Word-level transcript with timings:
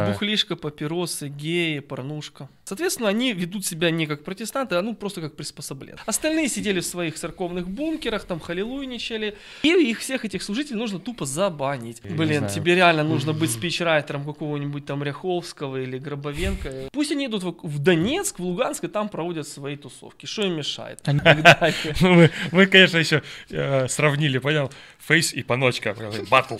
Бухлишка, 0.00 0.56
папиросы, 0.56 1.28
геи, 1.28 1.78
порнушка. 1.78 2.48
Соответственно, 2.64 3.08
они 3.08 3.32
ведут 3.32 3.64
себя 3.64 3.92
не 3.92 4.06
как 4.08 4.24
протестанты, 4.24 4.74
а 4.74 4.82
ну 4.82 4.96
просто 4.96 5.20
как 5.20 5.36
приспособленцы. 5.36 6.02
Остальные 6.04 6.48
сидели 6.48 6.80
в 6.80 6.84
своих 6.84 7.14
церковных 7.14 7.68
бункерах, 7.68 8.24
там 8.24 8.40
халилуйничали. 8.40 9.36
И 9.62 9.68
их 9.68 10.00
всех 10.00 10.24
этих 10.24 10.42
служителей 10.42 10.78
нужно 10.78 10.98
тупо 10.98 11.26
забанить. 11.26 12.00
Я 12.02 12.10
Блин, 12.10 12.48
тебе 12.48 12.74
реально 12.74 13.04
нужно 13.04 13.32
быть 13.34 13.52
спичрайтером 13.52 14.24
какого-нибудь 14.24 14.84
там 14.84 15.04
Ряховского 15.04 15.80
или 15.80 15.98
Гробовенко. 15.98 16.88
Пусть 16.90 17.12
они 17.12 17.26
идут 17.26 17.44
в- 17.44 17.78
Донецк, 17.78 18.40
в 18.40 18.42
Луганск 18.42 18.82
и 18.82 18.88
там 18.88 19.08
проводят 19.08 19.46
свои 19.46 19.76
тусовки. 19.76 20.26
Что 20.26 20.42
им 20.42 20.56
мешает? 20.56 21.02
Далее. 21.04 21.94
Ну, 22.00 22.14
мы, 22.14 22.30
мы, 22.50 22.66
конечно, 22.66 22.98
еще 22.98 23.22
э, 23.48 23.86
сравнили, 23.86 24.38
понял? 24.38 24.72
Фейс 24.98 25.32
и 25.32 25.44
паночка. 25.44 25.94
Батл. 26.28 26.56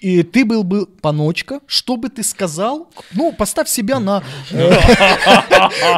И 0.00 0.22
ты 0.22 0.44
был 0.46 0.64
бы 0.64 0.86
паночка, 0.86 1.60
что 1.66 1.96
бы 1.96 2.08
ты 2.08 2.21
сказал? 2.22 2.88
Ну, 3.12 3.32
поставь 3.32 3.68
себя 3.68 4.00
на... 4.00 4.22
э, 4.50 4.72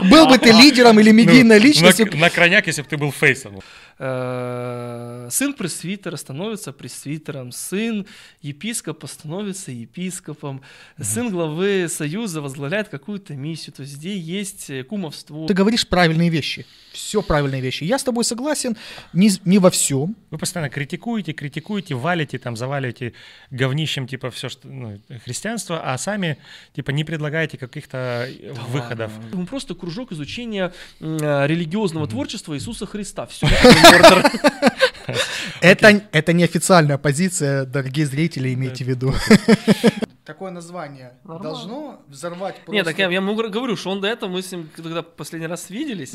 Был 0.11 0.27
бы 0.27 0.39
ты 0.39 0.51
лидером 0.53 1.01
или 1.01 1.11
медийной 1.11 1.59
Ну, 1.59 1.65
личностью. 1.65 2.07
На, 2.13 2.19
на 2.19 2.31
крайняк, 2.31 2.67
если 2.67 2.83
бы 2.83 2.89
ты 2.89 2.97
был 2.97 3.13
фейсом. 3.13 3.61
Э, 3.99 5.29
Сын 5.31 5.55
пресвитера 5.55 6.17
становится 6.17 6.73
пресвитером, 6.73 7.53
сын 7.53 8.07
епископа 8.43 9.07
становится 9.07 9.71
епископом, 9.71 10.63
сын 11.01 11.31
главы 11.31 11.89
союза 11.89 12.41
возглавляет 12.41 12.89
какую-то 12.89 13.35
миссию. 13.35 13.75
То 13.75 13.83
есть 13.83 13.95
здесь 13.95 14.23
есть 14.23 14.71
э, 14.71 14.85
кумовство. 14.85 15.47
Ты 15.47 15.55
говоришь 15.55 15.87
правильные 15.87 16.31
вещи. 16.31 16.67
Все 16.93 17.23
правильные 17.23 17.61
вещи. 17.61 17.85
Я 17.85 17.99
с 17.99 18.05
тобой 18.05 18.25
согласен 18.25 18.77
не, 19.13 19.31
не 19.45 19.59
во 19.59 19.71
всем. 19.71 20.17
Вы 20.31 20.39
постоянно 20.39 20.71
критикуете, 20.71 21.33
критикуете, 21.33 21.95
валите, 21.95 22.39
там, 22.39 22.57
заваливаете 22.57 23.15
говнищем, 23.51 24.07
типа, 24.07 24.31
все, 24.31 24.49
что, 24.49 24.69
ну, 24.69 25.01
христианство, 25.25 25.81
а 25.93 25.97
сами, 25.99 26.39
типа, 26.75 26.91
не 26.91 27.05
предлагаете 27.05 27.59
каких-то 27.59 28.29
э, 28.29 28.53
выходов. 28.69 29.13
Мы 29.33 29.47
просто 29.47 29.75
кружок 29.75 30.13
изучения 30.13 30.73
э, 31.01 31.47
религиозного 31.47 32.07
творчества 32.07 32.55
Иисуса 32.55 32.87
Христа. 32.87 33.27
Все. 33.27 33.47
Это, 35.61 36.03
это 36.13 36.33
неофициальная 36.33 36.99
позиция, 36.99 37.65
дорогие 37.65 38.07
зрители, 38.07 38.53
имейте 38.53 38.85
в 38.85 38.89
виду. 38.89 39.15
Такое 40.25 40.51
название 40.51 41.13
Нормально. 41.25 41.43
должно 41.43 42.03
взорвать 42.09 42.57
просто... 42.57 42.73
Нет, 42.73 42.85
так 42.87 42.99
я, 42.99 43.09
я 43.09 43.17
ему 43.17 43.35
говорю- 43.35 43.77
что 43.77 43.91
он 43.91 44.01
до 44.01 44.09
этого, 44.09 44.31
мы 44.31 44.41
с 44.41 44.51
ним, 44.53 44.71
когда 44.75 45.03
последний 45.03 45.47
раз 45.47 45.69
виделись, 45.69 46.15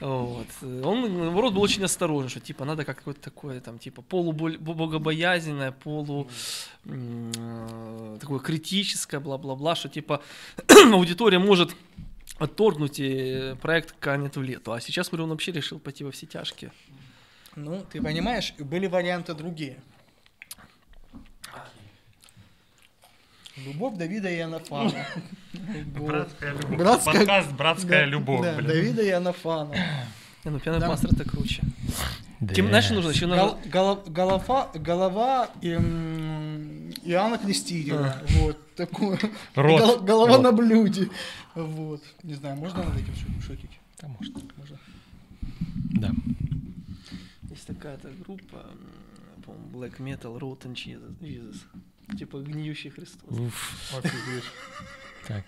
вот, 0.00 0.46
он, 0.62 1.18
наоборот, 1.18 1.54
был 1.54 1.62
очень 1.62 1.82
осторожен, 1.82 2.28
что, 2.28 2.40
типа, 2.40 2.66
надо 2.66 2.84
как 2.84 2.98
какое-то 2.98 3.22
такое, 3.22 3.60
там, 3.60 3.78
типа, 3.78 4.02
полубогобоязненное, 4.02 5.72
полу, 5.72 6.28
такое 8.20 8.38
критическое, 8.40 9.18
бла-бла-бла, 9.18 9.76
что, 9.76 9.88
типа, 9.88 10.20
аудитория 10.92 11.38
может 11.38 11.74
отторгнуть 12.38 13.00
э, 13.00 13.56
проект 13.60 13.94
канет 13.98 14.36
в 14.36 14.42
лету. 14.42 14.72
А 14.72 14.80
сейчас, 14.80 15.08
говорю, 15.08 15.24
он 15.24 15.30
вообще 15.30 15.52
решил 15.52 15.78
пойти 15.78 16.04
во 16.04 16.10
все 16.10 16.26
тяжкие. 16.26 16.70
Ну, 17.64 17.84
ты 17.90 18.00
понимаешь, 18.00 18.54
были 18.58 18.86
варианты 18.86 19.34
другие. 19.34 19.76
Любовь 23.56 23.96
Давида 23.96 24.30
и 24.30 24.38
Анафана. 24.38 24.92
Братская 25.86 26.52
любовь. 26.52 26.78
Братская- 26.78 27.14
Подкаст 27.14 27.52
«Братская 27.52 28.00
Да, 28.00 28.06
любовь», 28.06 28.42
да, 28.42 28.54
блин. 28.54 28.68
Давида 28.68 29.02
и 29.02 29.10
Анафана. 29.10 29.74
Не, 30.44 30.50
ну, 30.52 30.60
пьяный 30.60 30.78
Да. 30.78 30.88
мастер 30.88 31.10
это 31.12 31.28
круче. 31.28 31.62
Да. 32.38 32.54
Кем, 32.54 32.68
знаешь, 32.68 32.88
нужно? 32.90 33.10
Еще. 33.10 33.26
Гол- 33.26 33.58
голова, 33.66 34.70
голова 34.76 35.50
м, 35.60 36.90
Иоанна 37.02 37.38
Крестителя. 37.38 38.22
Вот, 38.40 38.74
такое. 38.76 39.18
Рот. 39.56 39.80
Гол- 39.80 39.98
голова 40.04 40.34
Рот. 40.36 40.42
на 40.42 40.52
блюде. 40.52 41.08
Вот. 41.56 42.04
Не 42.22 42.34
знаю, 42.34 42.54
можно 42.56 42.84
над 42.84 42.94
этим 42.96 43.14
шу- 43.16 43.42
шутить? 43.44 43.70
Да. 44.00 44.06
Можно. 44.06 44.40
Да. 46.00 46.12
Есть 47.68 47.80
такая-то 47.80 48.08
группа, 48.24 48.64
по-моему, 49.44 49.68
Black 49.72 49.98
Metal 49.98 50.38
Rotten 50.38 50.72
Jesus. 50.74 51.14
Jesus. 51.20 51.56
Типа 52.18 52.38
гниющий 52.40 52.90
Христос. 52.90 53.30
Уф. 53.38 53.92
Так. 55.26 55.44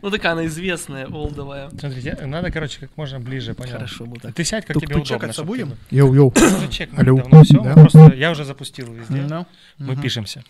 Ну 0.00 0.10
такая 0.10 0.32
она 0.32 0.46
известная, 0.46 1.06
олдовая. 1.06 1.68
Смотрите, 1.78 2.16
надо, 2.24 2.50
короче, 2.50 2.80
как 2.80 2.96
можно 2.96 3.20
ближе, 3.20 3.52
понял? 3.54 3.72
Хорошо, 3.72 4.06
мы 4.06 4.16
так. 4.16 4.34
Ты 4.34 4.44
сядь, 4.44 4.64
как 4.64 4.74
Тук- 4.74 4.84
тебе 4.84 4.94
удобно. 4.96 5.14
чекаться 5.14 5.44
будем? 5.44 5.76
Мы 5.90 6.02
уже 6.02 6.68
чекнули 6.70 7.10
Алло. 7.10 7.18
давно 7.18 7.44
все. 7.44 7.62
Да. 7.62 7.74
Просто 7.74 8.14
я 8.14 8.30
уже 8.30 8.44
запустил 8.44 8.90
везде. 8.92 9.20
Ну, 9.22 9.46
Мы 9.78 9.96
пишемся. 9.96 10.42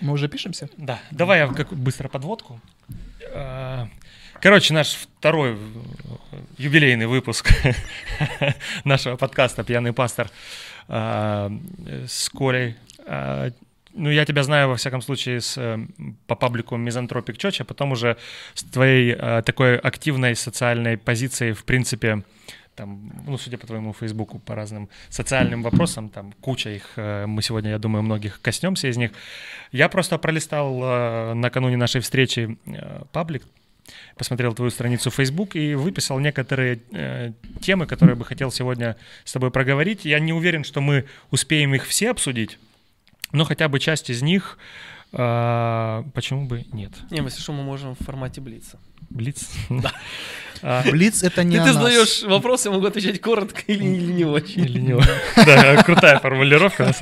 Мы 0.00 0.12
уже 0.12 0.28
пишемся? 0.28 0.68
Да, 0.76 0.98
давай 1.12 1.38
я 1.38 1.46
как 1.46 1.72
быстро 1.72 2.08
подводку. 2.08 2.60
Короче, 4.44 4.74
наш 4.74 5.08
второй 5.16 5.52
э, 5.52 5.56
юбилейный 6.58 7.06
выпуск 7.06 7.50
нашего 8.84 9.16
подкаста 9.16 9.64
«Пьяный 9.64 9.94
пастор» 9.94 10.30
э, 10.86 11.50
с 12.06 12.28
Колей. 12.28 12.76
А, 13.06 13.52
Ну, 13.94 14.10
я 14.10 14.26
тебя 14.26 14.42
знаю, 14.42 14.68
во 14.68 14.76
всяком 14.76 15.00
случае, 15.00 15.40
с, 15.40 15.56
э, 15.56 15.78
по 16.26 16.34
паблику 16.34 16.76
Мизантропик 16.76 17.36
Church, 17.36 17.62
а 17.62 17.64
потом 17.64 17.92
уже 17.92 18.18
с 18.52 18.64
твоей 18.64 19.16
э, 19.18 19.42
такой 19.46 19.78
активной 19.78 20.36
социальной 20.36 20.98
позицией, 20.98 21.52
в 21.52 21.64
принципе, 21.64 22.22
там, 22.76 23.12
ну, 23.26 23.38
судя 23.38 23.56
по 23.56 23.66
твоему 23.66 23.94
Фейсбуку, 23.94 24.40
по 24.40 24.54
разным 24.54 24.90
социальным 25.08 25.62
вопросам, 25.62 26.10
там 26.10 26.32
куча 26.42 26.68
их, 26.68 26.92
э, 26.96 27.24
мы 27.24 27.40
сегодня, 27.40 27.70
я 27.70 27.78
думаю, 27.78 28.02
многих 28.02 28.42
коснемся 28.42 28.88
из 28.88 28.98
них. 28.98 29.12
Я 29.72 29.88
просто 29.88 30.18
пролистал 30.18 30.82
э, 30.82 31.34
накануне 31.34 31.78
нашей 31.78 32.02
встречи 32.02 32.58
э, 32.66 33.04
паблик, 33.10 33.44
посмотрел 34.16 34.54
твою 34.54 34.70
страницу 34.70 35.10
в 35.10 35.14
Facebook 35.14 35.56
и 35.56 35.74
выписал 35.74 36.18
некоторые 36.18 36.80
э, 36.92 37.32
темы, 37.60 37.86
которые 37.86 38.16
бы 38.16 38.24
хотел 38.24 38.50
сегодня 38.50 38.96
с 39.24 39.32
тобой 39.32 39.50
проговорить. 39.50 40.04
Я 40.04 40.18
не 40.20 40.32
уверен, 40.32 40.64
что 40.64 40.80
мы 40.80 41.04
успеем 41.30 41.74
их 41.74 41.86
все 41.86 42.10
обсудить, 42.10 42.58
но 43.32 43.44
хотя 43.44 43.68
бы 43.68 43.80
часть 43.80 44.10
из 44.10 44.22
них, 44.22 44.58
э, 45.12 46.04
почему 46.14 46.46
бы 46.46 46.64
нет? 46.72 46.92
Не, 47.10 47.18
если 47.20 47.40
что, 47.40 47.52
мы 47.52 47.62
можем 47.62 47.94
в 47.94 48.04
формате 48.04 48.40
блица. 48.40 48.78
Блиц? 49.10 49.50
Да. 49.70 49.92
А, 50.62 50.82
Блиц 50.90 51.22
это 51.22 51.44
не 51.44 51.58
Ты, 51.58 51.72
задаешь 51.72 52.22
вопрос, 52.22 52.64
я 52.64 52.70
могу 52.70 52.86
отвечать 52.86 53.20
коротко 53.20 53.60
или, 53.66 53.84
или 53.84 54.12
не 54.12 54.24
очень. 54.24 54.64
Или 54.64 54.78
не 54.78 54.94
очень. 54.94 55.10
Да, 55.36 55.82
крутая 55.82 56.18
формулировка. 56.20 56.94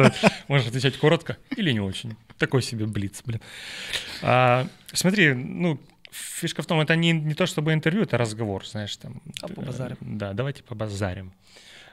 Можешь 0.49 0.69
отвечать 0.69 0.97
коротко 0.97 1.37
или 1.57 1.71
не 1.71 1.81
очень. 1.81 2.17
Такой 2.39 2.63
себе 2.63 2.87
блиц, 2.87 3.23
блин. 3.25 3.41
А, 4.21 4.67
смотри, 4.93 5.33
ну, 5.35 5.79
фишка 6.13 6.63
в 6.63 6.67
том, 6.67 6.81
это 6.81 6.95
не, 6.97 7.13
не 7.13 7.35
то 7.35 7.47
чтобы 7.47 7.73
интервью, 7.73 8.03
это 8.03 8.19
разговор, 8.19 8.67
знаешь, 8.67 8.97
там. 8.97 9.21
А 9.41 9.49
побазарим. 9.49 9.97
Э, 10.01 10.05
Да, 10.05 10.33
давайте 10.33 10.63
побазарим 10.63 11.33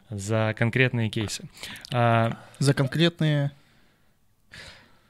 за 0.09 0.53
конкретные 0.57 1.09
кейсы. 1.09 1.43
А, 1.91 2.37
За 2.59 2.73
конкретные... 2.73 3.51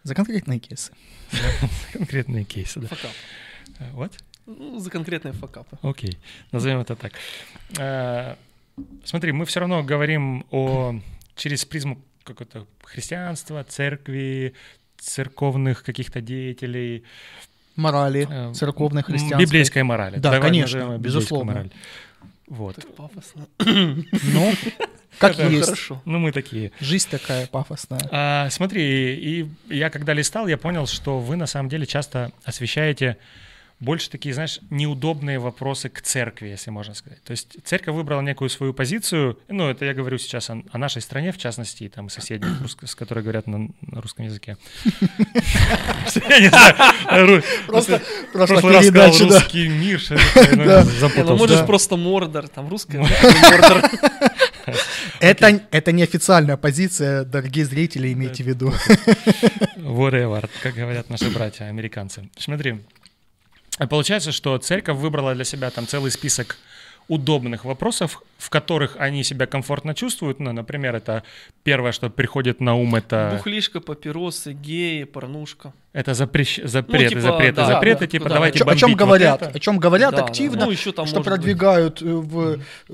За 0.04 0.16
конкретные 0.16 0.60
кейсы. 0.60 0.94
конкретные 1.94 2.44
кейсы, 2.46 2.80
да. 2.80 2.88
Факап. 2.88 3.12
Вот? 3.94 4.18
Ну, 4.46 4.80
за 4.80 4.90
конкретные 4.90 5.34
факапы. 5.34 5.78
Окей, 5.82 6.18
назовем 6.52 6.80
это 6.80 6.96
так. 6.96 7.14
А, 7.78 8.38
Смотри, 9.04 9.34
мы 9.34 9.46
все 9.46 9.60
равно 9.60 9.84
говорим 9.84 10.46
о 10.52 10.96
через 11.36 11.66
призму 11.66 12.02
какого-то 12.24 12.66
христианства, 12.84 13.64
церкви, 13.64 14.54
церковных 14.98 15.84
каких-то 15.84 16.22
деятелей, 16.22 17.04
Морали, 17.80 18.28
э, 18.30 18.54
церковной, 18.54 19.04
христианской. 19.04 19.46
библейской 19.46 19.84
морали. 19.84 20.16
Да, 20.18 20.32
Давай 20.32 20.42
конечно, 20.50 20.98
безусловно. 20.98 21.52
моралью. 21.52 21.72
Вот. 22.48 22.76
Так 22.76 22.96
пафосно. 22.96 23.48
Ну, 23.60 24.54
как 25.20 25.34
Это 25.34 25.48
есть. 25.48 25.66
Хорошо. 25.66 26.02
Ну, 26.06 26.20
мы 26.20 26.32
такие. 26.32 26.72
Жизнь 26.80 27.08
такая 27.10 27.48
пафосная. 27.48 28.02
А, 28.12 28.50
смотри, 28.50 28.82
и 29.16 29.50
я 29.70 29.90
когда 29.90 30.14
листал, 30.14 30.48
я 30.48 30.58
понял, 30.58 30.88
что 30.88 31.20
вы 31.20 31.36
на 31.36 31.46
самом 31.46 31.70
деле 31.70 31.86
часто 31.86 32.32
освещаете 32.44 33.18
больше 33.80 34.10
такие, 34.10 34.34
знаешь, 34.34 34.60
неудобные 34.70 35.40
вопросы 35.40 35.90
к 35.90 36.02
церкви, 36.02 36.48
если 36.48 36.70
можно 36.70 36.94
сказать. 36.94 37.24
То 37.24 37.32
есть 37.32 37.56
церковь 37.64 37.96
выбрала 37.96 38.22
некую 38.22 38.50
свою 38.50 38.74
позицию, 38.74 39.40
ну, 39.48 39.70
это 39.70 39.86
я 39.86 39.94
говорю 39.94 40.18
сейчас 40.18 40.50
о, 40.50 40.62
о 40.70 40.78
нашей 40.78 41.02
стране, 41.02 41.32
в 41.32 41.38
частности, 41.38 41.86
и 41.86 41.90
там 41.90 42.10
соседних, 42.10 42.50
с 42.86 42.96
которой 42.96 43.24
говорят 43.24 43.48
на, 43.48 43.70
на 43.82 44.02
русском 44.02 44.26
языке. 44.26 44.58
Я 46.30 46.40
не 46.40 46.50
знаю, 46.50 46.76
ру- 47.28 47.44
Просто, 47.68 48.02
прошлый 48.34 48.74
раз 48.74 48.88
сказал 48.88 49.30
русский 49.30 49.68
мир, 49.70 50.02
это, 50.10 50.56
ну, 50.56 50.64
ну 50.66 50.82
запутался. 50.84 51.36
можешь 51.36 51.66
просто 51.66 51.96
Мордор, 51.96 52.48
там 52.48 52.68
русская, 52.68 53.00
Мордор. 53.00 53.90
Это, 55.20 55.62
это 55.72 55.92
неофициальная 55.92 56.56
позиция, 56.56 57.26
дорогие 57.26 57.66
зрители, 57.66 58.14
имейте 58.14 58.44
в 58.44 58.48
виду. 58.48 58.72
Whatever, 59.78 60.50
как 60.62 60.76
говорят 60.76 61.10
наши 61.10 61.30
братья 61.30 61.66
американцы. 61.66 62.30
Смотри, 62.38 62.80
получается, 63.88 64.32
что 64.32 64.58
церковь 64.58 64.98
выбрала 64.98 65.34
для 65.36 65.46
себя 65.46 65.70
там 65.70 65.88
целый 65.88 66.12
список 66.12 66.58
удобных 67.08 67.66
вопросов, 67.66 68.22
в 68.38 68.52
которых 68.52 68.96
они 69.00 69.24
себя 69.24 69.48
комфортно 69.48 69.96
чувствуют. 69.96 70.40
Ну, 70.40 70.52
например, 70.52 70.96
это 70.96 71.24
первое, 71.64 71.92
что 71.92 72.12
приходит 72.12 72.60
на 72.62 72.76
ум, 72.76 72.94
это... 72.96 73.32
Бухлишка, 73.36 73.82
папиросы, 73.82 74.54
геи, 74.54 75.06
порнушка. 75.06 75.74
Это 75.92 76.14
запрещ... 76.14 76.60
запреты, 76.64 77.10
типа, 77.10 77.22
запреты, 77.22 77.56
да, 77.56 77.66
запреты, 77.66 78.00
да, 78.02 78.08
типа 78.08 78.30
да. 78.30 78.36
давайте 78.36 78.60
Чё- 78.60 78.66
о 78.70 78.76
чем 78.76 78.90
бомбить 78.92 79.00
вот 79.00 79.06
говорят? 79.08 79.42
это. 79.42 79.52
О 79.58 79.60
чем 79.60 79.80
говорят 79.80 80.12
Да, 80.12 80.18
да. 80.18 80.26
активно, 80.26 80.66
Ну, 80.66 80.72
еще 80.72 80.92
там 80.92 81.08
что 81.08 81.16
может 81.18 81.32
быть- 81.32 81.40
продвигают 81.40 82.02
э, 82.04 82.06
в 82.06 82.60
э, 82.90 82.94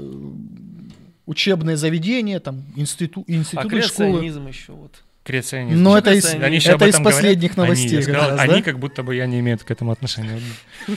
учебные 1.25 1.75
заведения, 1.77 2.39
там 2.39 2.63
институ, 2.77 3.25
А 3.27 3.31
институты, 3.31 3.81
школы. 3.81 4.09
креационизм 4.11 4.47
еще 4.47 4.71
вот. 4.71 5.03
Креационизм. 5.25 5.81
Но 5.81 5.97
это 5.97 6.13
из? 6.13 6.23
Они 6.35 6.57
это 6.57 6.59
из 6.59 6.67
этом 6.67 6.79
говорят? 6.79 7.03
последних 7.03 7.57
новостей. 7.57 7.93
Они, 7.93 8.01
сказал, 8.03 8.29
раз, 8.29 8.39
они 8.41 8.53
да? 8.57 8.61
как 8.61 8.77
будто 8.77 9.01
бы 9.01 9.15
я 9.15 9.25
не 9.25 9.39
имеют 9.39 9.63
к 9.63 9.71
этому 9.71 9.91
отношения. 9.91 10.39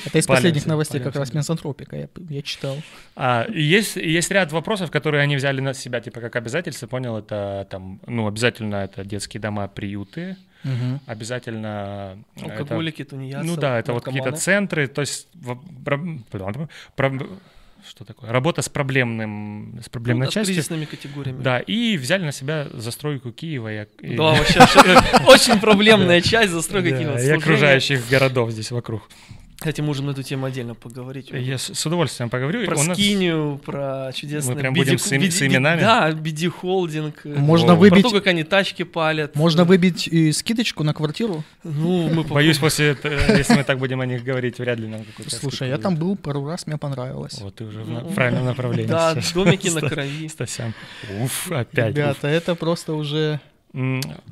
Это 0.04 0.18
из 0.18 0.26
последних 0.26 0.66
новостей 0.66 1.00
как 1.00 1.16
раз 1.16 1.30
да. 1.30 1.38
мизантропика, 1.38 1.96
я, 1.96 2.08
я 2.28 2.42
читал. 2.42 2.76
А, 3.16 3.46
есть, 3.50 3.96
ряд 4.30 4.52
вопросов, 4.52 4.90
которые 4.90 5.22
они 5.22 5.34
взяли 5.34 5.62
на 5.62 5.72
себя, 5.72 6.00
типа, 6.00 6.20
как 6.20 6.36
обязательство, 6.36 6.86
понял, 6.86 7.16
это 7.16 7.66
там, 7.70 8.00
ну, 8.06 8.26
обязательно 8.26 8.76
это 8.76 9.02
детские 9.02 9.40
дома, 9.40 9.66
приюты, 9.66 10.36
обязательно... 11.06 12.18
это- 12.36 12.52
Алкоголики, 12.52 13.04
тунеядцы, 13.04 13.46
ну 13.46 13.56
да, 13.56 13.78
это 13.78 13.94
вот 13.94 14.04
какие-то 14.04 14.32
наркоманы. 14.32 14.44
центры, 14.44 14.88
то 14.88 15.00
есть 15.00 15.28
про- 15.86 17.18
что 17.86 18.04
такое? 18.04 18.30
Работа 18.30 18.62
с 18.62 18.68
проблемным, 18.68 19.80
с 19.84 19.88
проблемной 19.88 20.20
Ну, 20.20 20.24
да, 20.26 20.30
с 20.30 20.34
частью. 20.34 20.54
кризисными 20.54 20.84
категориями. 20.84 21.42
Да, 21.42 21.58
и 21.60 21.96
взяли 21.96 22.24
на 22.24 22.32
себя 22.32 22.66
застройку 22.72 23.32
Киева 23.32 23.72
и, 23.72 23.86
и- 24.00 24.16
Да, 24.16 24.32
вообще 24.34 24.60
очень 25.26 25.58
проблемная 25.60 26.20
часть 26.20 26.52
застройки 26.52 26.90
да, 26.90 26.98
Киева. 26.98 27.18
и 27.18 27.28
окружающих 27.30 28.08
городов 28.08 28.50
здесь 28.50 28.70
вокруг. 28.70 29.08
Кстати, 29.58 29.80
можем 29.80 30.06
на 30.06 30.12
эту 30.12 30.22
тему 30.22 30.46
отдельно 30.46 30.76
поговорить. 30.76 31.30
Я 31.32 31.58
с, 31.58 31.74
с 31.74 31.84
удовольствием 31.86 32.30
поговорю. 32.30 32.64
Про 32.64 32.80
нас- 32.84 32.96
скинию, 32.96 33.60
про 33.64 34.12
чудесный 34.14 34.54
Мы 34.54 34.60
прям 34.60 34.72
BD 34.72 34.76
будем 34.76 34.98
с 34.98 35.10
им- 35.10 35.20
BD 35.20 35.30
с 35.32 35.42
именами? 35.42 35.80
Да, 35.80 36.10
BD 36.12 36.48
холдинг. 36.48 37.22
э, 37.24 37.34
Можно 37.34 37.72
О. 37.72 37.76
Про 37.76 37.80
выбить, 37.80 38.04
то, 38.04 38.10
как 38.12 38.28
они 38.28 38.44
тачки 38.44 38.84
палят. 38.84 39.34
можно 39.34 39.64
выбить 39.64 40.06
и 40.06 40.30
скидочку 40.30 40.84
на 40.84 40.94
квартиру. 40.94 41.42
Ну, 41.64 42.08
мы 42.08 42.22
Боюсь, 42.22 42.58
после 42.58 42.90
этого, 42.90 43.14
если 43.36 43.54
мы 43.56 43.64
так 43.64 43.78
будем 43.80 44.00
о 44.00 44.06
них 44.06 44.22
говорить, 44.22 44.60
вряд 44.60 44.78
ли 44.78 44.86
нам 44.86 45.02
какой-то... 45.02 45.34
Слушай, 45.34 45.70
я 45.70 45.78
там 45.78 45.96
был 45.96 46.14
пару 46.14 46.46
раз, 46.46 46.68
мне 46.68 46.78
понравилось. 46.78 47.40
Вот 47.40 47.56
ты 47.56 47.64
уже 47.64 47.82
в 47.82 48.14
правильном 48.14 48.44
направлении. 48.44 48.86
Да, 48.86 49.16
домики 49.34 49.70
на 49.70 49.80
крови. 49.80 50.28
Стасян. 50.28 50.72
Уф, 51.20 51.50
опять. 51.50 51.96
Ребята, 51.96 52.28
это 52.28 52.54
просто 52.54 52.94
уже... 52.94 53.40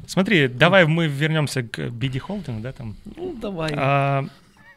Смотри, 0.07 0.47
давай 0.47 0.87
мы 0.87 1.09
вернемся 1.09 1.65
к 1.65 1.79
Holding, 1.81 2.61
да, 2.61 2.71
там. 2.71 2.95
Ну, 3.17 3.35
давай. 3.43 3.73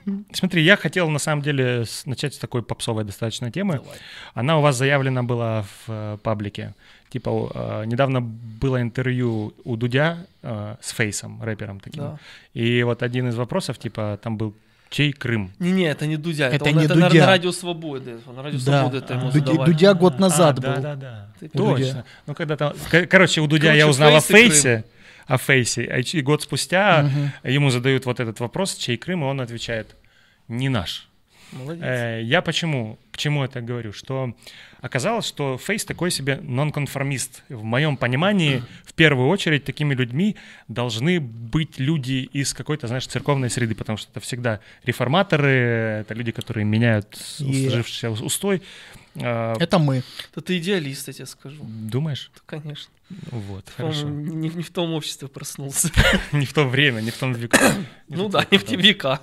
А, 0.10 0.36
Смотри, 0.36 0.64
я 0.64 0.76
хотел 0.78 1.10
на 1.10 1.20
самом 1.20 1.42
деле 1.42 1.86
начать 2.06 2.34
с 2.34 2.38
такой 2.38 2.62
попсовой 2.64 3.04
достаточно 3.04 3.52
темы. 3.52 3.74
давай. 3.76 3.98
Она 4.34 4.58
у 4.58 4.62
вас 4.62 4.76
заявлена 4.78 5.24
была 5.24 5.64
в 5.64 5.84
э, 5.90 6.18
паблике. 6.24 6.74
Типа, 7.10 7.30
э, 7.54 7.84
недавно 7.86 8.22
было 8.22 8.82
интервью 8.82 9.54
у 9.64 9.76
Дудя 9.76 10.26
э, 10.44 10.76
с 10.82 10.92
Фейсом, 10.92 11.42
рэпером 11.44 11.80
таким. 11.80 12.04
Да. 12.04 12.20
И 12.54 12.84
вот 12.84 13.02
один 13.04 13.28
из 13.30 13.36
вопросов, 13.36 13.78
типа, 13.80 14.20
там 14.22 14.38
был 14.38 14.54
«Чей 14.90 15.12
Крым?» 15.14 15.52
Не-не, 15.60 15.86
это 15.90 16.06
не 16.08 16.18
Дудя. 16.18 16.48
Это, 16.48 16.56
Это 16.56 16.66
он- 16.70 16.78
не 16.78 16.86
это 16.86 16.96
на- 16.96 17.10
Дудя. 17.10 17.20
На, 17.22 17.26
радио 17.28 17.52
Свободы. 17.52 18.18
На 18.36 18.44
радио 18.44 18.60
Да. 18.60 18.82
Свободы 18.82 18.98
это 18.98 19.14
ему 19.16 19.30
Дуди- 19.32 19.40
задавали. 19.40 19.72
Дудя 19.72 19.94
год 19.94 20.20
назад 20.20 20.60
А, 20.60 20.62
был. 20.62 20.82
Да, 20.82 20.82
да, 20.82 20.96
да. 20.96 21.28
Ты 21.40 21.46
У 21.54 21.58
Дудя. 21.58 21.76
Точно. 21.86 22.06
Ну, 22.28 22.34
когда 22.36 22.58
там... 22.58 22.74
Короче, 23.10 23.42
у 23.42 23.48
Дудя 23.48 23.62
Короче, 23.68 23.78
я 23.80 23.88
узнал 23.88 24.16
о 24.16 24.22
Фейсе, 24.22 24.84
о 25.28 25.38
Фейсе, 25.38 25.84
а 25.86 26.00
и 26.00 26.22
год 26.22 26.42
спустя 26.42 27.04
Мгм. 27.04 27.32
ему 27.52 27.70
задают 27.70 28.06
вот 28.06 28.20
этот 28.20 28.40
вопрос, 28.40 28.76
чей 28.76 28.98
Крым, 28.98 29.22
и 29.24 29.26
он 29.28 29.42
отвечает, 29.42 29.96
не 30.50 30.68
наш. 30.70 31.06
Молодец. 31.52 31.84
Э, 31.84 32.22
Я 32.24 32.42
почему, 32.42 33.00
к 33.12 33.18
чему 33.18 33.44
это 33.44 33.62
говорю? 33.62 33.92
Что 33.92 34.36
оказалось, 34.82 35.26
что 35.28 35.58
Фейс 35.58 35.84
такой 35.84 36.12
себе 36.12 36.38
нонконформист. 36.44 37.44
В 37.50 37.64
моем 37.64 37.98
понимании, 37.98 38.62
в 38.86 38.94
первую 38.94 39.30
очередь, 39.30 39.64
такими 39.64 39.96
людьми 39.96 40.36
должны 40.68 41.20
быть 41.20 41.80
люди 41.80 42.30
из 42.34 42.54
какой-то, 42.54 42.88
знаешь, 42.88 43.08
церковной 43.08 43.50
среды, 43.50 43.74
потому 43.74 43.98
что 43.98 44.12
это 44.12 44.20
всегда 44.20 44.60
реформаторы, 44.84 46.02
это 46.02 46.14
люди, 46.14 46.32
которые 46.32 46.66
меняют 46.66 47.16
сложившийся 47.16 48.12
устой. 48.12 48.62
Э, 49.16 49.56
Это 49.60 49.80
мы. 49.80 50.04
Да 50.36 50.42
ты 50.42 50.60
идеалист, 50.60 51.08
я 51.08 51.14
тебе 51.14 51.26
скажу. 51.26 51.64
Думаешь? 51.64 52.30
Да, 52.36 52.42
конечно. 52.46 52.92
Вот, 53.32 53.66
хорошо. 53.76 54.08
Не, 54.08 54.50
не 54.50 54.62
в 54.62 54.70
том 54.70 54.94
обществе 54.94 55.28
проснулся. 55.28 55.90
Не 56.32 56.46
в 56.46 56.54
то 56.54 56.64
время, 56.66 57.02
не 57.02 57.10
в 57.10 57.18
том 57.18 57.34
веку. 57.34 57.58
Ну 58.08 58.30
да, 58.30 58.46
не 58.52 58.60
в 58.60 58.66
те 58.66 58.76
века. 58.76 59.20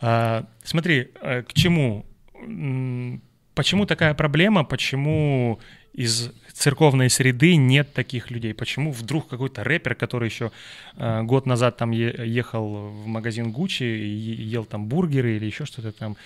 А, 0.00 0.46
смотри, 0.62 1.10
э, 1.20 1.42
к 1.42 1.52
чему? 1.52 2.06
Почему 3.54 3.86
такая 3.86 4.14
проблема? 4.14 4.64
Почему 4.64 5.58
из 5.92 6.30
церковной 6.52 7.10
среды 7.10 7.56
нет 7.56 7.92
таких 7.92 8.30
людей? 8.30 8.54
Почему 8.54 8.92
вдруг 8.92 9.28
какой-то 9.28 9.64
рэпер, 9.64 9.94
который 9.94 10.28
еще 10.28 10.50
э, 10.96 11.22
год 11.22 11.46
назад 11.46 11.76
там 11.76 11.90
ехал 11.90 12.90
в 12.90 13.06
магазин 13.06 13.52
Гуччи 13.52 13.84
и 13.84 14.42
ел 14.42 14.64
там 14.64 14.86
бургеры 14.86 15.36
или 15.36 15.46
еще 15.46 15.64
что-то 15.64 15.92
там? 15.92 16.16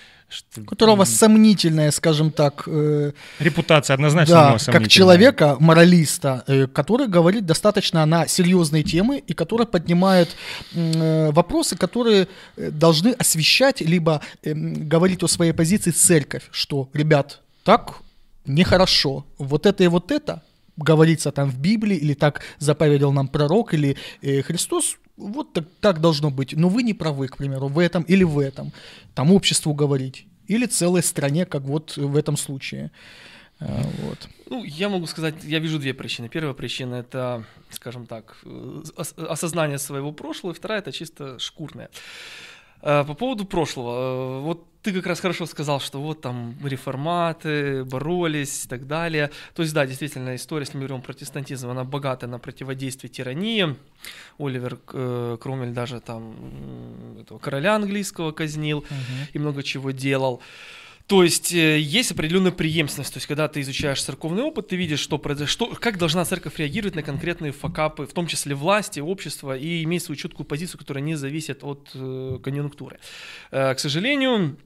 У 0.57 0.65
которого 0.65 1.05
сомнительная, 1.05 1.91
скажем 1.91 2.31
так, 2.31 2.65
э, 2.67 3.13
Репутация 3.39 3.95
однозначно 3.95 4.57
да, 4.59 4.73
как 4.73 4.89
человека, 4.89 5.57
моралиста, 5.61 6.45
э, 6.47 6.67
который 6.67 7.07
говорит 7.07 7.45
достаточно 7.45 8.07
на 8.07 8.27
серьезные 8.27 8.83
темы 8.83 9.19
и 9.19 9.35
который 9.35 9.67
поднимает 9.67 10.35
э, 10.75 11.31
вопросы, 11.33 11.77
которые 11.77 12.29
э, 12.57 12.71
должны 12.71 13.11
освещать, 13.11 13.83
либо 13.83 14.23
эм, 14.43 14.89
говорить 14.89 15.23
о 15.23 15.29
своей 15.29 15.53
позиции 15.53 15.91
церковь, 15.91 16.45
что, 16.51 16.89
ребят, 16.95 17.41
так 17.63 18.01
нехорошо, 18.47 19.25
вот 19.39 19.67
это 19.67 19.85
и 19.85 19.89
вот 19.89 20.11
это 20.11 20.43
говорится 20.77 21.33
там 21.33 21.51
в 21.51 21.59
Библии, 21.59 21.97
или 21.97 22.15
так 22.15 22.43
заповедал 22.59 23.13
нам 23.13 23.29
пророк, 23.29 23.75
или 23.75 23.97
э, 24.23 24.43
Христос, 24.43 24.97
вот 25.17 25.53
так, 25.53 25.65
так 25.81 26.01
должно 26.01 26.31
быть, 26.31 26.55
но 26.57 26.69
вы 26.69 26.83
не 26.83 26.95
правы, 26.95 27.29
к 27.29 27.37
примеру, 27.37 27.69
в 27.69 27.79
этом 27.79 28.03
или 28.05 28.25
в 28.25 28.39
этом, 28.39 28.73
там 29.15 29.31
обществу 29.33 29.75
говорить, 29.75 30.27
или 30.49 30.67
целой 30.67 31.03
стране, 31.03 31.45
как 31.45 31.63
вот 31.63 31.97
в 31.97 32.17
этом 32.17 32.37
случае. 32.37 32.91
А, 33.61 33.83
Вот. 34.03 34.29
Ну, 34.51 34.65
я 34.65 34.89
могу 34.89 35.07
сказать, 35.07 35.35
я 35.45 35.59
вижу 35.61 35.79
две 35.79 35.93
причины. 35.95 36.29
Первая 36.29 36.55
причина 36.55 36.97
это, 36.97 37.45
скажем 37.71 38.07
так, 38.07 38.37
э, 38.45 38.83
ос- 38.97 39.15
осознание 39.17 39.79
своего 39.79 40.13
прошлого, 40.13 40.53
и 40.53 40.57
вторая 40.57 40.81
это 40.81 40.91
чисто 40.93 41.39
шкурная. 41.39 41.89
Э, 42.83 43.05
По 43.05 43.15
поводу 43.15 43.45
прошлого, 43.45 43.93
э, 43.93 44.41
вот 44.41 44.67
ты 44.83 44.93
как 44.93 45.07
раз 45.07 45.21
хорошо 45.21 45.47
сказал, 45.47 45.81
что 45.81 46.01
вот 46.01 46.21
там 46.21 46.57
реформаты 46.65 47.85
боролись 47.85 48.65
и 48.65 48.69
так 48.69 48.87
далее. 48.87 49.31
То 49.55 49.63
есть, 49.63 49.75
да, 49.75 49.87
действительно, 49.87 50.35
история, 50.35 50.63
если 50.65 50.77
мы 50.77 50.85
говорим 50.85 51.03
про 51.03 51.13
протестантизм, 51.13 51.69
она 51.69 51.85
богата 51.85 52.27
на 52.27 52.39
противодействие 52.39 53.11
тирании. 53.11 53.77
Оливер 54.39 54.79
э, 54.93 55.39
Кромвель 55.41 55.73
даже 55.73 56.01
там 56.01 56.35
этого 57.21 57.39
короля 57.39 57.77
английского 57.77 58.33
казнил 58.33 58.85
и 59.33 59.39
много 59.39 59.63
чего 59.63 59.93
делал. 59.93 60.43
То 61.07 61.23
есть 61.23 61.53
э, 61.53 61.79
есть 61.79 62.13
определенная 62.13 62.53
преемственность. 62.53 63.13
То 63.13 63.19
есть 63.19 63.27
когда 63.27 63.47
ты 63.47 63.61
изучаешь 63.61 64.03
церковный 64.03 64.43
опыт, 64.43 64.69
ты 64.69 64.77
видишь, 64.77 65.01
что 65.01 65.19
произошло, 65.19 65.69
как 65.79 65.99
должна 65.99 66.25
церковь 66.25 66.59
реагировать 66.59 66.95
на 66.95 67.03
конкретные 67.03 67.53
факапы, 67.53 68.07
в 68.07 68.13
том 68.13 68.27
числе 68.27 68.55
власти, 68.55 69.01
общества, 69.01 69.57
и 69.57 69.83
иметь 69.85 70.03
свою 70.03 70.17
четкую 70.17 70.47
позицию, 70.47 70.79
которая 70.79 71.05
не 71.05 71.15
зависит 71.15 71.65
от 71.65 71.91
э, 71.95 72.39
конъюнктуры. 72.43 72.99
Э, 73.51 73.75
к 73.75 73.79
сожалению, 73.79 74.57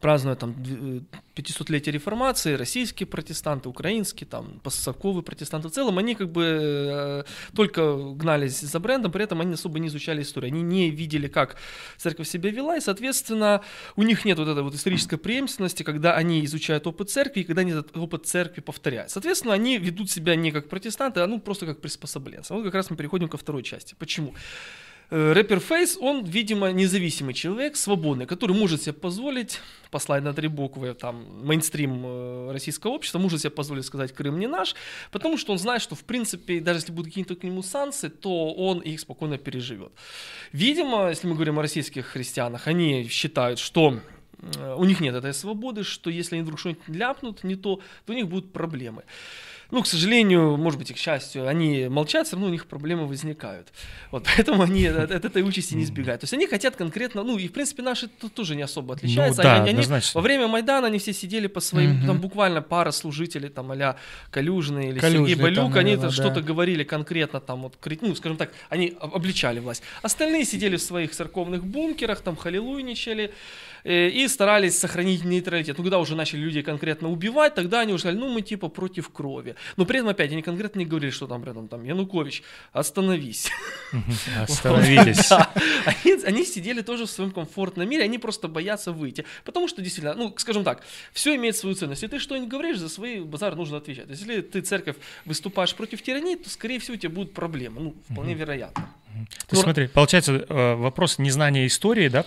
празднуя 0.00 0.36
там 0.36 0.50
дв- 0.50 0.98
э, 0.98 1.18
500-летие 1.34 1.92
реформации, 1.92 2.54
российские 2.54 3.06
протестанты, 3.06 3.68
украинские, 3.68 4.26
там, 4.26 4.60
постсовковые 4.62 5.22
протестанты 5.22 5.68
в 5.68 5.70
целом, 5.70 5.98
они 5.98 6.14
как 6.14 6.30
бы 6.30 6.44
э, 6.44 7.24
только 7.54 7.96
гнались 8.14 8.60
за 8.60 8.80
брендом, 8.80 9.12
при 9.12 9.24
этом 9.24 9.40
они 9.40 9.54
особо 9.54 9.78
не 9.78 9.88
изучали 9.88 10.22
историю, 10.22 10.52
они 10.52 10.62
не 10.62 10.90
видели, 10.90 11.28
как 11.28 11.56
церковь 11.96 12.28
себя 12.28 12.50
вела, 12.50 12.76
и, 12.76 12.80
соответственно, 12.80 13.62
у 13.96 14.02
них 14.02 14.24
нет 14.24 14.38
вот 14.38 14.48
этой 14.48 14.62
вот 14.62 14.74
исторической 14.74 15.16
преемственности, 15.16 15.82
когда 15.82 16.14
они 16.14 16.44
изучают 16.44 16.86
опыт 16.86 17.10
церкви, 17.10 17.40
и 17.40 17.44
когда 17.44 17.62
они 17.62 17.72
этот 17.72 17.96
опыт 17.96 18.26
церкви 18.26 18.60
повторяют. 18.60 19.10
Соответственно, 19.10 19.54
они 19.54 19.78
ведут 19.78 20.10
себя 20.10 20.36
не 20.36 20.50
как 20.50 20.68
протестанты, 20.68 21.20
а 21.20 21.26
ну 21.26 21.40
просто 21.40 21.66
как 21.66 21.80
приспособленцы. 21.80 22.54
Вот 22.54 22.64
как 22.64 22.74
раз 22.74 22.90
мы 22.90 22.96
переходим 22.96 23.28
ко 23.28 23.36
второй 23.36 23.62
части. 23.62 23.94
Почему? 23.98 24.34
Э, 24.34 24.87
Рэпер 25.10 25.60
Фейс, 25.60 25.96
он, 25.98 26.22
видимо, 26.24 26.70
независимый 26.70 27.32
человек, 27.32 27.76
свободный, 27.76 28.26
который 28.26 28.54
может 28.54 28.82
себе 28.82 28.92
позволить, 28.92 29.58
послать 29.90 30.22
на 30.22 30.34
три 30.34 30.48
буквы, 30.48 30.92
там, 30.92 31.46
мейнстрим 31.46 32.02
э, 32.04 32.52
российского 32.52 32.90
общества, 32.90 33.18
может 33.18 33.40
себе 33.40 33.50
позволить 33.50 33.86
сказать 33.86 34.12
«Крым 34.12 34.38
не 34.38 34.46
наш», 34.46 34.74
потому 35.10 35.38
что 35.38 35.52
он 35.52 35.58
знает, 35.58 35.80
что, 35.80 35.94
в 35.94 36.04
принципе, 36.04 36.60
даже 36.60 36.80
если 36.80 36.92
будут 36.92 37.06
какие-то 37.06 37.36
к 37.36 37.42
нему 37.42 37.62
санкции, 37.62 38.08
то 38.08 38.52
он 38.52 38.80
их 38.80 39.00
спокойно 39.00 39.38
переживет. 39.38 39.92
Видимо, 40.52 41.08
если 41.08 41.26
мы 41.26 41.36
говорим 41.36 41.58
о 41.58 41.62
российских 41.62 42.04
христианах, 42.04 42.66
они 42.66 43.08
считают, 43.08 43.58
что 43.58 44.00
э, 44.42 44.74
у 44.76 44.84
них 44.84 45.00
нет 45.00 45.14
этой 45.14 45.32
свободы, 45.32 45.84
что 45.84 46.10
если 46.10 46.34
они 46.34 46.42
вдруг 46.42 46.58
что-нибудь 46.58 46.86
ляпнут 46.86 47.44
не 47.44 47.56
то, 47.56 47.80
то 48.04 48.12
у 48.12 48.14
них 48.14 48.28
будут 48.28 48.52
проблемы. 48.52 49.04
Ну, 49.70 49.82
к 49.82 49.86
сожалению, 49.86 50.56
может 50.56 50.78
быть, 50.78 50.90
и 50.90 50.94
к 50.94 50.96
счастью, 50.96 51.46
они 51.46 51.88
молчат, 51.88 52.26
все 52.26 52.36
равно 52.36 52.48
у 52.48 52.50
них 52.52 52.66
проблемы 52.66 53.06
возникают. 53.06 53.68
Вот 54.10 54.24
поэтому 54.36 54.62
они 54.62 54.86
от, 54.86 55.10
от 55.10 55.24
этой 55.24 55.42
участи 55.42 55.74
не 55.74 55.84
избегают. 55.84 56.20
То 56.22 56.24
есть 56.24 56.32
они 56.34 56.46
хотят 56.46 56.76
конкретно, 56.76 57.22
ну, 57.22 57.36
и 57.36 57.48
в 57.48 57.52
принципе 57.52 57.82
наши 57.82 58.08
тут 58.08 58.32
тоже 58.34 58.56
не 58.56 58.62
особо 58.62 58.94
отличаются. 58.94 59.42
да, 59.42 59.62
они, 59.62 59.70
они 59.70 60.00
во 60.14 60.20
время 60.20 60.48
Майдана 60.48 60.86
они 60.86 60.98
все 60.98 61.12
сидели 61.12 61.46
по 61.48 61.60
своим, 61.60 61.90
Мгм. 61.98 62.06
там 62.06 62.20
буквально 62.20 62.62
пара 62.62 62.90
служителей, 62.92 63.48
там, 63.50 63.70
а-ля 63.70 63.96
Калюжный 64.30 64.88
или 64.88 64.98
Калюжный 64.98 65.28
Сергей 65.28 65.34
там, 65.36 65.44
Балюк, 65.44 65.76
они 65.76 65.90
наверное, 65.96 66.10
что-то 66.10 66.34
да. 66.36 66.40
говорили 66.40 66.84
конкретно, 66.84 67.40
там, 67.40 67.62
вот, 67.62 67.74
ну, 68.00 68.14
скажем 68.14 68.36
так, 68.38 68.52
они 68.70 68.94
об- 69.00 69.14
обличали 69.14 69.58
власть. 69.60 69.82
Остальные 70.02 70.44
сидели 70.44 70.76
в 70.76 70.82
своих 70.82 71.10
церковных 71.10 71.64
бункерах, 71.64 72.20
там, 72.20 72.36
халилуйничали, 72.36 73.32
и 73.84 74.26
старались 74.28 74.78
сохранить 74.78 75.24
нейтралитет. 75.24 75.78
Ну, 75.78 75.84
когда 75.84 75.98
уже 75.98 76.16
начали 76.16 76.40
люди 76.40 76.62
конкретно 76.62 77.10
убивать, 77.10 77.54
тогда 77.54 77.80
они 77.80 77.92
уже 77.92 78.02
сказали, 78.02 78.18
ну, 78.18 78.28
мы 78.28 78.42
типа 78.42 78.68
против 78.68 79.10
крови. 79.10 79.54
Но 79.76 79.84
при 79.84 79.98
этом 79.98 80.08
опять 80.08 80.32
они 80.32 80.42
конкретно 80.42 80.80
не 80.80 80.86
говорили, 80.86 81.10
что 81.10 81.26
там 81.26 81.44
рядом, 81.44 81.68
там, 81.68 81.84
Янукович, 81.84 82.42
остановись. 82.72 83.50
Остановитесь. 84.42 85.28
Да. 85.28 85.52
Они, 86.26 86.44
сидели 86.44 86.82
тоже 86.82 87.06
в 87.06 87.10
своем 87.10 87.30
комфортном 87.30 87.88
мире, 87.88 88.04
они 88.04 88.18
просто 88.18 88.48
боятся 88.48 88.92
выйти. 88.92 89.24
Потому 89.44 89.68
что 89.68 89.82
действительно, 89.82 90.14
ну, 90.14 90.34
скажем 90.36 90.64
так, 90.64 90.82
все 91.12 91.34
имеет 91.36 91.56
свою 91.56 91.74
ценность. 91.74 92.02
Если 92.02 92.16
ты 92.16 92.22
что-нибудь 92.22 92.48
говоришь, 92.48 92.78
за 92.78 92.88
свои 92.88 93.20
базар 93.20 93.56
нужно 93.56 93.78
отвечать. 93.78 94.08
Если 94.08 94.40
ты, 94.40 94.60
церковь, 94.60 94.96
выступаешь 95.24 95.74
против 95.74 96.02
тирании, 96.02 96.36
то, 96.36 96.50
скорее 96.50 96.78
всего, 96.78 96.94
у 96.94 96.98
тебя 96.98 97.10
будут 97.10 97.32
проблемы. 97.32 97.80
Ну, 97.80 97.94
вполне 98.10 98.34
вероятно. 98.34 98.88
То 99.48 99.52
есть, 99.52 99.62
смотри, 99.62 99.88
получается, 99.88 100.44
э, 100.48 100.74
вопрос 100.74 101.18
незнания 101.18 101.66
истории, 101.66 102.08
да, 102.08 102.24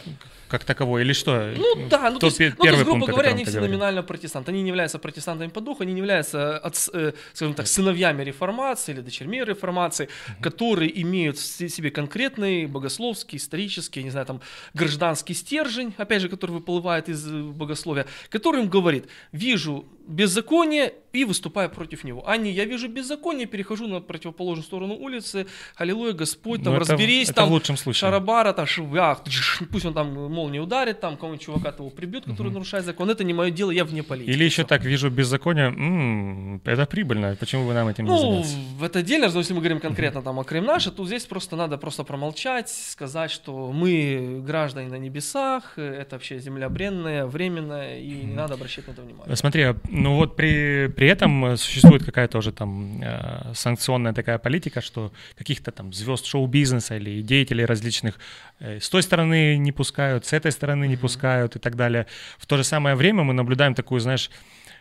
как 0.51 0.63
таковой, 0.65 1.01
или 1.01 1.13
что? 1.13 1.53
Ну 1.58 1.88
да, 1.89 2.10
ну 2.12 2.20
то, 2.20 2.20
Тот 2.20 2.24
есть, 2.24 2.38
пе- 2.38 2.50
ну, 2.50 2.55
то 2.55 2.63
есть, 2.63 2.70
первый 2.70 2.84
грубо 2.84 3.00
пункт, 3.00 3.12
говоря, 3.13 3.29
они 3.31 3.46
все 3.46 3.60
номинально 3.62 4.03
протестанты. 4.03 4.51
Они 4.51 4.62
не 4.62 4.67
являются 4.70 5.00
протестантами 5.00 5.50
по 5.50 5.62
духу, 5.62 5.84
они 5.84 5.93
не 5.93 6.00
являются, 6.00 6.58
от, 6.58 6.75
э, 6.93 7.13
скажем 7.34 7.53
так, 7.55 7.67
сыновьями 7.67 8.24
реформации 8.24 8.91
или 8.93 9.01
дочерьми 9.01 9.43
реформации, 9.43 10.10
которые 10.41 11.01
имеют 11.01 11.38
в 11.38 11.41
се- 11.46 11.70
себе 11.70 11.89
конкретный 11.89 12.65
богословский, 12.67 13.38
исторический, 13.38 14.03
не 14.03 14.10
знаю, 14.12 14.25
там, 14.25 14.41
гражданский 14.74 15.34
стержень, 15.34 15.93
опять 15.98 16.22
же, 16.22 16.29
который 16.29 16.51
выплывает 16.51 17.10
из 17.10 17.25
э, 17.27 17.41
богословия, 17.43 18.05
который 18.29 18.62
им 18.62 18.70
говорит, 18.70 19.05
вижу 19.31 19.86
беззаконие 20.08 20.93
и 21.13 21.24
выступаю 21.25 21.70
против 21.70 22.03
него. 22.03 22.24
А 22.27 22.38
не, 22.38 22.51
я 22.51 22.65
вижу 22.65 22.88
беззаконие, 22.89 23.48
перехожу 23.48 23.88
на 23.88 24.01
противоположную 24.01 24.65
сторону 24.65 24.96
улицы, 24.96 25.48
аллилуйя, 25.75 26.13
Господь, 26.13 26.63
там, 26.63 26.74
Ну, 26.74 26.79
это- 26.81 26.91
разберись, 26.91 27.29
это 27.29 27.36
там, 27.41 27.50
в 27.50 27.51
лучшем 27.51 27.77
случае. 27.77 28.00
шарабара, 28.01 28.53
там, 28.53 28.65
швях, 28.65 29.24
пусть 29.72 29.86
он 29.86 29.93
там 29.93 30.31
молнией 30.41 30.62
ударит, 30.63 31.00
там, 31.00 31.17
кого-нибудь 31.17 31.45
чувака 31.45 31.71
того 31.71 31.89
прибьет, 31.89 32.25
который 32.25 32.51
нарушает 32.51 32.86
закон, 32.86 33.10
это 33.10 33.24
не 33.24 33.33
мое 33.33 33.51
дело, 33.51 33.71
я 33.71 33.86
вне 33.86 34.03
политики. 34.03 34.31
Или 34.31 34.43
еще 34.45 34.63
так, 34.63 34.83
вижу 34.83 35.10
беззаконие, 35.10 35.67
м, 35.67 36.62
это 36.65 36.86
прибыльно, 36.86 37.36
почему 37.39 37.63
вы 37.65 37.74
нам 37.74 37.88
этим 37.88 38.05
не 38.05 38.10
Ну, 38.12 38.17
заняться? 38.17 38.55
это 38.86 39.00
отдельно, 39.00 39.29
но 39.29 39.39
если 39.39 39.53
мы 39.53 39.60
говорим 39.60 39.79
конкретно 39.79 40.21
там 40.21 40.39
о 40.39 40.43
Крым 40.43 40.65
наше, 40.65 40.91
то 40.91 41.05
здесь 41.05 41.25
просто 41.25 41.55
надо 41.55 41.77
просто 41.77 42.03
промолчать, 42.03 42.69
сказать, 42.69 43.31
что 43.31 43.71
мы 43.71 44.41
граждане 44.45 44.89
на 44.89 44.95
небесах, 45.00 45.77
это 45.77 46.15
вообще 46.15 46.39
земля 46.39 46.69
бренная, 46.69 47.25
временная, 47.25 48.00
и 48.00 48.12
не 48.25 48.33
надо 48.33 48.53
обращать 48.55 48.88
на 48.88 48.91
это 48.91 49.01
внимание. 49.01 49.36
Смотри, 49.36 49.62
а, 49.63 49.75
ну 49.89 50.15
вот 50.15 50.36
при, 50.36 50.88
при 50.95 51.07
этом 51.07 51.45
э, 51.45 51.57
существует 51.57 52.03
какая-то 52.03 52.38
уже 52.38 52.51
там 52.51 53.01
э, 53.03 53.53
санкционная 53.53 54.13
такая 54.13 54.38
политика, 54.39 54.81
что 54.81 55.12
каких-то 55.38 55.71
там 55.71 55.93
звезд 55.93 56.25
шоу-бизнеса 56.25 56.98
или 56.98 57.21
деятелей 57.21 57.65
различных 57.65 58.19
э, 58.60 58.79
с 58.79 58.89
той 58.89 59.03
стороны 59.03 59.57
не 59.57 59.71
пускают, 59.71 60.25
с 60.31 60.33
этой 60.33 60.51
стороны 60.53 60.88
не 60.88 60.95
пускают 60.95 61.55
и 61.57 61.59
так 61.59 61.75
далее. 61.75 62.05
В 62.38 62.45
то 62.45 62.55
же 62.55 62.63
самое 62.63 62.95
время 62.95 63.23
мы 63.23 63.33
наблюдаем 63.33 63.75
такую, 63.75 64.00
знаешь, 64.00 64.31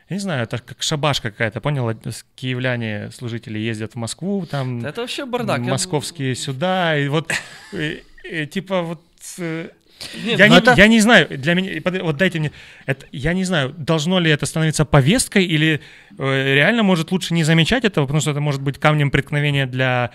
я 0.09 0.16
не 0.16 0.21
знаю, 0.21 0.45
это 0.45 0.59
как 0.59 0.80
шабаш 0.83 1.21
какая-то, 1.21 1.61
понял? 1.61 1.92
Киевляне, 2.37 3.11
служители 3.11 3.59
ездят 3.59 3.92
в 3.95 3.97
Москву, 3.97 4.47
там 4.47 4.85
Это 4.85 5.00
вообще 5.00 5.26
бардак. 5.26 5.59
Я- 5.59 5.71
московские 5.71 6.37
сюда, 6.37 6.97
и 6.97 7.09
вот 7.09 7.33
э, 7.73 8.02
э, 8.25 8.47
типа 8.47 8.83
вот 8.83 9.02
э, 9.38 9.71
Нет, 10.25 10.38
я, 10.38 10.47
ну 10.47 10.54
не, 10.54 10.59
это- 10.59 10.75
я 10.76 10.87
не 10.87 11.00
знаю, 11.00 11.26
для 11.28 11.54
меня, 11.54 11.80
вот 12.02 12.16
дайте 12.16 12.38
мне, 12.38 12.52
это, 12.87 13.07
я 13.12 13.33
не 13.33 13.45
знаю, 13.45 13.75
должно 13.76 14.19
ли 14.19 14.30
это 14.30 14.47
становиться 14.47 14.85
повесткой 14.85 15.45
или 15.45 15.80
э, 16.19 16.54
реально 16.54 16.83
может 16.83 17.12
лучше 17.12 17.35
не 17.35 17.45
замечать 17.45 17.85
этого, 17.85 18.07
потому 18.07 18.21
что 18.21 18.30
это 18.30 18.40
может 18.40 18.62
быть 18.62 18.78
камнем 18.78 19.11
преткновения 19.11 19.66
для 19.66 20.11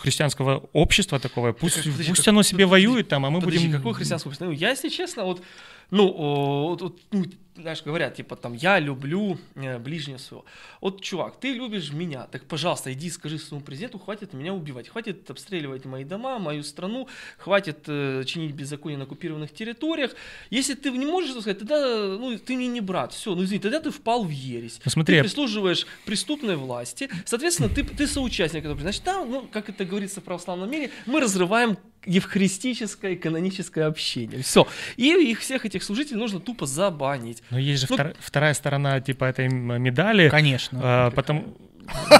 христианского 0.00 0.68
общества 0.72 1.18
такого. 1.18 1.52
Пусть, 1.52 1.76
подожди, 1.82 2.08
пусть 2.08 2.20
как- 2.24 2.28
оно 2.28 2.42
себе 2.42 2.64
подожди, 2.66 2.86
воюет 2.86 3.08
там, 3.08 3.26
а 3.26 3.30
мы 3.30 3.40
Подожди, 3.40 3.66
будем... 3.66 3.76
какое 3.78 3.92
христианское 3.94 4.28
общество? 4.30 4.46
Ну, 4.46 4.52
я, 4.52 4.70
если 4.70 4.88
честно, 4.88 5.24
вот, 5.24 5.42
ну, 5.90 6.12
вот, 6.12 7.00
ну, 7.10 7.24
знаешь, 7.56 7.82
говорят, 7.84 8.14
типа, 8.14 8.36
там, 8.36 8.54
я 8.54 8.80
люблю 8.80 9.38
э, 9.54 9.78
ближнего 9.78 10.18
своего. 10.18 10.44
Вот, 10.80 11.00
чувак, 11.02 11.38
ты 11.38 11.52
любишь 11.52 11.92
меня, 11.92 12.26
так, 12.26 12.44
пожалуйста, 12.44 12.92
иди 12.92 13.10
скажи 13.10 13.38
своему 13.38 13.64
президенту, 13.64 13.98
хватит 13.98 14.32
меня 14.32 14.52
убивать, 14.52 14.88
хватит 14.88 15.30
обстреливать 15.30 15.84
мои 15.84 16.04
дома, 16.04 16.38
мою 16.38 16.64
страну, 16.64 17.08
хватит 17.38 17.84
э, 17.86 18.24
чинить 18.26 18.52
беззаконие 18.52 18.98
на 18.98 19.04
оккупированных 19.04 19.52
территориях. 19.52 20.12
Если 20.50 20.74
ты 20.74 20.90
не 20.90 21.06
можешь 21.06 21.30
это 21.30 21.42
сказать, 21.42 21.58
тогда, 21.60 22.16
ну, 22.18 22.36
ты 22.38 22.56
мне 22.56 22.66
не 22.66 22.80
брат, 22.80 23.12
все, 23.12 23.34
ну, 23.34 23.44
извини, 23.44 23.60
тогда 23.60 23.80
ты 23.80 23.90
впал 23.90 24.24
в 24.24 24.30
ересь. 24.30 24.80
Ну, 24.84 24.90
смотри, 24.90 25.18
ты 25.18 25.22
прислуживаешь 25.22 25.86
преступной 26.06 26.56
власти, 26.56 27.08
соответственно, 27.24 27.68
ты, 27.68 27.84
ты 27.84 28.06
соучастник 28.08 28.64
этого. 28.64 28.80
Значит, 28.80 29.04
да, 29.04 29.24
ну, 29.24 29.46
как 29.50 29.68
это 29.68 29.84
говорится 29.84 30.20
в 30.20 30.24
православном 30.24 30.68
мире, 30.70 30.90
мы 31.06 31.20
разрываем 31.20 31.78
евхаристическое 32.06 33.16
каноническое 33.16 33.86
общение. 33.86 34.42
Все. 34.42 34.66
И 34.96 35.08
их 35.30 35.40
всех 35.40 35.64
этих 35.66 35.82
служителей 35.82 36.18
нужно 36.18 36.40
тупо 36.40 36.66
забанить. 36.66 37.42
Но 37.50 37.58
есть 37.58 37.82
же 37.82 37.86
Ну- 37.90 37.96
втор- 37.96 38.16
вторая 38.18 38.54
сторона 38.54 39.00
типа 39.00 39.24
этой 39.24 39.48
медали. 39.48 40.28
Конечно. 40.28 40.80
А, 40.82 41.10
потому... 41.10 41.56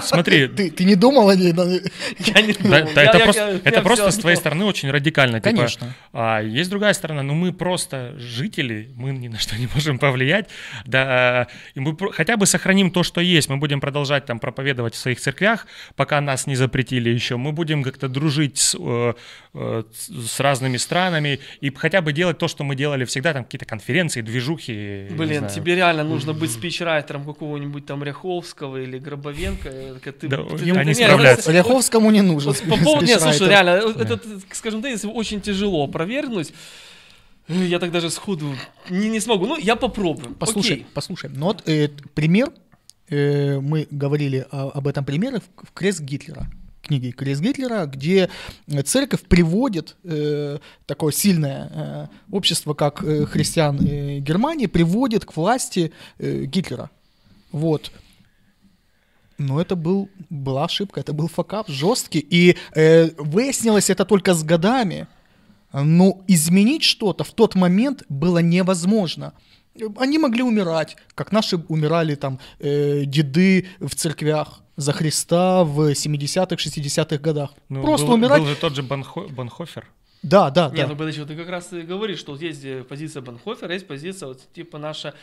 Смотри, 0.02 0.48
Ты, 0.56 0.70
ты 0.70 0.84
не 0.84 0.94
думал 0.94 1.28
о 1.28 1.34
ней? 1.36 1.52
Я 2.18 2.40
не 2.42 2.52
думал. 2.60 2.70
да, 2.94 3.02
Я- 3.02 3.08
это 3.08 3.18
я- 3.18 3.24
просто, 3.24 3.42
я- 3.50 3.56
это 3.56 3.70
я 3.70 3.80
просто 3.82 4.10
с 4.10 4.16
твоей 4.18 4.36
стороны 4.36 4.64
очень 4.64 4.90
радикально. 4.90 5.40
типа, 5.40 5.56
Конечно. 5.56 5.94
а 6.12 6.40
есть 6.42 6.70
другая 6.70 6.92
сторона, 6.94 7.22
ну 7.22 7.34
мы 7.34 7.52
просто 7.52 8.14
жители, 8.18 8.90
мы 8.96 9.12
ни 9.12 9.28
на 9.28 9.38
что 9.38 9.56
не 9.56 9.68
можем 9.74 9.98
повлиять, 9.98 10.48
да, 10.84 11.48
и 11.74 11.80
мы 11.80 11.96
хотя 12.12 12.36
бы 12.36 12.46
сохраним 12.46 12.90
то, 12.90 13.02
что 13.02 13.20
есть, 13.20 13.48
мы 13.48 13.56
будем 13.56 13.80
продолжать 13.80 14.26
там 14.26 14.38
проповедовать 14.38 14.94
в 14.94 14.98
своих 14.98 15.20
церквях, 15.20 15.66
пока 15.96 16.20
нас 16.20 16.46
не 16.46 16.56
запретили 16.56 17.10
еще, 17.10 17.36
мы 17.36 17.52
будем 17.52 17.82
как-то 17.82 18.08
дружить 18.08 18.58
с, 18.58 18.76
э, 18.78 19.14
э, 19.54 19.82
с 20.26 20.40
разными 20.40 20.76
странами 20.76 21.40
и 21.60 21.70
хотя 21.74 22.00
бы 22.00 22.12
делать 22.12 22.38
то, 22.38 22.48
что 22.48 22.64
мы 22.64 22.76
делали 22.76 23.04
всегда, 23.04 23.32
там 23.32 23.44
какие-то 23.44 23.64
конференции, 23.66 24.20
движухи. 24.20 25.08
Блин, 25.10 25.48
тебе 25.48 25.74
реально 25.74 26.04
нужно 26.04 26.32
быть 26.32 26.50
спичрайтером 26.52 27.24
какого-нибудь 27.24 27.86
там 27.86 28.02
Ряховского 28.04 28.78
или 28.78 28.98
Гробовенко. 28.98 29.53
Э, 29.64 29.96
как 30.02 30.16
ты- 30.18 30.28
Да, 30.28 30.38
ты- 30.44 30.70
они 30.72 30.88
не, 30.88 30.94
справляются. 30.94 31.52
Ряховскому 31.52 32.10
не 32.10 32.22
нужен. 32.22 32.54
По 32.68 32.76
поводу, 32.76 33.06
нет, 33.06 33.20
слушай, 33.20 33.48
реально, 33.48 33.80
вот 33.86 34.00
этот, 34.00 34.24
скажем 34.52 34.82
так, 34.82 34.90
если 34.90 35.06
очень 35.08 35.40
тяжело 35.40 35.84
опровергнуть, 35.84 36.52
э, 37.48 37.64
я 37.66 37.78
так 37.78 37.90
даже 37.92 38.10
сходу 38.10 38.54
не, 38.90 39.08
не 39.08 39.20
смогу. 39.20 39.46
Ну, 39.46 39.58
я 39.58 39.76
попробую. 39.76 40.34
Послушай, 40.38 40.72
Окей. 40.72 40.86
послушай. 40.94 41.30
Ну 41.34 41.46
вот 41.46 41.62
э, 41.68 41.88
пример, 42.14 42.50
э, 43.10 43.58
мы 43.60 43.86
говорили 43.90 44.46
о- 44.50 44.70
об 44.74 44.86
этом 44.88 45.04
примере 45.04 45.38
в, 45.40 45.66
в 45.68 45.72
Крест 45.72 46.00
Гитлера 46.00 46.46
книге 46.86 47.12
Крест 47.12 47.40
Гитлера, 47.40 47.86
где 47.86 48.28
э, 48.68 48.82
церковь 48.82 49.22
приводит 49.22 49.96
э, 50.04 50.58
такое 50.84 51.12
сильное 51.12 51.70
э, 51.74 52.06
общество, 52.30 52.74
как 52.74 53.02
э, 53.02 53.24
христиан 53.24 53.78
э, 53.80 54.18
Германии, 54.18 54.66
приводит 54.66 55.24
к 55.24 55.34
власти 55.34 55.92
э, 56.18 56.44
Гитлера. 56.44 56.90
Вот. 57.52 57.90
Но 59.38 59.60
это 59.60 59.74
был, 59.76 60.08
была 60.30 60.64
ошибка, 60.64 61.00
это 61.00 61.12
был 61.12 61.28
факап 61.28 61.68
жесткий. 61.68 62.20
И 62.20 62.56
э, 62.74 63.10
выяснилось 63.18 63.90
это 63.90 64.04
только 64.04 64.34
с 64.34 64.42
годами. 64.44 65.06
Но 65.72 66.22
изменить 66.28 66.84
что-то 66.84 67.24
в 67.24 67.32
тот 67.32 67.54
момент 67.56 68.04
было 68.08 68.38
невозможно. 68.38 69.32
Они 69.98 70.18
могли 70.18 70.42
умирать, 70.42 70.96
как 71.16 71.32
наши 71.32 71.56
умирали 71.68 72.14
там 72.14 72.38
э, 72.60 73.02
деды 73.06 73.66
в 73.80 73.94
церквях 73.96 74.60
за 74.76 74.92
Христа 74.92 75.64
в 75.64 75.90
70-х, 75.92 76.54
60-х 76.54 77.16
годах. 77.18 77.50
Ну, 77.68 77.82
Просто 77.82 78.06
был, 78.06 78.14
умирать. 78.14 78.40
был 78.40 78.46
же 78.46 78.54
тот 78.56 78.74
же 78.76 78.82
Банхо- 78.82 79.28
Банхофер. 79.32 79.86
Да, 80.22 80.50
да, 80.50 80.70
Не, 80.70 80.76
да. 80.82 80.86
ну 80.86 80.96
подожди, 80.96 81.20
вот 81.20 81.28
ты 81.28 81.36
как 81.36 81.48
раз 81.48 81.72
и 81.72 81.82
говоришь, 81.82 82.18
что 82.20 82.32
вот 82.32 82.40
есть 82.40 82.64
э, 82.64 82.82
позиция 82.84 83.20
Банхофера, 83.20 83.74
есть 83.74 83.86
позиция 83.86 84.28
вот 84.28 84.40
типа 84.54 84.78
наша 84.78 85.14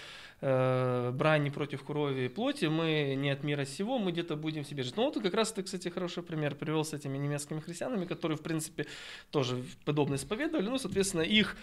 э, 0.42 1.12
брань 1.14 1.44
не 1.44 1.50
против 1.52 1.84
крови 1.84 2.26
и 2.26 2.30
плоти, 2.30 2.66
мы 2.66 3.16
не 3.18 3.30
от 3.30 3.44
мира 3.44 3.66
сего, 3.66 4.00
мы 4.00 4.12
где-то 4.12 4.36
будем 4.36 4.64
себе 4.66 4.84
жить. 4.84 4.94
Ну 4.98 5.04
вот 5.04 5.22
как 5.22 5.34
раз 5.34 5.52
ты, 5.52 5.64
кстати, 5.64 5.90
хороший 5.90 6.24
пример 6.24 6.56
привел 6.56 6.84
с 6.84 6.94
этими 6.94 7.18
немецкими 7.18 7.60
христианами, 7.60 8.06
которые, 8.06 8.38
в 8.38 8.42
принципе, 8.42 8.86
тоже 9.30 9.64
подобно 9.86 10.16
исповедовали, 10.16 10.68
ну, 10.68 10.78
соответственно, 10.80 11.22
их... 11.22 11.56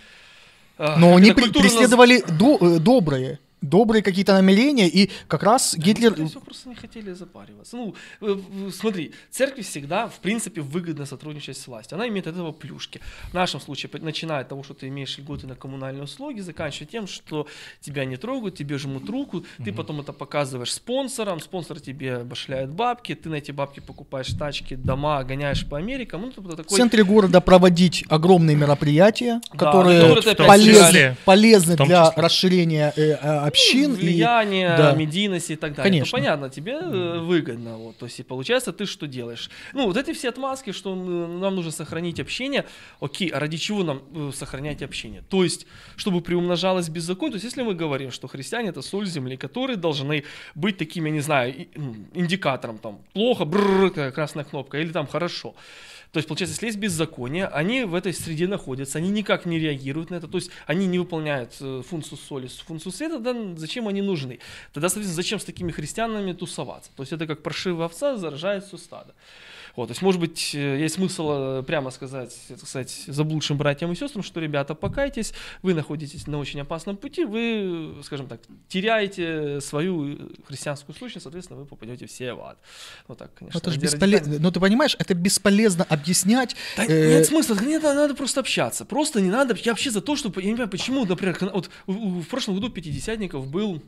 э, 0.78 0.98
Но 0.98 1.16
они 1.16 1.32
преследовали 1.32 2.22
до- 2.38 2.58
э, 2.76 2.78
доброе. 2.78 3.38
Добрые 3.60 4.02
какие-то 4.02 4.32
намерения, 4.34 4.88
и 4.88 5.10
как 5.26 5.42
раз 5.42 5.74
Гитлер... 5.76 6.12
Скорее 6.12 6.28
всего, 6.28 6.40
просто 6.40 6.68
не 6.68 6.74
хотели 6.74 7.12
запариваться. 7.12 7.76
Ну, 7.76 7.94
э, 8.20 8.36
смотри, 8.72 9.12
церкви 9.30 9.62
всегда, 9.62 10.08
в 10.08 10.20
принципе, 10.20 10.60
выгодно 10.60 11.06
сотрудничать 11.06 11.56
с 11.56 11.66
властью. 11.66 11.96
Она 11.96 12.08
имеет 12.08 12.26
от 12.26 12.34
этого 12.34 12.52
плюшки. 12.52 13.00
В 13.30 13.34
нашем 13.34 13.60
случае, 13.60 13.90
начиная 14.00 14.40
от 14.40 14.48
того, 14.48 14.62
что 14.62 14.74
ты 14.74 14.88
имеешь 14.88 15.18
льготы 15.18 15.46
на 15.46 15.54
коммунальные 15.54 16.04
услуги, 16.04 16.40
заканчивая 16.40 16.86
тем, 16.88 17.06
что 17.06 17.46
тебя 17.80 18.04
не 18.04 18.16
трогают, 18.16 18.56
тебе 18.56 18.78
жмут 18.78 19.08
руку, 19.08 19.44
ты 19.64 19.72
потом 19.72 20.00
это 20.00 20.12
показываешь 20.12 20.72
спонсорам, 20.72 21.40
спонсор 21.40 21.80
тебе 21.80 22.18
башляет 22.18 22.70
бабки, 22.70 23.14
ты 23.14 23.28
на 23.28 23.36
эти 23.36 23.50
бабки 23.50 23.80
покупаешь 23.80 24.28
тачки, 24.38 24.74
дома, 24.74 25.22
гоняешь 25.24 25.66
по 25.66 25.78
Америкам. 25.78 26.22
Ну, 26.22 26.32
В 26.42 26.56
такой... 26.56 26.76
центре 26.76 27.04
города 27.04 27.40
проводить 27.40 28.04
огромные 28.08 28.56
мероприятия, 28.56 29.40
Да, 29.52 29.58
которые 29.58 30.14
числе- 30.16 31.16
полезны 31.24 31.74
в 31.74 31.76
том 31.78 31.86
для 31.88 32.06
числе. 32.10 32.22
расширения 32.22 32.92
э, 32.96 33.12
общин. 33.48 33.92
и- 33.94 33.96
влияние, 33.96 34.76
да. 34.76 34.92
медийности 34.92 35.52
и 35.52 35.56
так 35.56 35.74
далее. 35.74 35.90
Конечно. 35.90 36.06
То 36.10 36.16
понятно, 36.16 36.50
тебе 36.50 36.72
э, 36.80 37.18
выгодно. 37.20 37.76
Вот. 37.78 37.96
То 37.98 38.06
есть, 38.06 38.20
и 38.20 38.22
получается, 38.22 38.72
ты 38.72 38.86
что 38.86 39.06
делаешь? 39.06 39.50
Ну, 39.74 39.86
вот 39.86 39.96
эти 39.96 40.12
все 40.12 40.28
отмазки, 40.28 40.72
что 40.72 40.94
нам 40.94 41.54
нужно 41.54 41.70
сохранить 41.72 42.20
общение. 42.20 42.64
Окей, 43.00 43.28
а 43.28 43.38
ради 43.40 43.56
чего 43.56 43.82
нам 43.82 44.02
э, 44.14 44.30
сохранять 44.34 44.82
общение? 44.82 45.22
То 45.28 45.44
есть, 45.44 45.66
чтобы 45.96 46.20
приумножалось 46.20 46.88
беззаконие. 46.88 47.32
То 47.32 47.36
есть, 47.36 47.44
если 47.44 47.62
мы 47.62 47.74
говорим, 47.74 48.10
что 48.10 48.28
христиане 48.28 48.70
это 48.70 48.82
соль 48.82 49.06
земли, 49.06 49.36
которые 49.36 49.76
должны 49.76 50.24
быть 50.54 50.76
таким, 50.78 51.04
я 51.06 51.10
не 51.10 51.20
знаю, 51.20 51.54
и- 51.54 51.68
индикатором 52.14 52.78
там 52.78 52.98
плохо, 53.12 53.44
бррр, 53.44 54.12
красная 54.12 54.44
кнопка, 54.44 54.78
или 54.78 54.92
там 54.92 55.06
хорошо. 55.06 55.54
То 56.12 56.18
есть, 56.18 56.26
получается, 56.28 56.54
если 56.54 56.66
есть 56.66 56.78
беззаконие, 56.78 57.46
они 57.48 57.84
в 57.84 57.94
этой 57.94 58.14
среде 58.14 58.46
находятся, 58.46 58.96
они 58.96 59.10
никак 59.10 59.44
не 59.44 59.58
реагируют 59.58 60.08
на 60.10 60.14
это, 60.14 60.26
то 60.26 60.38
есть 60.38 60.50
они 60.66 60.86
не 60.86 60.98
выполняют 60.98 61.56
э, 61.60 61.82
функцию 61.86 62.16
соли, 62.16 62.48
функцию 62.66 62.92
света, 62.92 63.18
да 63.18 63.34
зачем 63.56 63.88
они 63.88 64.02
нужны? 64.02 64.38
Тогда, 64.72 64.88
соответственно, 64.88 65.16
зачем 65.16 65.38
с 65.40 65.44
такими 65.44 65.70
христианами 65.70 66.32
тусоваться? 66.32 66.90
То 66.96 67.02
есть 67.02 67.12
это 67.12 67.26
как 67.26 67.42
паршивая 67.42 67.86
овца 67.86 68.16
заражает 68.16 68.64
все 68.64 68.76
стадо. 68.76 69.14
Вот, 69.78 69.86
то 69.86 69.92
есть, 69.92 70.02
может 70.02 70.20
быть, 70.20 70.56
э, 70.56 70.80
есть 70.80 70.96
смысл 70.96 71.30
э, 71.30 71.62
прямо 71.62 71.92
сказать, 71.92 72.36
так 72.48 72.66
сказать, 72.66 72.90
заблудшим 73.06 73.56
братьям 73.56 73.92
и 73.92 73.94
сестрам, 73.94 74.24
что, 74.24 74.40
ребята, 74.40 74.74
покайтесь, 74.74 75.32
вы 75.62 75.72
находитесь 75.72 76.26
на 76.26 76.38
очень 76.40 76.60
опасном 76.60 76.96
пути, 76.96 77.24
вы, 77.24 77.94
скажем 78.02 78.26
так, 78.26 78.40
теряете 78.66 79.60
свою 79.60 80.14
э, 80.14 80.16
христианскую 80.44 80.96
сущность, 80.96 81.22
соответственно, 81.22 81.60
вы 81.60 81.66
попадете 81.66 82.06
все 82.06 82.34
в 82.34 82.40
ад. 82.40 82.58
Вот 83.06 83.18
так, 83.18 83.32
конечно. 83.34 83.56
Это 83.56 83.70
же 83.70 83.78
бесполезно. 83.78 84.16
радикальности. 84.16 84.42
Ну, 84.42 84.50
ты 84.50 84.58
понимаешь, 84.58 84.96
это 84.98 85.14
бесполезно 85.14 85.86
объяснять. 85.88 86.56
Да 86.76 86.84
э, 86.84 87.18
нет 87.18 87.26
смысла, 87.26 87.56
нет, 87.62 87.80
надо, 87.84 88.16
просто 88.16 88.40
общаться. 88.40 88.84
Просто 88.84 89.20
не 89.20 89.30
надо. 89.30 89.56
Я 89.62 89.70
вообще 89.70 89.92
за 89.92 90.00
то, 90.00 90.16
что 90.16 90.32
я 90.40 90.46
не 90.46 90.54
понимаю, 90.54 90.70
почему, 90.70 91.04
например, 91.04 91.38
вот 91.54 91.70
в 91.86 92.24
прошлом 92.24 92.56
году 92.56 92.68
пятидесятников 92.68 93.46
был 93.46 93.80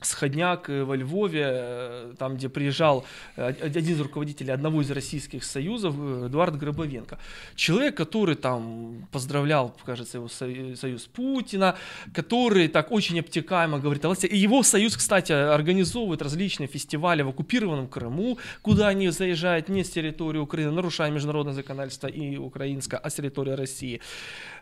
сходняк 0.00 0.70
э, 0.70 0.84
во 0.84 0.96
Львове, 0.96 1.42
э, 1.44 2.14
там, 2.18 2.36
где 2.36 2.48
приезжал 2.48 3.04
э, 3.36 3.48
од- 3.50 3.76
один 3.76 3.94
из 3.94 4.00
руководителей 4.00 4.52
одного 4.52 4.80
из 4.82 4.90
российских 4.90 5.42
союзов, 5.44 5.94
Эдуард 6.26 6.56
Гробовенко. 6.56 7.18
Человек, 7.56 7.96
который 7.96 8.36
там 8.36 9.08
поздравлял, 9.12 9.74
кажется, 9.84 10.18
его 10.18 10.28
со- 10.28 10.76
союз 10.76 11.06
Путина, 11.06 11.74
который 12.14 12.68
так 12.68 12.92
очень 12.92 13.18
обтекаемо 13.20 13.78
говорит 13.80 14.04
о 14.04 14.08
власти. 14.08 14.26
И 14.26 14.36
его 14.36 14.62
союз, 14.62 14.96
кстати, 14.96 15.32
организовывает 15.32 16.22
различные 16.22 16.68
фестивали 16.68 17.22
в 17.22 17.28
оккупированном 17.28 17.88
Крыму, 17.88 18.38
куда 18.62 18.88
они 18.88 19.10
заезжают 19.10 19.68
не 19.68 19.82
с 19.82 19.90
территории 19.90 20.38
Украины, 20.38 20.70
нарушая 20.70 21.10
международное 21.10 21.54
законодательство 21.54 22.06
и 22.06 22.36
украинское, 22.36 23.00
а 23.00 23.10
с 23.10 23.14
территории 23.14 23.52
России. 23.52 24.00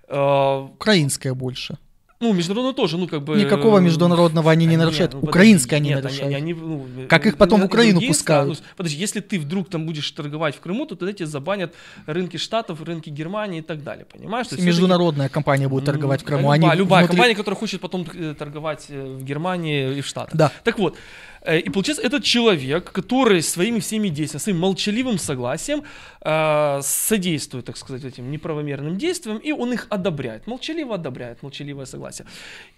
Украинская 0.09 1.35
больше. 1.35 1.77
Ну, 2.19 2.33
международное 2.33 2.73
тоже, 2.73 2.97
ну, 2.97 3.07
как 3.07 3.23
бы... 3.25 3.37
Никакого 3.37 3.79
э, 3.79 3.83
международного 3.83 4.51
они 4.51 4.65
не 4.65 4.79
нарушают. 4.79 5.13
ну, 5.13 5.21
подожди, 5.21 5.31
Украинское 5.39 5.77
они 5.79 5.91
нет, 5.91 6.03
нарушают. 6.03 6.35
они- 6.35 6.55
ну, 6.55 6.87
Как 7.11 7.27
э, 7.27 7.29
их 7.29 7.37
потом 7.37 7.61
в 7.61 7.65
э, 7.65 7.67
Украину 7.67 8.01
пускают. 8.01 8.49
страны- 8.53 8.63
ну, 8.71 8.75
подожди, 8.77 8.99
если 8.99 9.21
ты 9.21 9.39
вдруг 9.39 9.69
там 9.69 9.85
будешь 9.85 10.11
торговать 10.13 10.57
в 10.57 10.61
Крыму, 10.61 10.87
то 10.87 10.97
тогда 10.97 11.13
тебе 11.13 11.27
забанят 11.27 11.75
рынки 12.07 12.39
Штатов, 12.39 12.81
рынки 12.83 13.11
Германии 13.11 13.59
и 13.59 13.63
так 13.63 13.83
далее, 13.83 14.07
понимаешь? 14.11 14.47
Есть 14.51 14.63
Международная 14.63 15.29
компания 15.29 15.69
будет 15.69 15.85
торговать 15.85 16.21
в 16.23 16.25
Ну, 16.25 16.29
Крыму. 16.29 16.43
Любая, 16.55 16.71
они 16.71 16.79
любая 16.79 17.03
внутри- 17.03 17.17
компания, 17.17 17.35
которая 17.35 17.61
хочет 17.61 17.81
потом 17.83 18.07
э, 18.15 18.35
торговать 18.39 18.87
э, 18.89 19.19
в 19.21 19.23
Германии 19.23 19.99
и 19.99 20.01
в 20.01 20.07
Штатах. 20.07 20.35
Да. 20.35 20.51
Так 20.65 20.79
вот, 20.79 20.95
э, 20.95 21.36
и 21.55 21.71
получается, 21.71 22.03
этот 22.03 22.25
человек, 22.25 22.91
который 22.93 23.43
своими 23.43 23.79
всеми 23.79 24.09
действиями, 24.09 24.43
своим 24.43 24.59
молчаливым 24.59 25.19
согласием 25.19 25.85
э, 26.21 26.81
содействует, 26.83 27.65
так 27.65 27.77
сказать, 27.77 28.05
этим 28.05 28.31
неправомерным 28.31 28.99
действиям, 28.99 29.39
и 29.39 29.53
он 29.53 29.73
их 29.73 29.87
одобряет, 29.91 30.47
молчаливо 30.47 30.95
одобряет, 30.95 31.43
молчаливое 31.43 31.87
согласие. 31.87 32.27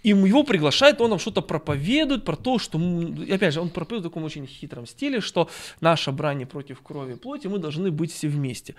И 0.03 0.09
его 0.09 0.43
приглашает, 0.43 1.01
он 1.01 1.09
нам 1.09 1.19
что-то 1.19 1.41
проповедует 1.41 2.25
про 2.25 2.35
то, 2.35 2.59
что, 2.59 2.79
опять 3.31 3.53
же, 3.53 3.61
он 3.61 3.69
проповедует 3.69 4.05
в 4.05 4.09
таком 4.09 4.23
очень 4.23 4.45
хитром 4.45 4.85
стиле, 4.85 5.19
что 5.21 5.49
наша 5.81 6.11
брань 6.11 6.45
против 6.45 6.81
крови 6.81 7.13
и 7.13 7.15
плоти, 7.15 7.47
мы 7.47 7.57
должны 7.57 7.91
быть 7.91 8.13
все 8.13 8.27
вместе. 8.27 8.75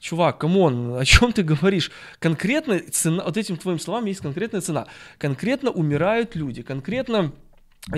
Чувак, 0.00 0.38
come 0.38 0.70
on, 0.70 0.94
о 0.94 1.04
чем 1.04 1.32
ты 1.32 1.42
говоришь? 1.42 1.90
Конкретно 2.20 2.78
цена, 2.78 3.24
вот 3.24 3.36
этим 3.36 3.56
твоим 3.56 3.80
словам 3.80 4.04
есть 4.04 4.20
конкретная 4.20 4.60
цена. 4.60 4.86
Конкретно 5.18 5.70
умирают 5.70 6.36
люди, 6.36 6.62
конкретно 6.62 7.32
э, 7.32 7.47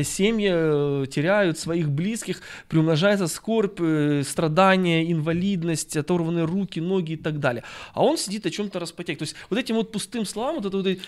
семьи 0.04 0.48
э, 0.52 1.06
теряют 1.06 1.58
своих 1.58 1.90
близких, 1.90 2.42
приумножается 2.68 3.26
скорбь, 3.26 3.80
э, 3.80 4.22
страдания, 4.24 5.10
инвалидность, 5.10 5.96
оторванные 5.96 6.44
руки, 6.44 6.80
ноги 6.80 7.12
и 7.12 7.16
так 7.16 7.40
далее. 7.40 7.64
А 7.92 8.04
он 8.04 8.16
сидит 8.16 8.46
о 8.46 8.50
чем-то 8.50 8.78
распотек. 8.78 9.18
То 9.18 9.24
есть 9.24 9.34
вот 9.50 9.58
этим 9.58 9.74
вот 9.76 9.92
пустым 9.92 10.24
словам, 10.24 10.56
вот 10.56 10.66
этой 10.66 10.76
вот 10.76 10.86
этой 10.86 11.02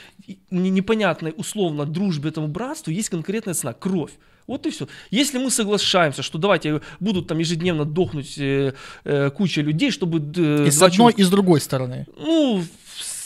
не- 0.50 0.70
непонятной 0.70 1.32
условно 1.36 1.84
дружбе 1.86 2.30
этому 2.30 2.48
братству 2.48 2.90
есть 2.90 3.08
конкретная 3.08 3.54
цена– 3.54 3.72
кровь. 3.80 4.12
Вот 4.48 4.66
и 4.66 4.70
все. 4.70 4.88
Если 5.10 5.38
мы 5.38 5.50
соглашаемся, 5.50 6.22
что 6.22 6.38
давайте 6.38 6.80
будут 6.98 7.28
там 7.28 7.38
ежедневно 7.38 7.84
дохнуть 7.84 8.36
э, 8.38 8.74
э, 9.04 9.30
куча 9.30 9.60
людей, 9.60 9.92
чтобы... 9.92 10.18
э, 10.36 10.66
И 10.66 10.70
с 10.70 10.82
одной, 10.82 11.12
и 11.16 11.22
с 11.22 11.30
другой 11.30 11.60
стороны. 11.60 12.06
ну, 12.18 12.64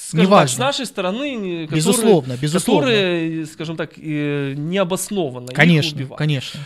скажем 0.08 0.26
Неважно. 0.26 0.46
так, 0.46 0.54
с 0.54 0.58
нашей 0.58 0.86
стороны, 0.86 1.24
э, 1.24 1.62
которые, 1.64 1.66
Безусловно, 1.76 2.36
безусловно. 2.40 2.82
которые, 2.86 3.46
скажем 3.46 3.76
так, 3.76 3.92
э, 3.96 4.54
необоснованно 4.56 5.50
их 5.50 5.56
Конечно, 5.56 5.96
убивают. 5.96 6.18
конечно. 6.18 6.60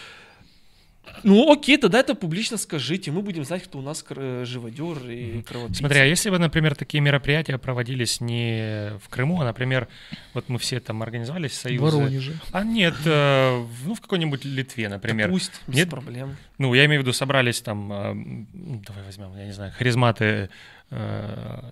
Ну, 1.23 1.53
окей, 1.53 1.77
тогда 1.77 2.01
это 2.01 2.15
публично 2.15 2.57
скажите, 2.57 3.11
мы 3.11 3.21
будем 3.21 3.45
знать, 3.45 3.65
кто 3.65 3.79
у 3.79 3.83
нас 3.83 4.03
кр- 4.03 4.47
живодер 4.47 5.11
и 5.11 5.43
кровопийца. 5.43 5.81
Смотри, 5.81 5.99
а 6.01 6.05
если 6.05 6.31
бы, 6.31 6.39
например, 6.39 6.75
такие 6.75 7.01
мероприятия 7.03 7.59
проводились 7.59 8.21
не 8.23 8.93
в 9.05 9.09
Крыму, 9.11 9.41
а, 9.41 9.45
например, 9.45 9.89
вот 10.33 10.49
мы 10.49 10.59
все 10.59 10.81
там 10.81 11.03
организовались, 11.03 11.51
В 11.53 11.55
союзы. 11.57 11.83
Воронеже. 11.97 12.33
А 12.53 12.65
нет, 12.65 12.95
э, 13.05 13.59
в- 13.59 13.89
ну 13.89 13.95
в 13.95 14.01
какой-нибудь 14.01 14.45
Литве, 14.47 14.89
Да 14.89 14.95
например. 14.95 15.29
пусть, 15.31 15.61
без 15.67 15.77
Нет? 15.79 15.91
проблем. 15.91 16.37
Ну, 16.59 16.73
я 16.73 16.87
имею 16.87 17.01
в 17.03 17.05
виду, 17.05 17.13
собрались 17.13 17.61
там, 17.61 17.93
э, 17.93 18.47
давай 18.87 19.05
возьмем, 19.05 19.37
я 19.37 19.45
не 19.45 19.53
знаю, 19.53 19.73
харизматы 19.77 20.25
э, 20.25 20.49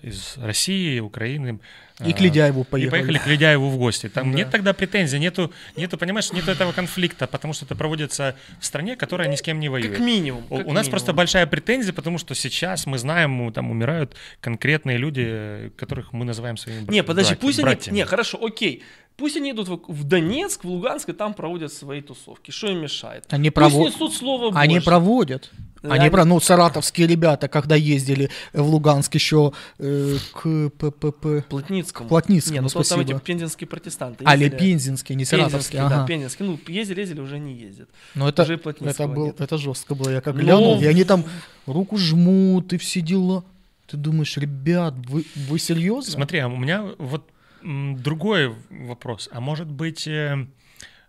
из 0.02 0.36
России, 0.36 1.00
Украины. 1.00 1.58
И 2.04 2.10
э, 2.10 2.12
к 2.12 2.20
Ледяеву 2.20 2.62
И 2.62 2.64
поехали. 2.64 2.90
поехали 2.90 3.18
к 3.18 3.26
Ледяеву 3.26 3.68
в 3.70 3.76
гости. 3.76 4.08
Там 4.08 4.30
Да. 4.30 4.36
нет 4.38 4.50
тогда 4.50 4.72
претензий, 4.72 5.18
нету, 5.18 5.52
нету, 5.76 5.98
понимаешь, 5.98 6.32
нету 6.32 6.50
этого 6.52 6.70
конфликта, 6.72 7.26
потому 7.26 7.52
что 7.54 7.64
это 7.64 7.74
проводится 7.74 8.36
в 8.60 8.64
стране, 8.64 8.94
которая 8.96 9.28
ни 9.28 9.34
с 9.34 9.42
кем 9.42 9.58
не 9.58 9.68
воюет. 9.68 9.90
Как 9.96 10.00
минимум. 10.00 10.44
У, 10.50 10.58
как 10.58 10.66
у 10.68 10.72
нас 10.72 10.88
просто 10.88 11.06
минимум. 11.08 11.16
большая 11.16 11.46
претензия, 11.46 11.92
потому 11.92 12.18
что 12.18 12.34
сейчас 12.34 12.86
мы 12.86 12.98
знаем, 12.98 13.40
у- 13.40 13.50
там 13.50 13.70
умирают 13.72 14.14
конкретные 14.40 14.98
люди, 14.98 15.24
э, 15.26 15.70
которых 15.76 16.12
мы 16.12 16.24
называем 16.24 16.56
своими 16.56 16.84
бра- 16.84 16.94
Не, 16.94 17.02
подожди, 17.02 17.30
братья- 17.32 17.40
пусть 17.46 17.58
они... 17.58 17.64
братьями. 17.64 17.96
Не, 17.96 18.04
хорошо, 18.04 18.38
окей. 18.44 18.84
Пусть 19.18 19.36
они 19.36 19.50
идут 19.50 19.68
в, 19.68 19.80
в 19.88 20.04
Донецк, 20.04 20.64
в 20.64 20.68
Луганск, 20.68 21.08
и 21.08 21.12
там 21.12 21.34
проводят 21.34 21.72
свои 21.72 22.00
тусовки. 22.00 22.50
Что 22.52 22.68
им 22.68 22.78
мешает? 22.80 23.24
Они, 23.30 23.50
Пусть 23.50 23.74
прово- 23.76 23.86
несут 23.86 24.14
слово 24.14 24.58
Они 24.58 24.76
Божье. 24.76 24.86
проводят. 24.86 25.50
Да, 25.82 25.90
Они 25.94 26.10
про, 26.10 26.24
ну, 26.24 26.40
саратовские 26.40 27.06
ребята, 27.06 27.46
когда 27.48 27.76
ездили 27.76 28.30
в 28.52 28.62
Луганск 28.62 29.14
еще 29.14 29.52
э, 29.78 30.16
к 30.32 30.70
ППП. 30.70 31.46
Плотницкому. 31.48 32.08
Плотницкому, 32.08 32.54
Не, 32.54 32.60
ну 32.62 32.68
то 32.68 32.82
там 32.82 33.00
эти 33.00 33.06
спасибо. 33.08 33.20
пензенские 33.20 33.68
протестанты. 33.68 34.24
Али 34.24 34.44
ездили. 34.46 34.58
Пензенские, 34.58 35.16
не 35.16 35.24
саратовские. 35.24 35.58
Пензенские, 35.58 35.82
ага. 35.82 35.96
да, 36.00 36.06
пензенские. 36.06 36.48
Ну, 36.48 36.58
ездили, 36.72 37.00
ездили, 37.00 37.20
уже 37.20 37.38
не 37.38 37.54
ездят. 37.54 37.88
Но 38.16 38.28
это, 38.28 38.42
Уже 38.42 38.54
это, 38.54 39.06
был, 39.08 39.26
нет. 39.26 39.40
это 39.40 39.56
жестко 39.58 39.94
было. 39.94 40.10
Я 40.10 40.20
как 40.20 40.34
Ну, 40.34 40.40
глянул, 40.40 40.80
и 40.80 40.84
они 40.86 41.04
там 41.04 41.24
руку 41.66 41.96
жмут, 41.96 42.72
и 42.72 42.76
все 42.78 43.00
дела. 43.00 43.44
Ты 43.88 43.96
думаешь, 43.96 44.36
ребят, 44.36 44.94
вы, 45.08 45.24
вы 45.48 45.58
серьезно? 45.60 46.10
Смотри, 46.12 46.40
а 46.40 46.48
у 46.48 46.56
меня 46.56 46.86
вот 46.98 47.24
другой 47.68 48.54
вопрос. 48.70 49.28
А 49.32 49.40
может 49.40 49.68
быть, 49.68 50.06
э, 50.06 50.46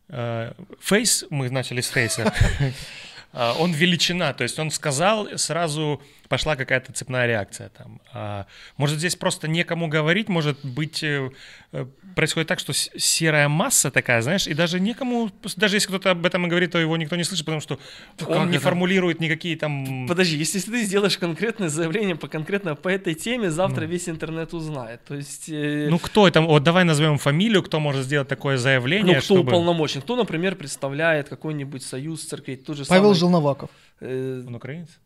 э, 0.10 0.54
фейс, 0.82 1.26
мы 1.30 1.50
начали 1.50 1.80
с 1.80 1.88
фейса, 1.88 2.34
а, 3.34 3.54
он 3.54 3.72
величина, 3.72 4.34
то 4.34 4.44
есть 4.44 4.60
он 4.60 4.70
сказал, 4.72 5.38
сразу 5.38 6.02
пошла 6.30 6.56
какая-то 6.56 6.94
цепная 6.94 7.26
реакция 7.26 7.70
там. 7.70 8.00
А, 8.14 8.46
может, 8.78 9.00
здесь 9.00 9.16
просто 9.16 9.48
некому 9.48 9.88
говорить, 9.88 10.30
может 10.30 10.64
быть, 10.64 11.04
э, 11.04 11.32
э, 11.72 11.86
происходит 12.16 12.48
так, 12.48 12.60
что 12.60 12.72
серая 12.74 13.50
масса 13.50 13.90
такая, 13.90 14.22
знаешь, 14.22 14.48
и 14.48 14.54
даже 14.54 14.80
некому, 14.80 15.32
даже 15.58 15.78
если 15.78 15.88
кто-то 15.88 16.12
об 16.12 16.26
этом 16.26 16.46
и 16.46 16.50
говорит, 16.50 16.72
то 16.72 16.80
его 16.80 16.98
никто 16.98 17.16
не 17.16 17.24
слышит, 17.24 17.46
потому 17.46 17.62
что 17.62 17.80
как 18.18 18.30
он 18.30 18.52
не 18.52 18.58
это? 18.58 18.64
формулирует 18.66 19.20
никакие 19.20 19.58
там... 19.58 20.08
Подожди, 20.08 20.38
если 20.38 20.60
ты 20.60 20.84
сделаешь 20.84 21.18
конкретное 21.18 21.70
заявление 21.70 22.16
по 22.16 22.28
конкретно 22.28 22.76
по 22.76 22.90
этой 22.90 23.16
теме, 23.16 23.50
завтра 23.50 23.86
весь 23.86 24.08
интернет 24.08 24.54
узнает. 24.54 25.04
То 25.06 25.16
есть, 25.16 25.50
э, 25.50 25.88
Ну, 25.90 25.98
кто 25.98 26.28
это? 26.28 26.42
Вот 26.42 26.64
давай 26.64 26.84
назовем 26.84 27.18
фамилию, 27.18 27.64
кто 27.64 27.80
может 27.80 28.06
сделать 28.06 28.28
такое 28.28 28.58
заявление, 28.58 29.16
ну, 29.16 29.22
кто 29.22 29.36
чтобы... 29.36 29.50
уполномочен? 29.50 30.02
Кто, 30.02 30.16
например, 30.16 30.56
представляет 30.56 31.28
какой-нибудь 31.28 31.82
союз 31.82 32.24
церквей? 32.24 32.58
Тот 32.58 32.78
же 32.78 32.86
Павел 32.86 33.04
самый, 33.04 33.16
Желноваков. 33.16 33.70
э, 34.00 34.44
Он 34.46 34.56
украинец? 34.56 35.00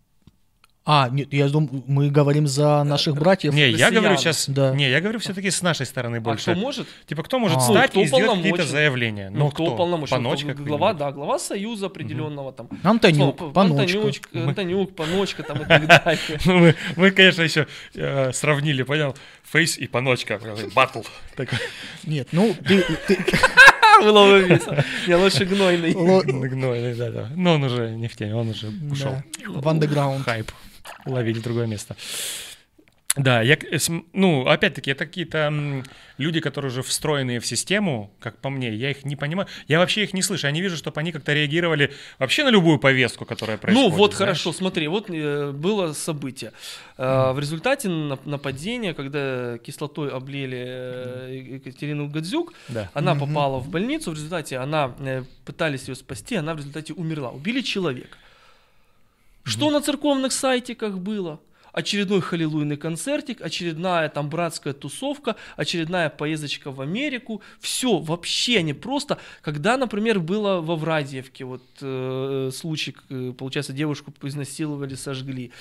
А, 0.85 1.07
нет, 1.09 1.31
я 1.31 1.47
думаю, 1.47 1.81
мы 1.87 2.09
говорим 2.09 2.45
за 2.45 2.83
наших 2.83 3.15
братьев. 3.15 3.53
Не, 3.53 3.69
я 3.69 3.89
говорю 3.89 4.17
сейчас... 4.17 4.49
Да. 4.49 4.75
Не, 4.75 4.89
я 4.89 4.99
говорю 4.99 5.19
все-таки 5.19 5.49
с 5.49 5.61
нашей 5.61 5.85
стороны 5.85 6.17
а 6.17 6.19
больше. 6.19 6.51
кто 6.51 6.59
может? 6.59 6.87
Типа, 7.05 7.23
кто 7.23 7.39
может 7.39 7.57
А. 7.57 7.59
встать 7.61 7.95
Ну, 7.95 8.01
и 8.01 8.07
кто 8.07 8.17
сделать 8.17 8.37
какие-то 8.37 8.65
заявления? 8.65 9.29
Ну, 9.29 9.49
кто, 9.49 9.63
кто? 9.63 9.73
уполномочен? 9.75 10.11
Паночка 10.17 10.53
Кто- 10.53 10.63
глава, 10.63 10.93
да, 10.93 11.13
глава 11.13 11.39
союза 11.39 11.85
определенного 11.85 12.51
там. 12.51 12.67
Антонюк, 12.83 13.39
Ну, 13.39 13.51
Паночка. 13.51 13.97
Антонюк, 13.97 14.15
Антонюк, 14.33 14.95
Паночка 14.95 15.43
там 15.43 15.61
и 15.61 15.65
так 15.65 15.87
далее. 15.87 16.19
Ну, 16.45 16.59
мы, 16.59 16.75
мы, 16.97 17.11
конечно, 17.11 17.43
еще 17.43 17.65
э, 17.95 18.33
сравнили, 18.33 18.83
понял? 18.83 19.15
Фейс 19.43 19.77
и 19.77 19.87
паночка. 19.87 20.39
Батл. 20.75 21.01
Нет, 22.03 22.27
ну, 22.33 22.53
ты, 22.67 22.83
ты- 23.07 23.23
Было 24.01 24.31
бы 24.31 24.41
весело. 24.41 24.83
Не, 25.07 25.15
лучше 25.15 25.45
гнойный. 25.45 25.93
Гнойный, 25.93 26.95
да, 26.95 27.09
да. 27.09 27.29
Но 27.37 27.53
он 27.53 27.63
уже 27.63 27.91
не 27.91 28.09
в 28.09 28.15
теме, 28.17 28.35
он 28.35 28.49
уже 28.49 28.67
ушел. 28.91 29.15
в 29.47 29.69
андеграунд. 29.69 30.25
Хайп. 30.25 30.51
Уловили 31.05 31.39
другое 31.39 31.67
место. 31.67 31.95
Да, 33.15 33.43
я, 33.43 33.59
ну, 34.13 34.47
опять-таки, 34.47 34.89
это 34.89 35.05
какие-то 35.05 35.83
люди, 36.17 36.39
которые 36.39 36.71
уже 36.71 36.81
встроенные 36.81 37.39
в 37.39 37.45
систему, 37.45 38.11
как 38.19 38.39
по 38.39 38.49
мне, 38.49 38.73
я 38.73 38.89
их 38.89 39.05
не 39.05 39.15
понимаю, 39.15 39.47
я 39.67 39.77
вообще 39.77 40.03
их 40.03 40.13
не 40.15 40.23
слышу, 40.23 40.47
я 40.47 40.51
не 40.51 40.61
вижу, 40.61 40.77
чтобы 40.77 40.99
они 40.99 41.11
как-то 41.11 41.31
реагировали 41.31 41.93
вообще 42.17 42.43
на 42.43 42.49
любую 42.49 42.79
повестку, 42.79 43.23
которая 43.25 43.57
происходит. 43.59 43.91
Ну 43.91 43.95
вот 43.95 44.15
знаешь. 44.15 44.17
хорошо, 44.39 44.51
смотри, 44.51 44.87
вот 44.87 45.11
э, 45.11 45.51
было 45.51 45.93
событие. 45.93 46.53
Э, 46.97 47.33
В 47.33 47.39
результате 47.39 47.87
нап- 47.87 48.27
нападения, 48.27 48.95
когда 48.95 49.59
кислотой 49.59 50.09
облили 50.09 50.63
э, 50.65 51.43
Екатерину 51.57 52.07
Гадзюк, 52.09 52.53
Да. 52.69 52.89
она 52.95 53.13
попала 53.13 53.59
в 53.59 53.69
больницу, 53.69 54.09
в 54.09 54.15
результате 54.15 54.57
она 54.57 54.91
пытались 55.45 55.87
ее 55.87 55.93
спасти, 55.93 56.35
она 56.35 56.55
в 56.55 56.57
результате 56.57 56.93
умерла. 56.93 57.29
Убили 57.29 57.61
человека. 57.61 58.17
Что 59.43 59.69
на 59.69 59.81
церковных 59.81 60.31
сайтиках 60.31 60.97
было? 60.97 61.39
Очередной 61.73 62.21
халилуйный 62.21 62.77
концертик, 62.77 63.41
очередная 63.41 64.07
там 64.07 64.29
братская 64.29 64.73
тусовка, 64.73 65.35
очередная 65.57 66.09
поездочка 66.09 66.71
в 66.71 66.81
Америку. 66.81 67.41
Все, 67.59 67.97
вообще 67.97 68.61
не 68.61 68.73
просто. 68.73 69.17
Когда, 69.41 69.75
например, 69.77 70.19
было 70.19 70.61
во 70.61 70.75
Врадиевке, 70.75 71.45
вот 71.45 71.63
э, 71.81 72.51
случай, 72.53 72.95
э, 73.09 73.33
получается, 73.35 73.73
девушку 73.73 74.13
изнасиловали, 74.21 74.93
сожгли, 74.93 75.51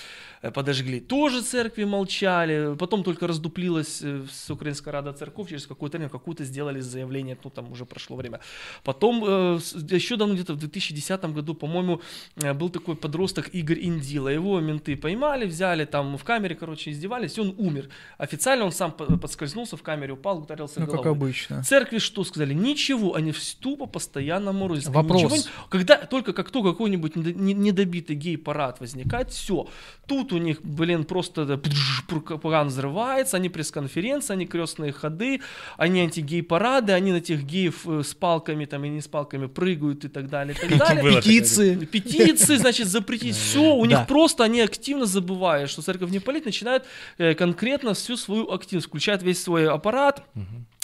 э, 0.43 0.51
подожгли. 0.51 1.01
Тоже 1.01 1.41
церкви 1.41 1.85
молчали, 1.85 2.77
потом 2.77 3.05
только 3.05 3.27
раздуплилась 3.27 4.03
э, 4.03 4.27
с 4.31 4.51
Украинская 4.51 4.93
Рада 4.93 5.15
Церков, 5.15 5.49
через 5.49 5.67
какое-то 5.67 5.97
время 5.97 6.11
какую-то 6.11 6.45
сделали 6.45 6.81
заявление, 6.81 7.39
ну 7.43 7.49
там 7.49 7.73
уже 7.73 7.87
прошло 7.87 8.17
время. 8.17 8.41
Потом, 8.85 9.25
э, 9.27 9.59
еще 9.91 10.17
давно, 10.17 10.35
где-то 10.35 10.53
в 10.53 10.59
2010 10.59 11.25
году, 11.33 11.55
по-моему, 11.55 12.03
был 12.37 12.69
такой 12.69 12.97
подросток 12.97 13.49
Игорь 13.55 13.79
Индила. 13.81 14.29
Его 14.29 14.61
менты 14.61 14.95
поймали, 14.95 15.47
взяли 15.47 15.87
там 15.87 16.02
в 16.17 16.25
камере, 16.25 16.55
короче, 16.55 16.91
издевались, 16.91 17.39
и 17.39 17.41
он 17.41 17.55
умер. 17.59 17.89
Официально 18.19 18.65
он 18.65 18.73
сам 18.73 18.93
по- 18.93 19.05
подскользнулся 19.17 19.77
в 19.77 19.83
камере, 19.83 20.13
упал, 20.13 20.39
ударился 20.39 20.81
Ну, 20.81 20.87
как 20.87 20.95
головой. 20.97 21.13
обычно. 21.13 21.63
Церкви 21.63 21.99
что 21.99 22.25
сказали? 22.25 22.55
Ничего, 22.55 23.15
они 23.15 23.33
в- 23.33 23.55
тупо 23.61 23.87
постоянно 23.87 24.53
морозят. 24.53 24.89
Вопрос. 24.93 25.23
Ничего 25.23 25.37
когда, 25.69 25.97
только 25.97 26.33
как 26.33 26.51
только 26.51 26.73
какой-нибудь 26.73 27.17
недо- 27.17 27.35
не- 27.35 27.55
недобитый 27.55 28.17
гей-парад 28.17 28.81
возникает, 28.81 29.31
все. 29.31 29.67
Тут 30.07 30.33
у 30.33 30.39
них, 30.39 30.63
блин, 30.63 31.05
просто 31.05 31.61
пропаганда 32.09 32.73
взрывается, 32.73 33.37
они 33.37 33.49
пресс-конференции, 33.49 34.33
они 34.35 34.47
крестные 34.47 34.93
ходы, 34.93 35.41
они 35.77 36.01
антигей-парады, 36.01 36.93
они 36.93 37.13
на 37.13 37.21
тех 37.21 37.45
геев 37.45 37.87
э, 37.87 38.03
с 38.03 38.15
палками 38.15 38.65
там 38.65 38.85
и 38.85 38.89
не 38.89 39.01
с 39.01 39.09
палками 39.09 39.47
прыгают 39.47 40.05
и 40.05 40.09
так 40.09 40.29
далее, 40.29 40.55
и 40.57 40.69
так 40.69 40.79
далее. 40.79 41.17
Петиции. 41.17 41.75
Петиции, 41.85 42.57
значит, 42.57 42.89
запретить 42.89 43.37
все. 43.37 43.75
У 43.75 43.85
них 43.85 44.07
просто 44.07 44.45
они 44.45 44.61
активно 44.61 45.07
забывают, 45.07 45.71
что 45.71 45.83
церковь 45.93 46.11
не 46.11 46.21
палит, 46.21 46.45
начинают 46.45 46.85
э, 47.19 47.35
конкретно 47.35 47.93
всю 47.95 48.17
свою 48.17 48.51
активность, 48.51 48.89
включают 48.89 49.23
весь 49.23 49.43
свой 49.43 49.69
аппарат. 49.69 50.25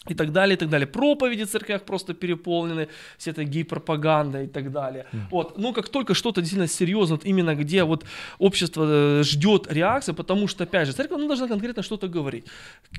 И 0.09 0.15
так 0.15 0.33
далее, 0.33 0.55
и 0.57 0.59
так 0.59 0.69
далее. 0.69 0.87
Проповеди 0.87 1.45
в 1.45 1.51
церквях 1.51 1.83
просто 1.83 2.15
переполнены, 2.15 2.89
все 3.19 3.31
это 3.31 3.45
гей-пропаганда 3.45 4.43
и 4.43 4.47
так 4.47 4.73
далее. 4.73 5.07
Вот. 5.31 5.59
Но 5.59 5.73
как 5.73 5.89
только 5.89 6.15
что-то 6.15 6.41
действительно 6.41 6.69
серьезно, 6.69 7.17
вот 7.17 7.25
именно 7.25 7.55
где 7.55 7.85
вот 7.85 8.05
общество 8.39 8.85
э, 8.89 9.23
ждет 9.25 9.67
реакции, 9.73 10.13
потому 10.13 10.49
что, 10.49 10.65
опять 10.65 10.87
же, 10.87 10.93
церковь 10.95 11.19
ну, 11.21 11.27
должна 11.27 11.49
конкретно 11.49 11.83
что-то 11.83 12.09
говорить. 12.09 12.45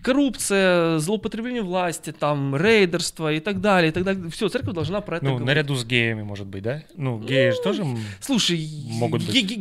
Коррупция, 0.03 0.97
злоупотребление 0.99 1.61
власти, 1.61 2.11
там, 2.11 2.55
рейдерство 2.55 3.31
и 3.31 3.39
так 3.39 3.61
далее, 3.61 3.89
и 3.89 3.91
так 3.93 4.03
далее. 4.03 4.29
Все, 4.29 4.49
церковь 4.49 4.73
должна 4.73 5.01
про 5.01 5.17
это 5.17 5.25
Ну, 5.25 5.31
говорить. 5.31 5.47
наряду 5.47 5.75
с 5.75 5.85
геями, 5.85 6.23
может 6.23 6.47
быть, 6.47 6.63
да? 6.63 6.83
Ну, 6.95 7.19
геи 7.19 7.51
же 7.51 7.61
тоже... 7.61 7.83
Слушай, 8.21 8.67
Могут 8.87 9.23
быть. 9.25 9.33
ге- 9.47 9.55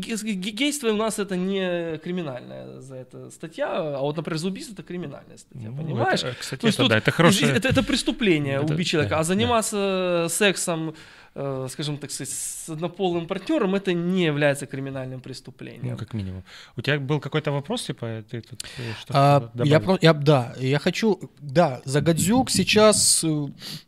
гейство 0.53 0.89
у 0.89 0.97
нас 0.97 1.19
это 1.19 1.37
не 1.37 1.99
криминальная 1.99 2.81
за 2.81 2.97
это 2.97 3.31
статья, 3.31 3.69
а 3.97 4.01
вот, 4.01 4.17
например, 4.17 4.39
за 4.39 4.49
убийство 4.49 4.73
это 4.75 4.83
криминальная 4.83 5.37
статья, 5.37 5.69
ну, 5.71 5.77
понимаешь? 5.77 6.23
это, 6.23 6.35
кстати, 6.39 6.61
То 6.61 6.69
это, 6.69 6.89
да, 6.89 6.99
это 6.99 7.11
хорошее... 7.47 7.59
Это, 7.59 7.69
это 7.69 7.83
преступление 7.83 8.57
Это- 8.57 8.75
убить 8.75 8.89
человека, 8.89 9.15
да, 9.17 9.21
а 9.21 9.25
заниматься 9.25 10.27
сексом, 10.31 10.95
э, 11.35 11.67
скажем 11.71 11.97
так 11.99 12.11
сказать, 12.11 12.33
с 12.35 12.69
однополым 12.69 13.27
партнером, 13.27 13.75
это 13.75 13.93
не 13.93 14.25
является 14.25 14.67
криминальным 14.67 15.21
преступлением. 15.21 15.93
Ну, 15.93 15.97
как 15.97 16.15
минимум. 16.15 16.43
У 16.77 16.81
тебя 16.83 16.99
был 16.99 17.21
какой-то 17.21 17.53
вопрос, 17.53 17.85
типа, 17.85 18.25
ты 18.31 18.41
тут 18.41 18.63
э, 18.79 18.93
что-то 19.01 19.13
А, 19.15 19.51
я, 19.65 19.83
я- 20.01 20.13
да, 20.13 20.55
я 20.59 20.79
хочу, 20.79 21.19
да, 21.41 21.81
за 21.85 22.01
Гадзюк 22.01 22.51
сейчас 22.51 23.25
э, 23.25 23.47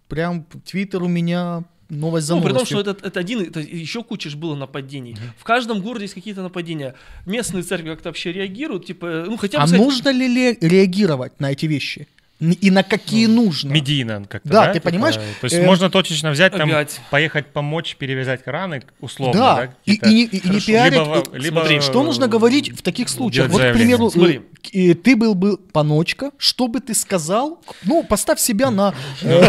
прям 0.08 0.44
Твиттер 0.64 1.02
у 1.02 1.08
меня 1.08 1.64
новость 1.88 2.26
за 2.28 2.36
Ну, 2.36 2.42
при 2.42 2.52
том, 2.52 2.64
что 2.64 2.80
это, 2.80 2.96
это 3.04 3.18
один, 3.20 3.40
это 3.40 3.58
еще 3.60 4.04
куча 4.04 4.30
ж 4.30 4.36
было 4.36 4.54
нападений. 4.54 5.16
В 5.36 5.42
каждом 5.44 5.82
городе 5.82 6.04
есть 6.04 6.14
какие-то 6.14 6.42
нападения. 6.42 6.94
Местные 7.26 7.64
церкви 7.64 7.90
как-то 7.90 8.10
вообще 8.10 8.32
реагируют, 8.32 8.86
типа, 8.86 9.24
ну 9.26 9.36
хотя 9.36 9.58
бы 9.58 9.64
А 9.64 9.66
сказать, 9.66 9.84
нужно 9.84 10.10
ли 10.10 10.56
реагировать 10.60 11.40
на 11.40 11.50
эти 11.50 11.66
вещи? 11.66 12.06
И 12.40 12.70
на 12.70 12.82
какие 12.82 13.26
нужно? 13.26 13.70
Медийно 13.70 14.24
как-то, 14.26 14.48
Да, 14.48 14.66
да? 14.66 14.72
ты 14.72 14.80
понимаешь, 14.80 15.16
То 15.16 15.44
есть 15.44 15.56
э, 15.56 15.62
можно 15.66 15.90
точечно 15.90 16.30
взять 16.30 16.52
там, 16.52 16.70
опять. 16.70 16.98
поехать 17.10 17.46
помочь 17.48 17.96
перевязать 17.96 18.40
раны, 18.46 18.82
условно, 19.00 19.38
да? 19.40 19.56
Да, 19.56 19.74
и, 19.84 19.94
и 19.96 20.08
не, 20.08 20.24
и 20.24 20.48
не 20.48 20.60
пиарить. 20.60 20.94
Либо, 20.98 21.22
либо, 21.36 21.60
смотри, 21.60 21.80
Что 21.80 22.02
нужно 22.02 22.28
говорить 22.28 22.70
в 22.72 22.80
таких 22.82 23.10
случаях? 23.10 23.50
Вот, 23.50 23.60
к 23.60 23.72
примеру, 23.74 24.10
Смотри. 24.10 24.40
э, 24.72 24.90
э, 24.92 24.94
ты 24.94 25.16
был 25.16 25.34
бы 25.34 25.58
паночка, 25.58 26.30
что 26.38 26.66
бы 26.66 26.80
ты 26.80 26.94
сказал? 26.94 27.62
Ну, 27.82 28.02
поставь 28.04 28.40
себя 28.40 28.70
на... 28.70 28.94
э, 29.22 29.42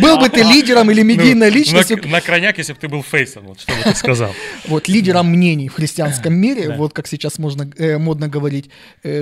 Был 0.00 0.18
бы 0.18 0.28
ты 0.28 0.42
лидером 0.42 0.90
или 0.90 1.02
медийной 1.02 1.50
Ну, 1.50 1.56
личностью, 1.56 2.00
На, 2.08 2.20
крайняк, 2.20 2.58
если 2.58 2.72
бы 2.72 2.78
ты 2.80 2.88
был 2.88 3.02
фейсом, 3.02 3.44
вот 3.46 3.60
что 3.60 3.72
бы 3.72 3.82
ты 3.84 3.94
сказал. 3.94 4.32
вот 4.66 4.88
лидером 4.88 5.28
мнений 5.28 5.68
в 5.68 5.74
христианском 5.74 6.34
мире, 6.34 6.74
вот 6.76 6.92
как 6.92 7.06
сейчас 7.06 7.38
можно 7.38 7.70
модно 7.98 8.28
говорить, 8.28 8.70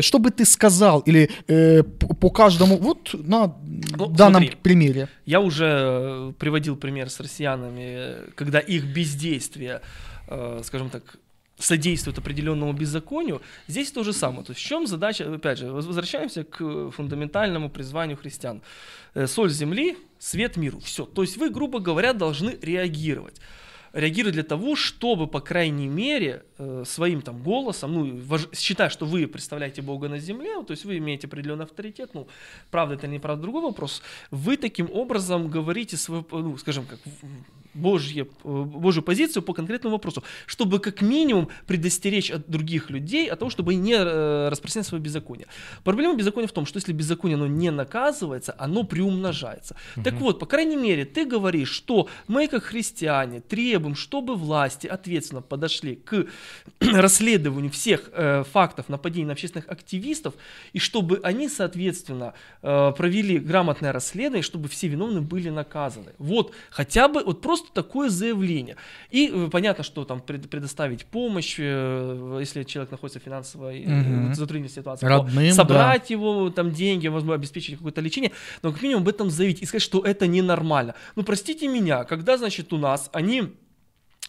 что 0.00 0.18
бы 0.18 0.30
ты 0.30 0.44
сказал 0.44 1.00
или 1.00 1.30
э, 1.48 1.82
п- 1.82 2.06
по 2.30 2.34
каждому, 2.42 2.76
вот 2.78 3.14
на 3.14 3.54
Ну, 3.98 4.06
данном 4.06 4.42
смотри. 4.42 4.56
примере. 4.62 5.08
Я 5.26 5.40
уже 5.40 5.64
э, 5.66 6.32
приводил 6.38 6.76
пример 6.76 7.08
с 7.10 7.20
россиянами, 7.20 7.82
э, 7.96 8.28
когда 8.34 8.58
их 8.60 8.84
бездействие, 8.84 9.80
э, 10.28 10.60
скажем 10.64 10.90
так, 10.90 11.02
содействует 11.58 12.18
определенному 12.18 12.72
беззаконию. 12.72 13.42
Здесь 13.68 13.92
то 13.92 14.02
же 14.04 14.12
самое. 14.12 14.44
То 14.44 14.52
есть 14.52 14.62
в 14.64 14.66
чем 14.68 14.86
задача, 14.86 15.34
опять 15.34 15.58
же, 15.58 15.70
воз- 15.72 15.86
возвращаемся 15.86 16.44
к 16.44 16.90
фундаментальному 16.90 17.68
призванию 17.68 18.16
христиан. 18.16 18.62
Соль 19.26 19.50
земли, 19.50 19.96
свет 20.18 20.56
миру. 20.56 20.78
Все. 20.80 21.04
То 21.04 21.22
есть 21.22 21.36
вы, 21.36 21.50
грубо 21.50 21.80
говоря, 21.80 22.12
должны 22.14 22.56
реагировать. 22.62 23.40
Реагировать 23.92 24.34
для 24.34 24.44
того, 24.44 24.76
чтобы, 24.76 25.26
по 25.26 25.40
крайней 25.40 25.88
мере, 25.88 26.44
э, 26.58 26.84
своим 26.86 27.22
там 27.22 27.42
голосом, 27.42 27.92
ну, 27.94 28.38
считая, 28.52 28.88
что 28.88 29.06
вы 29.06 29.26
представляете 29.26 29.82
Бога 29.82 30.08
на 30.08 30.18
земле, 30.18 30.62
то 30.62 30.72
есть 30.72 30.84
вы 30.84 30.98
имеете 30.98 31.26
определенный 31.26 31.64
авторитет, 31.64 32.10
ну, 32.14 32.28
правда 32.70 32.94
это 32.94 33.06
или 33.06 33.14
неправда, 33.14 33.42
другой 33.42 33.62
вопрос, 33.62 34.02
вы 34.30 34.56
таким 34.56 34.88
образом 34.92 35.48
говорите 35.48 35.96
свое, 35.96 36.24
ну, 36.30 36.56
скажем, 36.58 36.86
как, 36.86 36.98
Божье, 37.74 38.26
э, 38.44 38.62
Божью 38.62 39.02
позицию 39.02 39.42
по 39.42 39.52
конкретному 39.52 39.96
вопросу, 39.96 40.22
чтобы 40.46 40.78
как 40.78 41.02
минимум 41.02 41.48
предостеречь 41.66 42.30
от 42.30 42.48
других 42.48 42.90
людей 42.90 43.28
от 43.28 43.38
того, 43.38 43.50
чтобы 43.50 43.74
не 43.74 43.94
э, 43.94 44.48
распространяли 44.48 44.88
свое 44.88 45.02
беззаконие. 45.02 45.46
Проблема 45.84 46.16
беззакония 46.16 46.48
в 46.48 46.52
том, 46.52 46.66
что 46.66 46.78
если 46.78 46.92
беззаконие 46.92 47.36
оно 47.36 47.46
не 47.46 47.70
наказывается, 47.70 48.54
оно 48.58 48.84
приумножается. 48.84 49.76
Угу. 49.96 50.04
Так 50.04 50.14
вот, 50.14 50.38
по 50.38 50.46
крайней 50.46 50.76
мере, 50.76 51.04
ты 51.04 51.24
говоришь, 51.24 51.70
что 51.70 52.08
мы 52.28 52.48
как 52.48 52.64
христиане 52.64 53.40
требуем, 53.40 53.94
чтобы 53.94 54.34
власти 54.36 54.86
ответственно 54.86 55.42
подошли 55.42 55.96
к 55.96 56.26
расследованию 56.80 57.70
всех 57.70 58.10
э, 58.12 58.44
фактов 58.50 58.88
нападений 58.88 59.26
на 59.26 59.32
общественных 59.32 59.68
активистов, 59.68 60.34
и 60.72 60.78
чтобы 60.78 61.20
они, 61.22 61.48
соответственно, 61.48 62.34
э, 62.62 62.92
провели 62.96 63.38
грамотное 63.38 63.92
расследование, 63.92 64.42
чтобы 64.42 64.68
все 64.68 64.88
виновные 64.88 65.20
были 65.20 65.50
наказаны. 65.50 66.12
Вот, 66.18 66.52
хотя 66.70 67.08
бы 67.08 67.22
вот 67.24 67.40
просто 67.40 67.59
такое 67.72 68.08
заявление. 68.08 68.76
И 69.10 69.30
э, 69.32 69.48
понятно, 69.50 69.84
что 69.84 70.04
там 70.04 70.20
пред, 70.20 70.48
предоставить 70.50 71.06
помощь, 71.06 71.56
э, 71.58 72.36
если 72.40 72.62
человек 72.64 72.90
находится 72.90 73.20
в 73.20 73.22
финансовой 73.22 73.84
угу. 73.84 74.34
затруднительной 74.34 74.82
ситуации, 74.82 75.06
Родным, 75.06 75.52
собрать 75.52 76.06
да. 76.08 76.14
его 76.14 76.50
там 76.50 76.72
деньги, 76.72 77.08
возможно, 77.08 77.34
обеспечить 77.34 77.76
какое-то 77.76 78.00
лечение, 78.00 78.32
но 78.62 78.72
как 78.72 78.82
минимум 78.82 79.02
об 79.02 79.08
этом 79.08 79.30
заявить 79.30 79.62
и 79.62 79.66
сказать, 79.66 79.82
что 79.82 80.00
это 80.00 80.26
ненормально. 80.26 80.94
Ну, 81.16 81.22
простите 81.22 81.68
меня, 81.68 82.04
когда, 82.04 82.36
значит, 82.36 82.72
у 82.72 82.78
нас 82.78 83.10
они 83.12 83.42
Э, 83.42 83.69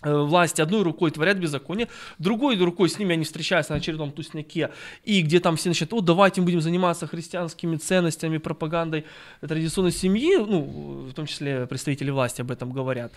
власти 0.02 0.62
одной 0.62 0.84
рукой 0.84 1.12
творят 1.12 1.38
беззаконие, 1.38 1.88
другой 2.20 2.58
рукой 2.58 2.90
с 2.90 3.00
ними 3.00 3.14
они 3.14 3.24
встречаются 3.24 3.74
на 3.74 3.78
очередном 3.78 4.12
тусняке, 4.12 4.72
и 5.04 5.22
где 5.22 5.40
там 5.40 5.56
все 5.56 5.70
начинают, 5.70 5.92
вот 5.92 6.06
давайте 6.06 6.42
мы 6.42 6.46
будем 6.46 6.62
заниматься 6.62 7.08
христианскими 7.08 7.78
ценностями, 7.78 8.38
пропагандой 8.38 9.06
традиционной 9.42 9.92
семьи, 9.92 10.38
ну, 10.38 11.06
в 11.10 11.14
том 11.14 11.26
числе 11.26 11.68
представители 11.68 12.10
власти 12.10 12.42
об 12.42 12.52
этом 12.52 12.72
говорят. 12.72 13.12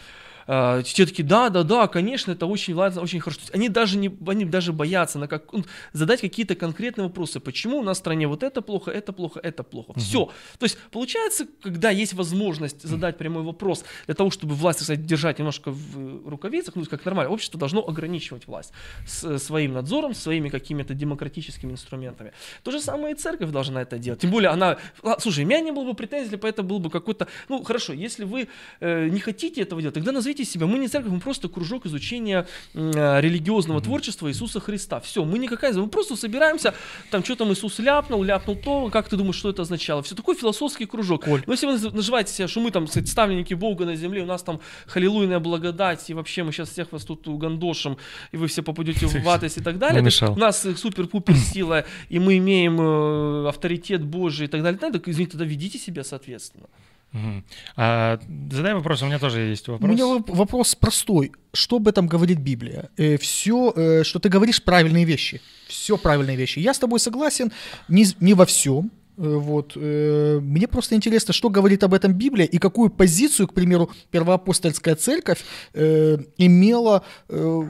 Э, 0.47 0.83
те 0.85 1.07
такие, 1.07 1.25
да, 1.25 1.49
да, 1.49 1.63
да, 1.63 1.87
конечно, 1.89 2.33
это 2.33 2.47
очень 2.47 2.75
ладно, 2.75 3.03
очень 3.03 3.21
хорошо. 3.21 3.41
Они 3.53 3.69
даже, 3.69 3.97
не, 3.99 4.11
они 4.27 4.45
даже 4.45 4.73
боятся 4.73 5.19
на 5.19 5.29
как, 5.29 5.53
ну, 5.53 5.65
задать 5.93 6.21
какие-то 6.21 6.55
конкретные 6.55 7.07
вопросы, 7.07 7.41
почему 7.41 7.79
у 7.79 7.83
нас 7.83 7.99
в 7.99 8.01
стране 8.01 8.27
вот 8.27 8.43
это 8.43 8.63
плохо, 8.63 8.91
это 8.91 9.13
плохо, 9.13 9.41
это 9.41 9.63
плохо. 9.63 9.91
Угу. 9.91 10.01
Все. 10.01 10.31
То 10.59 10.65
есть 10.65 10.79
получается, 10.91 11.47
когда 11.63 11.91
есть 11.91 12.15
возможность 12.15 12.83
задать 12.83 13.19
прямой 13.19 13.43
вопрос 13.43 13.85
для 14.07 14.15
того, 14.15 14.31
чтобы 14.31 14.55
власть, 14.55 14.81
кстати, 14.81 15.01
держать 15.01 15.39
немножко 15.39 15.71
в 15.71 16.29
рукавицах, 16.29 16.77
ну, 16.77 16.85
как 16.85 17.05
нормально, 17.05 17.33
общество 17.33 17.59
должно 17.59 17.87
ограничивать 17.87 18.47
власть 18.47 18.73
с 19.07 19.39
своим 19.39 19.73
надзором, 19.73 20.15
своими 20.15 20.49
какими-то 20.49 20.95
демократическими 20.95 21.73
инструментами. 21.73 22.33
То 22.63 22.71
же 22.71 22.81
самое 22.81 23.15
и 23.15 23.19
церковь 23.19 23.51
должна 23.51 23.83
это 23.83 23.99
делать. 23.99 24.21
Тем 24.21 24.31
более 24.31 24.51
она, 24.51 24.79
слушай, 25.19 25.45
у 25.45 25.47
меня 25.47 25.61
не 25.61 25.73
было 25.73 25.85
бы 25.85 25.95
претензий, 25.95 26.25
если 26.25 26.37
бы 26.37 26.49
это 26.49 26.63
был 26.63 26.79
бы 26.79 26.91
какой-то, 26.91 27.29
ну, 27.49 27.63
хорошо, 27.63 27.93
если 27.93 28.25
вы 28.25 28.49
э, 28.81 29.09
не 29.09 29.21
хотите 29.21 29.63
этого 29.63 29.81
делать, 29.81 29.95
тогда 29.95 30.13
назовите 30.13 30.34
назовите 30.35 30.45
себя, 30.45 30.67
мы 30.67 30.79
не 30.79 30.89
церковь, 30.89 31.13
мы 31.13 31.21
просто 31.21 31.49
кружок 31.49 31.87
изучения 31.87 32.47
э, 32.75 33.21
религиозного 33.21 33.79
mm-hmm. 33.79 33.85
творчества 33.85 34.29
Иисуса 34.29 34.61
Христа. 34.61 35.01
Все, 35.01 35.25
мы 35.25 35.39
никакая, 35.39 35.73
мы 35.75 35.89
просто 35.89 36.17
собираемся, 36.17 36.75
там 37.11 37.25
что 37.25 37.37
там 37.37 37.53
Иисус 37.53 37.79
ляпнул, 37.79 38.23
ляпнул 38.23 38.57
то, 38.57 38.91
как 38.91 39.09
ты 39.09 39.17
думаешь, 39.17 39.37
что 39.37 39.51
это 39.51 39.63
означало? 39.63 40.03
Все 40.03 40.15
такой 40.15 40.35
философский 40.35 40.87
кружок. 40.87 41.25
Коль. 41.25 41.43
Но 41.47 41.53
если 41.53 41.67
вы 41.67 41.91
наживаете 41.93 42.33
себя, 42.33 42.49
что 42.49 42.61
мы 42.61 42.71
там, 42.71 42.87
кстати, 42.87 43.07
ставленники 43.07 43.55
Бога 43.55 43.85
на 43.85 43.97
земле, 43.97 44.23
у 44.23 44.27
нас 44.27 44.43
там 44.43 44.61
халилуйная 44.87 45.39
благодать, 45.39 46.11
и 46.11 46.15
вообще 46.15 46.43
мы 46.43 46.53
сейчас 46.53 46.71
всех 46.71 46.93
вас 46.93 47.05
тут 47.05 47.27
угандошим, 47.29 47.97
и 48.33 48.37
вы 48.37 48.47
все 48.47 48.63
попадете 48.63 49.07
в 49.07 49.29
адес 49.29 49.57
и 49.59 49.61
так 49.61 49.79
далее. 49.79 50.03
У 50.23 50.39
нас 50.39 50.67
супер-пупер 50.77 51.37
сила, 51.37 51.85
и 52.09 52.19
мы 52.19 52.39
имеем 52.39 52.81
э, 52.81 53.49
авторитет 53.49 54.03
Божий 54.03 54.47
и 54.47 54.49
так 54.49 54.63
далее. 54.63 54.79
Так, 54.79 55.09
извините, 55.09 55.33
тогда 55.33 55.45
ведите 55.45 55.79
себя 55.79 56.05
соответственно. 56.05 56.67
Угу. 57.15 57.43
А, 57.77 58.19
задай 58.51 58.75
вопрос, 58.75 59.03
у 59.03 59.07
меня 59.07 59.19
тоже 59.19 59.41
есть 59.41 59.69
вопрос. 59.69 59.89
У 59.89 59.93
меня 59.93 60.23
вопрос 60.27 60.75
простой. 60.75 61.33
Что 61.53 61.77
об 61.77 61.87
этом 61.87 62.09
говорит 62.09 62.41
Библия? 62.41 62.91
Э, 62.97 63.17
все, 63.19 63.73
э, 63.77 64.03
что 64.03 64.19
ты 64.19 64.29
говоришь, 64.29 64.63
правильные 64.63 65.05
вещи. 65.05 65.41
Все 65.69 65.97
правильные 65.97 66.37
вещи. 66.37 66.59
Я 66.59 66.75
с 66.75 66.79
тобой 66.79 66.99
согласен 66.99 67.53
не, 67.89 68.05
не 68.19 68.35
во 68.35 68.45
всем. 68.45 68.91
Э, 69.17 69.37
вот. 69.37 69.75
Э, 69.77 70.41
мне 70.43 70.67
просто 70.67 70.97
интересно, 70.97 71.33
что 71.33 71.51
говорит 71.51 71.85
об 71.85 71.95
этом 71.95 72.13
Библия 72.13 72.47
и 72.47 72.59
какую 72.59 72.91
позицию, 72.91 73.47
к 73.47 73.55
примеру, 73.55 73.91
первоапостольская 74.11 74.97
церковь 74.97 75.45
э, 75.73 76.19
имела 76.37 77.05
э, 77.29 77.63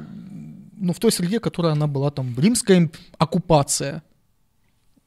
ну, 0.78 0.92
в 0.94 0.98
той 0.98 1.12
среде, 1.12 1.38
которая 1.38 1.72
она 1.72 1.86
была 1.86 2.10
там, 2.10 2.34
римская 2.38 2.90
оккупация 3.18 4.02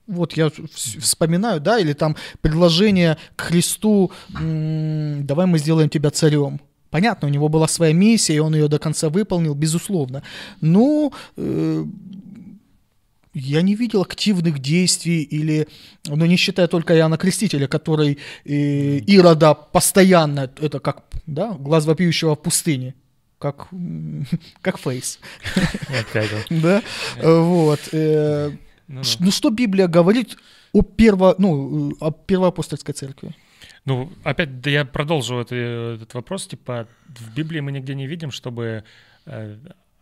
вот 0.08 0.34
я 0.34 0.50
вспоминаю, 0.74 1.60
да, 1.60 1.80
или 1.80 1.94
там 1.94 2.16
предложение 2.42 3.18
к 3.36 3.42
Христу, 3.42 4.12
давай 4.30 5.46
мы 5.46 5.60
сделаем 5.60 5.90
тебя 5.90 6.10
царем. 6.12 6.60
Понятно, 6.90 7.28
у 7.28 7.32
него 7.32 7.50
была 7.50 7.68
своя 7.68 7.94
миссия, 7.94 8.36
и 8.36 8.40
он 8.40 8.56
ее 8.56 8.68
до 8.70 8.80
конца 8.80 9.10
выполнил, 9.10 9.54
безусловно. 9.54 10.24
Но 10.62 11.12
э, 11.36 11.86
я 13.34 13.62
не 13.62 13.76
видел 13.76 14.02
активных 14.02 14.60
действий 14.60 15.22
или, 15.22 15.68
ну 16.08 16.26
не 16.26 16.38
считая 16.38 16.68
только 16.68 16.96
Иоанна 16.96 17.18
Крестителя, 17.18 17.68
который 17.68 18.18
э, 18.46 19.00
Ирода 19.00 19.54
постоянно, 19.54 20.50
это 20.62 20.80
как, 20.80 21.04
да, 21.26 21.52
глаз 21.54 21.86
вопиющего 21.86 22.36
в 22.36 22.42
пустыне, 22.42 22.96
как, 23.38 23.68
как 24.62 24.80
фейс. 24.80 25.20
Да, 26.50 26.82
вот. 27.22 27.80
Э, 28.88 28.94
ну, 28.94 29.02
да. 29.02 29.10
ну 29.20 29.32
что 29.32 29.50
Библия 29.50 29.88
говорит 29.88 30.38
о, 30.74 30.82
перво, 30.82 31.36
ну, 31.38 31.94
о 32.00 32.12
первоапостольской 32.12 32.94
церкви? 32.94 33.36
Ну, 33.86 34.12
опять 34.24 34.50
я 34.66 34.86
продолжу 34.86 35.40
это, 35.40 35.56
этот 35.56 36.14
вопрос. 36.14 36.48
Типа, 36.48 36.88
в 37.08 37.34
Библии 37.34 37.62
мы 37.62 37.72
нигде 37.72 37.96
не 37.96 38.08
видим, 38.08 38.32
чтобы 38.32 38.84
э, 39.26 39.58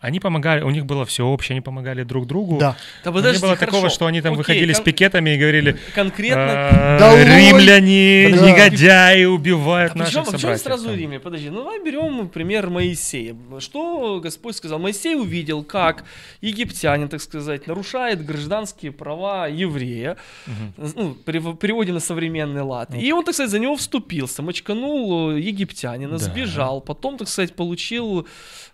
они 0.05 0.19
помогали, 0.19 0.61
у 0.61 0.69
них 0.69 0.85
было 0.85 1.03
все 1.05 1.25
общее, 1.25 1.55
они 1.55 1.61
помогали 1.61 2.03
друг 2.03 2.27
другу. 2.27 2.57
Да. 2.59 2.77
да 3.03 3.11
подожди, 3.11 3.37
не 3.37 3.41
было 3.41 3.55
хорошо. 3.55 3.65
такого, 3.65 3.89
что 3.89 4.05
они 4.05 4.21
там 4.21 4.33
Окей, 4.33 4.37
выходили 4.37 4.73
кон- 4.73 4.81
с 4.81 4.85
пикетами 4.85 5.31
и 5.31 5.37
говорили, 5.37 5.77
конкретно 5.95 6.45
«А, 6.47 6.99
да, 6.99 7.23
римляне, 7.23 8.29
да. 8.29 8.45
негодяи 8.45 9.25
убивают 9.25 9.93
а 9.95 9.97
наших 9.97 10.25
почему, 10.25 10.37
собратьев. 10.37 10.63
сразу 10.63 10.85
там. 10.85 10.95
римляне? 10.95 11.19
Подожди, 11.19 11.49
ну 11.49 11.57
давай 11.57 11.83
берем 11.83 12.29
пример 12.29 12.69
Моисея. 12.69 13.35
Что 13.59 14.19
Господь 14.21 14.55
сказал? 14.55 14.77
Моисей 14.77 15.15
увидел, 15.15 15.63
как 15.63 16.03
египтянин, 16.41 17.09
так 17.09 17.21
сказать, 17.21 17.65
нарушает 17.67 18.23
гражданские 18.23 18.91
права 18.91 19.47
еврея, 19.47 20.17
угу. 20.45 20.91
ну, 20.95 21.15
переводе 21.15 21.93
на 21.93 21.99
современный 21.99 22.61
лад. 22.61 22.89
Вот. 22.91 23.01
И 23.01 23.11
он, 23.11 23.23
так 23.23 23.33
сказать, 23.33 23.51
за 23.51 23.59
него 23.59 23.75
вступился, 23.75 24.43
мочканул 24.43 25.31
египтянина, 25.31 26.17
да. 26.17 26.17
сбежал, 26.17 26.81
потом, 26.81 27.17
так 27.17 27.27
сказать, 27.27 27.55
получил 27.55 28.27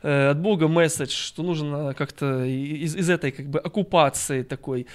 э, 0.03 0.29
от 0.31 0.39
Бога 0.39 0.67
месседж, 0.67 1.20
что 1.21 1.43
нужно 1.43 1.93
как-то 1.93 2.43
из, 2.43 2.95
из 2.95 3.09
этой 3.09 3.31
как 3.31 3.47
бы 3.47 3.59
оккупации 3.59 4.43
такой, 4.43 4.87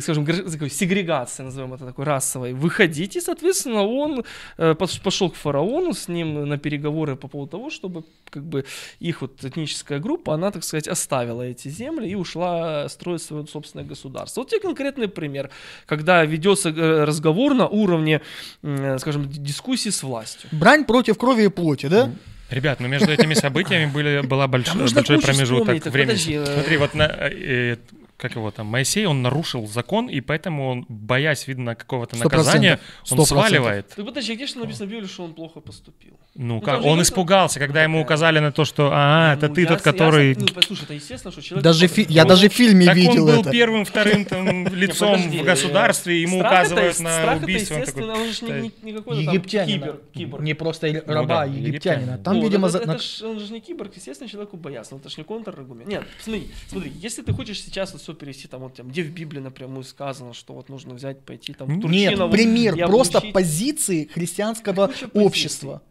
скажем, 0.00 0.26
такой 0.26 0.70
сегрегации, 0.70 1.42
назовем 1.42 1.74
это 1.74 1.86
такой 1.86 2.04
расовой, 2.04 2.52
выходить, 2.52 3.16
и, 3.16 3.20
соответственно, 3.20 3.82
он 3.82 4.24
э, 4.58 4.74
пошел 4.74 5.30
к 5.30 5.34
фараону 5.34 5.92
с 5.94 6.08
ним 6.08 6.48
на 6.48 6.58
переговоры 6.58 7.16
по 7.16 7.28
поводу 7.28 7.50
того, 7.50 7.70
чтобы 7.70 8.04
как 8.30 8.44
бы 8.44 8.64
их 9.00 9.22
вот 9.22 9.44
этническая 9.44 9.98
группа, 9.98 10.34
она, 10.34 10.50
так 10.50 10.64
сказать, 10.64 10.88
оставила 10.88 11.42
эти 11.42 11.68
земли 11.68 12.08
и 12.08 12.14
ушла 12.14 12.88
строить 12.88 13.22
свое 13.22 13.46
собственное 13.46 13.86
государство. 13.86 14.40
Вот 14.40 14.50
тебе 14.50 14.60
конкретный 14.60 15.08
пример, 15.08 15.50
когда 15.86 16.24
ведется 16.24 16.70
э, 16.70 17.04
разговор 17.04 17.54
на 17.54 17.66
уровне, 17.66 18.20
скажем, 18.98 19.28
дискуссии 19.28 19.90
с 19.90 20.02
властью. 20.02 20.50
Брань 20.52 20.84
против 20.84 21.18
крови 21.18 21.44
и 21.44 21.48
плоти, 21.48 21.86
да? 21.86 22.12
Ребят, 22.50 22.80
ну 22.80 22.88
между 22.88 23.12
этими 23.12 23.34
событиями 23.34 23.90
были, 23.90 24.20
была 24.20 24.48
больш... 24.48 24.74
большой 24.74 25.20
промежуток 25.20 25.84
времени. 25.86 26.06
Подожди, 26.06 26.34
э, 26.34 26.44
Смотри, 26.46 26.76
вот 26.78 26.94
на, 26.94 27.02
э, 27.04 27.76
как 28.18 28.34
его 28.34 28.50
там, 28.50 28.66
Моисей, 28.66 29.06
он 29.06 29.22
нарушил 29.22 29.66
закон, 29.68 30.08
и 30.08 30.20
поэтому 30.20 30.68
он, 30.68 30.86
боясь, 30.88 31.46
видно, 31.46 31.76
какого-то 31.76 32.16
наказания, 32.16 32.80
он 33.10 33.24
сваливает. 33.24 33.88
Так 33.94 34.04
подожди, 34.04 34.34
где 34.34 34.46
же 34.46 34.58
написано 34.58 34.86
в 34.86 34.90
Библии, 34.90 35.06
что 35.06 35.24
он 35.24 35.34
плохо 35.34 35.60
поступил? 35.60 36.18
Ну, 36.34 36.56
ну 36.56 36.60
как, 36.60 36.84
он 36.84 37.00
испугался, 37.00 37.60
когда 37.60 37.82
ему 37.84 38.02
указали 38.02 38.40
на 38.40 38.50
то, 38.50 38.64
что, 38.64 38.90
а, 38.92 39.34
это 39.34 39.48
ну, 39.48 39.54
ты 39.54 39.66
тот, 39.66 39.82
который... 39.82 40.34
Ну, 40.34 40.48
послушай, 40.52 40.82
это 40.82 40.94
естественно, 40.94 41.30
что 41.30 41.42
человек... 41.42 41.62
Даже 41.62 41.86
фи... 41.86 42.06
Я 42.08 42.24
даже 42.24 42.48
в 42.48 42.52
фильме 42.52 42.86
так 42.86 42.96
видел 42.96 43.28
он 43.28 43.34
был 43.34 43.40
это. 43.42 43.50
первым, 43.52 43.84
вторым 43.84 44.24
там, 44.24 44.66
лицом 44.74 45.30
в 45.30 45.42
государстве, 45.44 46.20
ему 46.20 46.40
указывают 46.40 46.98
на 46.98 47.36
убийство. 47.36 47.74
Страх 47.74 47.88
это, 47.88 47.90
естественно, 47.90 48.14
он 48.14 48.32
же 48.32 48.72
не 48.82 48.92
какой-то 48.94 49.20
Египтянина. 49.20 49.96
Не 50.40 50.54
просто 50.54 51.04
раба, 51.06 51.44
египтянина. 51.44 52.18
Там, 52.18 52.40
видимо... 52.40 52.66
Он 52.66 53.38
же 53.38 53.52
не 53.52 53.60
киборг, 53.60 53.94
естественно, 53.94 54.28
человеку 54.28 54.56
боялся. 54.56 54.96
Это 54.96 55.08
же 55.08 55.14
не 55.18 55.24
контраргумент. 55.24 55.88
Нет, 55.88 56.04
смотри, 56.20 56.50
смотри, 56.68 56.92
если 56.96 57.22
ты 57.22 57.32
хочешь 57.32 57.62
сейчас 57.62 57.94
все 58.08 58.14
перевести, 58.14 58.48
там, 58.48 58.62
вот, 58.62 58.74
там, 58.74 58.88
где 58.88 59.02
в 59.02 59.10
Библии 59.10 59.40
напрямую 59.40 59.84
сказано, 59.84 60.32
что 60.32 60.54
вот 60.54 60.70
нужно 60.70 60.94
взять, 60.94 61.20
пойти 61.20 61.52
там 61.52 61.68
в 61.68 61.90
Нет, 61.90 62.16
пример 62.30 62.86
просто 62.86 63.20
позиции 63.20 64.04
христианского 64.06 64.90
общества. 65.12 65.82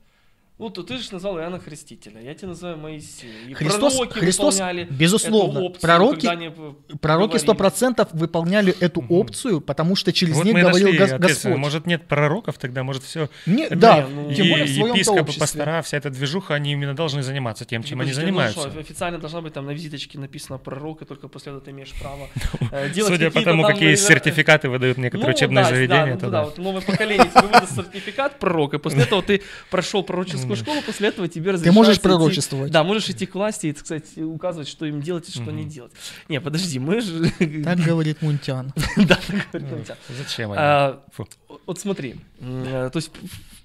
Ну, 0.59 0.71
то 0.71 0.81
ты 0.81 0.97
же 0.97 1.07
назвал 1.11 1.37
Иоанна 1.37 1.59
Христителя, 1.59 2.19
я 2.19 2.33
тебя 2.33 2.47
называю 2.47 2.77
Моисея. 2.77 3.47
И 3.47 3.53
Христос, 3.53 3.93
пророки 3.93 4.19
Христос 4.19 4.55
выполняли 4.55 4.87
безусловно, 4.89 5.59
эту 5.59 5.65
опцию, 5.67 5.81
пророки, 5.81 6.25
они, 6.25 6.47
э, 6.47 6.73
пророки 6.99 7.37
сто 7.37 7.53
процентов 7.53 8.07
выполняли 8.11 8.75
эту 8.79 9.05
опцию, 9.07 9.61
потому 9.61 9.95
что 9.95 10.11
через 10.11 10.35
Вот 10.35 10.45
них 10.45 10.55
говорил 10.55 10.93
нашли. 10.93 11.17
Господь. 11.19 11.57
Может, 11.57 11.85
нет 11.85 12.07
пророков 12.07 12.57
тогда, 12.57 12.83
может, 12.83 13.03
все. 13.03 13.29
Не, 13.45 13.69
да, 13.69 14.07
ну, 14.09 14.33
тем 14.33 14.49
более 14.49 14.65
в 14.65 14.69
своем 14.69 14.95
епископы, 14.95 15.39
пастора, 15.39 15.83
вся 15.83 15.97
эта 15.97 16.09
движуха, 16.09 16.55
они 16.55 16.71
именно 16.71 16.95
должны 16.95 17.21
заниматься 17.21 17.63
тем, 17.65 17.83
чем 17.83 18.01
они 18.01 18.09
ну 18.09 18.15
занимаются. 18.15 18.67
что, 18.67 18.79
официально 18.79 19.19
должна 19.19 19.41
быть 19.41 19.53
там 19.53 19.67
на 19.67 19.71
визиточке 19.71 20.17
написано 20.17 20.57
пророк, 20.57 21.03
и 21.03 21.05
только 21.05 21.27
после 21.27 21.51
этого 21.51 21.63
ты 21.63 21.69
имеешь 21.69 21.93
право 22.01 22.29
э, 22.71 22.89
делать 22.95 23.13
Судя 23.13 23.29
по 23.29 23.43
тому, 23.43 23.61
там, 23.61 23.73
какие 23.73 23.89
наверное, 23.89 24.07
сертификаты 24.07 24.69
выдают 24.69 24.97
некоторые 24.97 25.33
Ну, 25.33 25.35
учебные 25.35 25.63
да, 25.65 25.69
заведения, 25.69 26.15
да, 26.15 26.19
то 26.19 26.25
ну, 26.25 26.31
да. 26.31 26.39
да, 26.39 26.45
вот 26.45 26.57
новое 26.57 26.81
поколение 26.81 27.27
тебе 27.29 27.41
выдаст 27.41 27.75
сертификат 27.75 28.39
пророка, 28.39 28.79
после 28.79 29.03
этого 29.03 29.21
ты 29.21 29.43
прошел 29.69 30.01
пророческую 30.47 30.55
школу, 30.75 30.85
после 30.85 31.07
этого 31.09 31.27
тебе 31.27 31.51
разрешается 31.51 31.75
можешь 31.79 31.97
идти- 31.97 32.01
пророчествовать. 32.03 32.71
Да, 32.71 32.83
можешь 32.83 33.09
идти 33.09 33.25
к 33.25 33.35
власти 33.35 33.67
и, 33.67 33.75
сказать, 33.75 34.17
указывать, 34.17 34.67
что 34.67 34.85
им 34.85 35.01
делать 35.01 35.29
и 35.29 35.31
что 35.31 35.51
не 35.51 35.65
делать. 35.65 35.91
Не, 36.29 36.41
подожди, 36.41 36.79
мы 36.79 37.01
же... 37.01 37.31
Так 37.63 37.79
говорит 37.79 38.21
Мунтян. 38.21 38.73
Да, 38.97 39.15
так 39.15 39.47
говорит 39.51 39.71
Ну, 39.71 39.77
Митя. 39.77 39.97
Зачем 40.09 40.51
они? 40.51 40.59
А. 40.61 41.03
Вот 41.65 41.79
смотри, 41.79 42.15
э, 42.39 42.89
то 42.91 42.97
есть, 42.97 43.11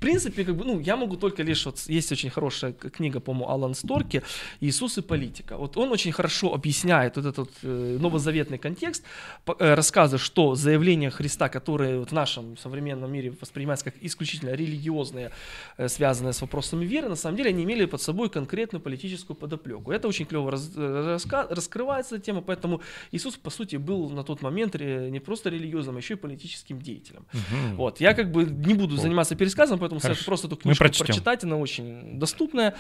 принципе, 0.03 0.45
как 0.45 0.57
бы, 0.57 0.65
ну, 0.65 0.81
я 0.81 0.97
могу 0.97 1.17
только 1.17 1.43
лишь, 1.43 1.67
вот 1.67 1.79
есть 1.88 2.12
очень 2.12 2.31
хорошая 2.31 2.73
книга, 2.73 3.21
по-моему, 3.21 3.49
Алан 3.49 3.75
Сторки 3.75 4.23
«Иисус 4.61 4.99
и 4.99 5.03
политика». 5.03 5.57
Вот 5.57 5.77
он 5.77 5.91
очень 5.93 6.12
хорошо 6.12 6.53
объясняет 6.55 7.17
вот 7.17 7.27
этот 7.27 7.51
э, 7.62 7.99
новозаветный 8.01 8.59
контекст, 8.59 9.05
э, 9.47 9.75
рассказывая, 9.75 10.19
что 10.19 10.55
заявления 10.55 11.11
Христа, 11.11 11.49
которые 11.49 11.99
вот 11.99 12.11
в 12.11 12.15
нашем 12.15 12.57
современном 12.57 13.12
мире 13.12 13.33
воспринимаются 13.41 13.85
как 13.85 13.95
исключительно 14.03 14.51
религиозные, 14.51 15.31
э, 15.79 15.88
связанные 15.88 16.33
с 16.33 16.41
вопросами 16.41 16.85
веры, 16.85 17.09
на 17.09 17.17
самом 17.17 17.37
деле 17.37 17.51
они 17.51 17.65
имели 17.65 17.87
под 17.87 18.03
собой 18.03 18.29
конкретную 18.29 18.83
политическую 18.83 19.37
подоплеку. 19.37 19.93
Это 19.93 20.09
очень 20.09 20.27
клево 20.27 20.51
раз- 20.51 20.77
раска- 20.77 21.47
раскрывается 21.55 22.17
эта 22.17 22.25
тема, 22.27 22.41
поэтому 22.43 22.81
Иисус, 23.12 23.37
по 23.37 23.51
сути, 23.51 23.77
был 23.77 24.11
на 24.11 24.23
тот 24.25 24.43
момент 24.43 24.75
не 24.75 25.21
просто 25.21 25.51
религиозным, 25.51 25.97
а 25.97 25.99
еще 25.99 26.15
и 26.15 26.17
политическим 26.17 26.81
деятелем. 26.81 27.25
Мгм. 27.33 27.77
Вот, 27.77 28.01
я 28.01 28.15
как 28.15 28.33
бы 28.33 28.45
не 28.45 28.75
буду 28.75 28.97
заниматься 28.97 29.35
пересказом, 29.37 29.79
поэтому 29.79 29.91
Хорошо. 30.00 30.14
советую 30.14 30.26
просто 30.26 30.46
эту 30.48 30.57
книжку 30.57 30.85
прочитать, 30.85 31.44
она 31.44 31.57
очень 31.57 32.18
доступная. 32.18 32.74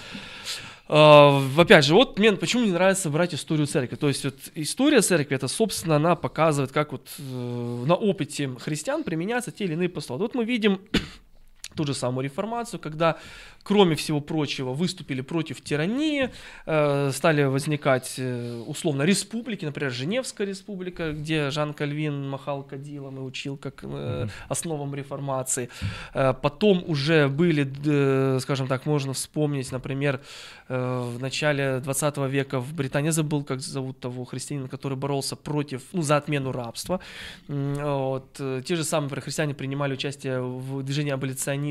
А, 0.88 1.42
Опять 1.56 1.84
же, 1.84 1.94
вот 1.94 2.18
мне 2.18 2.32
почему 2.32 2.62
мне 2.62 2.72
нравится 2.72 3.08
брать 3.10 3.34
историю 3.34 3.66
церкви. 3.66 3.96
То 3.96 4.08
есть 4.08 4.24
вот 4.24 4.36
история 4.54 5.00
церкви, 5.00 5.36
это, 5.36 5.48
собственно, 5.48 5.96
она 5.96 6.16
показывает, 6.16 6.72
как 6.72 6.92
вот 6.92 7.08
э, 7.18 7.22
на 7.22 7.94
опыте 7.94 8.50
христиан 8.58 9.04
применяются 9.04 9.50
те 9.50 9.64
или 9.64 9.72
иные 9.72 9.88
постулаты. 9.88 10.22
Вот 10.22 10.34
мы 10.34 10.44
видим 10.44 10.80
ту 11.74 11.84
же 11.84 11.94
самую 11.94 12.24
реформацию, 12.24 12.80
когда, 12.80 13.16
кроме 13.62 13.94
всего 13.94 14.20
прочего, 14.20 14.72
выступили 14.72 15.20
против 15.20 15.62
тирании, 15.62 16.30
э, 16.66 17.10
стали 17.12 17.44
возникать 17.44 18.14
э, 18.18 18.62
условно 18.66 19.02
республики, 19.02 19.64
например, 19.64 19.92
Женевская 19.92 20.46
республика, 20.46 21.12
где 21.12 21.50
Жан 21.50 21.74
Кальвин 21.74 22.28
махал 22.28 22.62
кадилом 22.62 23.18
и 23.18 23.20
учил 23.20 23.56
как 23.56 23.84
э, 23.84 24.28
основам 24.48 24.94
реформации. 24.94 25.68
Э, 26.14 26.34
потом 26.34 26.84
уже 26.86 27.28
были, 27.28 28.38
скажем 28.40 28.66
так, 28.66 28.86
можно 28.86 29.12
вспомнить, 29.12 29.72
например, 29.72 30.20
э, 30.68 31.12
в 31.16 31.20
начале 31.20 31.80
20 31.80 32.16
века 32.28 32.60
в 32.60 32.74
Британии, 32.74 33.10
забыл, 33.10 33.44
как 33.44 33.60
зовут 33.60 34.00
того 34.00 34.24
христианина, 34.24 34.68
который 34.68 34.96
боролся 34.96 35.36
против, 35.36 35.82
ну, 35.92 36.02
за 36.02 36.16
отмену 36.16 36.52
рабства. 36.52 37.00
Вот. 37.48 38.40
Те 38.64 38.76
же 38.76 38.84
самые 38.84 39.02
например, 39.04 39.24
христиане 39.24 39.54
принимали 39.54 39.92
участие 39.92 40.40
в 40.40 40.82
движении 40.82 41.12
аболиционизма 41.12 41.61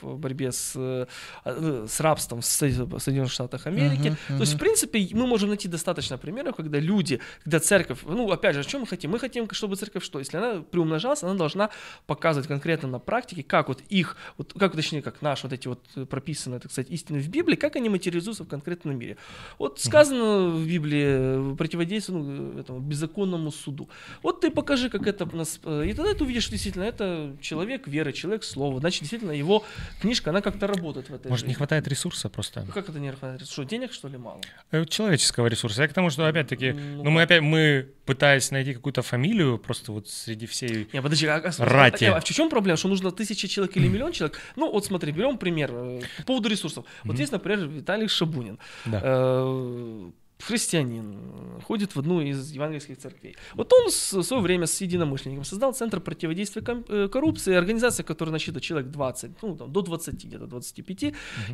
в 0.00 0.18
борьбе 0.18 0.52
с, 0.52 0.72
э, 0.76 1.06
э, 1.44 1.86
с 1.88 2.00
рабством 2.00 2.40
в 2.40 2.44
Со- 2.44 2.66
в 2.66 2.98
Соединенных 2.98 3.32
Штатах 3.32 3.66
Америки. 3.66 4.16
Мгм, 4.28 4.38
То 4.38 4.42
есть, 4.42 4.54
в 4.54 4.58
принципе, 4.58 5.08
мы 5.12 5.26
можем 5.26 5.48
найти 5.48 5.68
достаточно 5.68 6.18
примеров, 6.18 6.56
когда 6.56 6.78
люди, 6.78 7.20
когда 7.42 7.60
церковь, 7.60 7.98
ну, 8.04 8.30
опять 8.30 8.54
же, 8.54 8.62
что 8.62 8.78
мы 8.78 8.86
хотим? 8.86 9.10
Мы 9.10 9.18
хотим, 9.18 9.48
чтобы 9.52 9.76
церковь 9.76 10.04
что? 10.04 10.18
Если 10.18 10.36
она 10.36 10.62
приумножалась, 10.62 11.22
она 11.22 11.34
должна 11.34 11.70
показывать 12.06 12.48
конкретно 12.48 12.88
на 12.88 12.98
практике, 12.98 13.42
как 13.42 13.68
вот 13.68 13.82
их, 13.88 14.16
вот, 14.38 14.54
как, 14.58 14.74
точнее, 14.74 15.02
как 15.02 15.22
наши 15.22 15.46
вот 15.46 15.52
эти 15.52 15.68
вот 15.68 15.80
э, 15.96 16.06
прописанные, 16.06 16.60
так 16.60 16.72
сказать, 16.72 16.90
истины 16.90 17.20
в 17.20 17.28
Библии, 17.28 17.56
как 17.56 17.76
они 17.76 17.88
материализуются 17.88 18.44
в 18.44 18.48
конкретном 18.48 18.98
мире. 18.98 19.16
Вот 19.58 19.80
сказано 19.80 20.48
в 20.50 20.66
Библии 20.66 21.54
противодействие 21.56 22.18
ну, 22.18 22.58
этому 22.58 22.80
беззаконному 22.80 23.50
суду. 23.50 23.88
Вот 24.22 24.40
ты 24.40 24.50
покажи, 24.50 24.88
как 24.90 25.06
это 25.06 25.24
у 25.24 25.36
нас... 25.36 25.58
И 25.58 25.92
тогда 25.92 26.14
ты 26.14 26.24
увидишь, 26.24 26.44
что 26.44 26.52
действительно, 26.52 26.84
это 26.84 27.36
человек 27.40 27.86
веры, 27.88 28.12
человек 28.12 28.44
слова. 28.44 28.80
Значит, 28.80 29.00
действительно, 29.00 29.32
его 29.34 29.64
книжка, 30.00 30.30
она 30.30 30.40
как-то 30.40 30.66
работает 30.66 31.08
в 31.10 31.14
этой 31.14 31.28
Может, 31.28 31.44
не 31.46 31.50
жизни. 31.50 31.56
хватает 31.58 31.88
ресурса 31.88 32.28
просто? 32.28 32.64
Ну, 32.66 32.72
Как 32.72 32.88
это 32.88 32.98
не 32.98 33.10
хватает? 33.10 33.48
Что, 33.48 33.64
денег, 33.64 33.92
что 33.92 34.08
ли, 34.08 34.16
мало? 34.18 34.40
Э, 34.70 34.84
Человеческого 34.84 35.46
ресурса. 35.48 35.82
Я 35.82 35.88
к 35.88 35.92
тому, 35.92 36.10
что 36.10 36.26
опять-таки, 36.26 36.72
Ну, 36.72 37.04
ну 37.04 37.10
мы 37.10 37.22
опять, 37.22 37.42
мы 37.42 37.88
пытаясь 38.06 38.50
найти 38.50 38.74
какую-то 38.74 39.02
фамилию, 39.02 39.58
просто 39.58 39.92
вот 39.92 40.08
среди 40.08 40.46
всей... 40.46 40.88
Не, 40.92 41.02
подожди, 41.02 41.26
а, 41.26 41.36
а- 41.36 41.64
Рати. 41.64 42.04
а 42.04 42.20
в 42.20 42.24
чем 42.24 42.50
проблема? 42.50 42.76
Что 42.76 42.88
нужно 42.88 43.10
тысяча 43.10 43.48
человек 43.48 43.76
или 43.76 43.88
миллион 43.88 44.12
человек? 44.12 44.38
Ну, 44.56 44.70
вот 44.70 44.84
смотри, 44.84 45.12
берем 45.12 45.38
пример 45.38 45.70
э, 45.72 46.00
по 46.18 46.22
поводу 46.24 46.48
ресурсов. 46.48 46.84
Вот 47.04 47.18
есть, 47.18 47.32
например, 47.32 47.66
Виталий 47.66 48.08
Шабунин. 48.08 48.58
Да. 48.84 49.00
Э, 49.02 50.10
христианин, 50.38 51.60
ходит 51.62 51.94
в 51.94 51.98
одну 51.98 52.20
из 52.20 52.52
евангельских 52.52 52.98
церквей. 52.98 53.36
Вот 53.54 53.72
он 53.72 53.90
в 53.90 54.22
свое 54.22 54.42
время 54.42 54.66
с 54.66 54.80
единомышленником 54.80 55.44
создал 55.44 55.72
Центр 55.72 56.00
противодействия 56.00 56.62
э, 56.88 57.08
коррупции, 57.08 57.54
организация, 57.54 58.04
которая 58.04 58.32
насчитывает 58.32 58.62
человек 58.62 58.90
20, 58.90 59.42
ну, 59.42 59.56
там, 59.56 59.72
до 59.72 59.82
20, 59.82 60.24
где-то 60.24 60.46
25. 60.46 61.02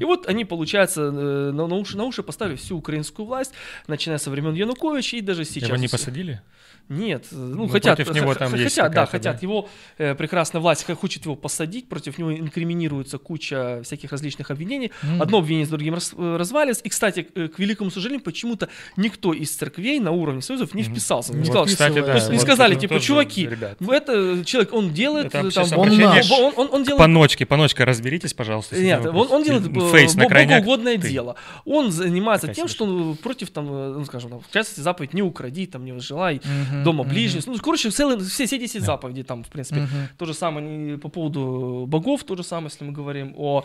И 0.00 0.04
вот 0.04 0.28
они, 0.28 0.44
получается, 0.44 1.02
э, 1.02 1.52
на, 1.52 1.66
на 1.66 1.76
уши, 1.76 1.96
на 1.96 2.04
уши 2.04 2.22
поставили 2.22 2.56
всю 2.56 2.76
украинскую 2.76 3.26
власть, 3.26 3.52
начиная 3.86 4.18
со 4.18 4.30
времен 4.30 4.54
Януковича 4.54 5.18
и 5.18 5.20
даже 5.20 5.44
сейчас. 5.44 5.68
Его 5.68 5.76
не 5.76 5.88
посадили? 5.88 6.42
Нет, 6.90 7.24
э, 7.30 7.36
ну, 7.36 7.54
Ну, 7.62 7.68
хотят, 7.68 7.96
против 7.96 8.14
него 8.14 8.32
х- 8.32 8.38
там 8.38 8.50
х- 8.50 8.56
есть 8.58 8.74
хотят, 8.76 8.92
да, 8.92 9.06
хотят. 9.06 9.36
да? 9.36 9.38
Его 9.40 9.68
э, 9.98 10.14
прекрасная 10.14 10.60
власть 10.60 10.84
хочет 11.00 11.24
его 11.24 11.36
посадить, 11.36 11.88
против 11.88 12.18
него 12.18 12.36
инкриминируется 12.36 13.16
куча 13.18 13.80
всяких 13.84 14.10
различных 14.12 14.50
обвинений. 14.50 14.90
М. 15.02 15.22
Одно 15.22 15.38
обвинение 15.38 15.66
с 15.66 15.70
другим 15.70 15.94
раз- 15.94 16.12
э, 16.16 16.36
развалится. 16.36 16.82
И, 16.84 16.88
кстати, 16.88 17.22
к, 17.22 17.28
э, 17.38 17.48
к 17.48 17.58
великому 17.58 17.90
сожалению, 17.90 18.24
почему-то 18.24 18.68
никто 18.96 19.32
из 19.32 19.54
церквей 19.56 20.00
на 20.00 20.10
уровне 20.10 20.42
союзов 20.42 20.74
не 20.74 20.82
вписался. 20.82 21.32
Не 21.32 21.38
Вот, 21.38 21.46
сказал, 21.46 21.66
кстати, 21.66 21.94
то 22.00 22.06
да, 22.06 22.14
не 22.18 22.32
вот 22.32 22.40
сказали, 22.40 22.74
типа, 22.74 22.98
чуваки, 23.00 23.46
ребят. 23.46 23.78
это 23.80 24.44
человек, 24.44 24.72
он 24.72 24.92
делает, 24.92 25.26
Это 25.26 25.46
э, 25.46 25.50
там, 25.52 25.78
он, 25.78 25.88
к- 25.90 26.30
он, 26.32 26.52
он, 26.56 26.68
он 26.72 26.82
делает 26.84 26.98
Паночки, 26.98 27.44
паночка, 27.44 27.84
разберитесь, 27.84 28.34
пожалуйста. 28.34 28.76
нет, 28.80 29.06
он, 29.06 29.28
он 29.30 29.44
делает 29.44 29.70
б- 29.70 29.90
Фейс 29.92 30.14
крайняк. 30.14 30.60
богоугодное 30.64 30.98
ты. 30.98 31.08
дело. 31.08 31.36
Он 31.64 31.92
занимается 31.92 32.48
тем, 32.48 32.66
себе 32.66 32.74
что 32.74 32.84
он 32.84 33.16
против, 33.16 33.50
там, 33.50 33.66
э, 33.70 33.92
ну, 33.98 34.04
скажем, 34.06 34.30
там, 34.30 34.40
в 34.40 34.52
частности, 34.52 34.80
заповедь 34.80 35.14
не 35.14 35.22
укради, 35.22 35.66
там, 35.66 35.84
не 35.84 35.92
возжелай, 35.92 36.40
Мгм, 36.80 36.84
дома 36.84 37.04
мгм. 37.04 37.12
ближних. 37.12 37.46
Ну, 37.46 37.56
короче, 37.58 37.90
целые, 37.90 38.18
все, 38.20 38.46
все 38.46 38.58
10 38.58 38.82
заповедей 38.82 39.22
там, 39.22 39.44
в 39.44 39.48
принципе. 39.48 39.80
Мгм. 39.80 40.08
То 40.18 40.26
же 40.26 40.34
самое 40.34 40.98
по 40.98 41.08
поводу 41.08 41.84
богов, 41.86 42.24
то 42.24 42.36
же 42.36 42.42
самое, 42.42 42.70
если 42.70 42.84
мы 42.84 42.92
говорим 42.92 43.34
о, 43.36 43.64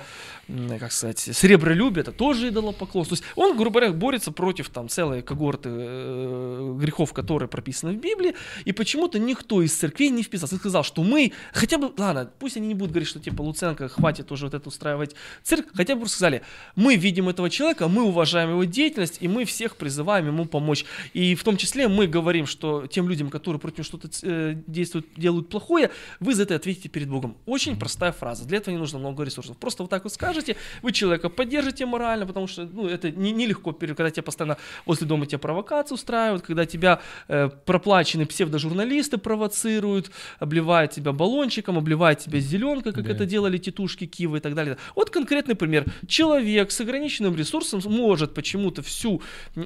как 0.79 0.91
сказать, 0.91 1.19
серебролюбии, 1.19 2.01
это 2.01 2.11
тоже 2.11 2.49
идолопоклонство. 2.49 3.17
То 3.17 3.21
есть 3.21 3.33
он, 3.35 3.57
грубо 3.57 3.79
говоря, 3.79 3.93
борется 3.93 4.31
против 4.31 4.69
там 4.69 4.89
целой 4.89 5.21
когорты 5.21 5.69
э, 5.71 6.77
грехов, 6.79 7.13
которые 7.13 7.49
прописаны 7.49 7.93
в 7.93 7.99
Библии, 7.99 8.35
и 8.65 8.71
почему-то 8.71 9.19
никто 9.19 9.61
из 9.61 9.73
церквей 9.73 10.09
не 10.09 10.23
вписался. 10.23 10.55
Он 10.55 10.59
сказал, 10.59 10.83
что 10.83 11.03
мы, 11.03 11.31
хотя 11.53 11.77
бы, 11.77 11.91
ладно, 11.97 12.29
пусть 12.39 12.57
они 12.57 12.67
не 12.67 12.73
будут 12.73 12.91
говорить, 12.91 13.09
что 13.09 13.19
типа 13.19 13.41
Луценко, 13.41 13.89
хватит 13.89 14.31
уже 14.31 14.45
вот 14.45 14.53
это 14.53 14.67
устраивать 14.67 15.15
церковь, 15.43 15.71
хотя 15.73 15.95
бы 15.95 16.01
просто 16.01 16.17
сказали, 16.17 16.41
мы 16.75 16.95
видим 16.95 17.29
этого 17.29 17.49
человека, 17.49 17.87
мы 17.87 18.03
уважаем 18.03 18.49
его 18.49 18.63
деятельность, 18.63 19.17
и 19.21 19.27
мы 19.27 19.45
всех 19.45 19.75
призываем 19.77 20.27
ему 20.27 20.45
помочь. 20.45 20.85
И 21.13 21.35
в 21.35 21.43
том 21.43 21.57
числе 21.57 21.87
мы 21.87 22.07
говорим, 22.07 22.45
что 22.45 22.87
тем 22.87 23.04
людям, 23.07 23.29
которые 23.29 23.59
против 23.59 23.77
него 23.79 23.85
что-то 23.85 24.09
э, 24.23 24.55
действуют, 24.67 25.05
делают 25.17 25.49
плохое, 25.49 25.91
вы 26.19 26.33
за 26.35 26.43
это 26.43 26.55
ответите 26.55 26.89
перед 26.89 27.09
Богом. 27.09 27.35
Очень 27.45 27.77
простая 27.77 28.11
фраза. 28.11 28.45
Для 28.45 28.57
этого 28.57 28.73
не 28.73 28.79
нужно 28.79 28.99
много 28.99 29.23
ресурсов. 29.23 29.57
Просто 29.57 29.83
вот 29.83 29.89
так 29.89 30.03
вот 30.03 30.13
скажете, 30.13 30.55
вы 30.81 30.91
человека 30.91 31.29
поддержите 31.29 31.85
морально, 31.85 32.25
потому 32.25 32.47
что 32.47 32.65
ну, 32.65 32.87
это 32.87 33.11
не- 33.11 33.31
нелегко, 33.31 33.71
пере- 33.71 33.95
когда 33.95 34.09
тебя 34.11 34.23
постоянно 34.23 34.57
возле 34.85 35.07
дома 35.07 35.25
тебя 35.25 35.39
провокации 35.39 35.95
устраивают, 35.95 36.43
когда 36.43 36.65
тебя 36.65 37.01
э, 37.27 37.49
проплаченные 37.65 38.25
псевдожурналисты 38.25 39.17
провоцируют, 39.17 40.11
обливают 40.39 40.91
тебя 40.91 41.11
баллончиком, 41.11 41.77
обливают 41.77 42.19
тебя 42.19 42.39
зеленкой, 42.39 42.93
как 42.93 43.05
Да. 43.05 43.11
это 43.11 43.25
делали 43.25 43.57
тетушки 43.57 44.05
Киева 44.05 44.37
и 44.37 44.39
так 44.39 44.55
далее. 44.55 44.77
Вот 44.95 45.09
конкретный 45.09 45.55
пример. 45.55 45.85
Человек 46.07 46.71
с 46.71 46.81
ограниченным 46.81 47.35
ресурсом 47.35 47.81
может 47.85 48.33
почему-то 48.33 48.81
всю 48.81 49.21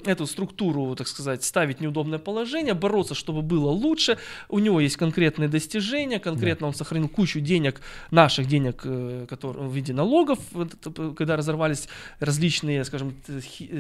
эту 0.06 0.26
структуру, 0.28 0.96
так 0.96 1.08
сказать, 1.08 1.44
ставить 1.44 1.78
в 1.78 1.82
неудобное 1.82 2.20
положение, 2.20 2.74
бороться, 2.74 3.16
чтобы 3.20 3.42
было 3.42 3.70
лучше. 3.70 4.18
У 4.48 4.60
него 4.60 4.80
есть 4.80 4.98
конкретные 4.98 5.50
достижения, 5.50 6.20
конкретно 6.20 6.68
он 6.68 6.74
сохранил 6.74 7.10
кучу 7.10 7.40
денег, 7.40 7.82
наших 8.12 8.48
денег, 8.48 8.82
э, 8.84 9.26
которые 9.30 9.68
в 9.68 9.76
виде 9.76 9.94
налогов, 9.94 10.40
когда 11.16 11.36
разорвались 11.36 11.88
различные, 12.20 12.84
скажем, 12.86 13.14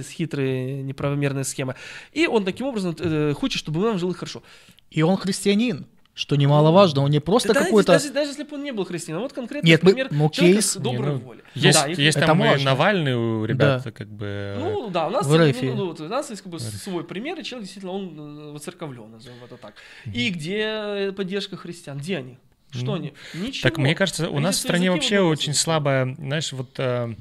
хитрые 0.04 0.84
неправомерные 0.84 1.44
схемы. 1.44 1.76
И 2.14 2.28
он 2.28 2.46
таким 2.46 2.68
образом 2.68 2.96
э, 3.00 3.34
хочет, 3.34 3.60
чтобы 3.60 3.82
нам 3.82 3.98
жилось 3.98 4.18
хорошо. 4.18 4.44
И 4.92 5.02
он 5.02 5.18
христианин. 5.18 5.86
Что 6.20 6.36
немаловажно, 6.36 7.02
он 7.02 7.12
не 7.12 7.22
просто 7.22 7.54
Да, 7.54 7.64
какой-то... 7.64 7.94
даже, 7.94 8.12
даже 8.12 8.32
если 8.32 8.44
бы 8.44 8.56
он 8.58 8.64
не 8.64 8.74
был 8.74 8.84
христианином, 8.84 9.24
вот 9.24 9.32
конкретно 9.32 9.66
Нет, 9.66 9.82
мы- 9.84 9.92
пример 9.92 10.08
ну, 10.12 10.28
кейс- 10.28 10.78
доброй 10.78 11.14
Не, 11.14 11.14
ну, 11.14 11.20
волей. 11.20 11.42
Есть, 11.56 11.82
Да, 11.82 11.88
и- 11.90 11.96
есть 12.02 12.18
это 12.18 12.26
там 12.28 12.44
и 12.44 12.48
важно. 12.48 12.66
Навальный 12.66 13.16
у 13.16 13.46
ребят, 13.46 13.84
как 13.96 14.08
бы... 14.10 14.56
Ну 14.60 14.90
да, 14.90 15.08
у 15.08 15.12
нас, 15.12 15.26
ну, 15.26 15.38
ну, 15.76 15.86
вот 15.88 16.02
у 16.02 16.08
нас 16.10 16.30
есть 16.30 16.42
как 16.42 16.52
бы 16.52 16.60
свой 16.60 17.06
пример, 17.06 17.40
и 17.40 17.44
человек 17.46 17.64
действительно 17.64 17.94
он 17.94 18.20
э, 18.20 18.52
воцерковлен, 18.52 19.12
назовем 19.12 19.38
это 19.46 19.56
так. 19.56 19.76
И 20.14 20.30
где 20.30 21.14
поддержка 21.16 21.56
христиан? 21.56 21.98
Где 22.00 22.18
они? 22.18 22.38
Что 22.72 22.86
Ну, 22.88 22.94
они? 22.96 23.14
Ничего. 23.34 23.70
Так 23.70 23.78
мне 23.78 23.96
кажется, 23.96 24.28
у 24.30 24.34
Они 24.36 24.42
нас 24.44 24.58
в 24.58 24.60
стране 24.60 24.92
вообще 24.92 25.22
очень 25.22 25.54
слабая, 25.54 26.16
знаешь, 26.20 26.52
вот 26.52 26.70
э, 26.80 27.16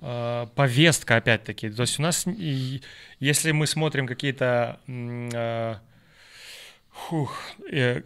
э, 0.00 0.46
повестка 0.54 1.16
опять-таки. 1.16 1.70
То 1.70 1.82
есть 1.82 1.98
у 1.98 2.02
нас, 2.02 2.24
и- 2.26 2.82
если 3.18 3.50
мы 3.50 3.66
смотрим 3.66 4.06
какие-то... 4.06 4.78
э, 4.86 5.74
фух, 7.06 7.38
э, 7.70 8.02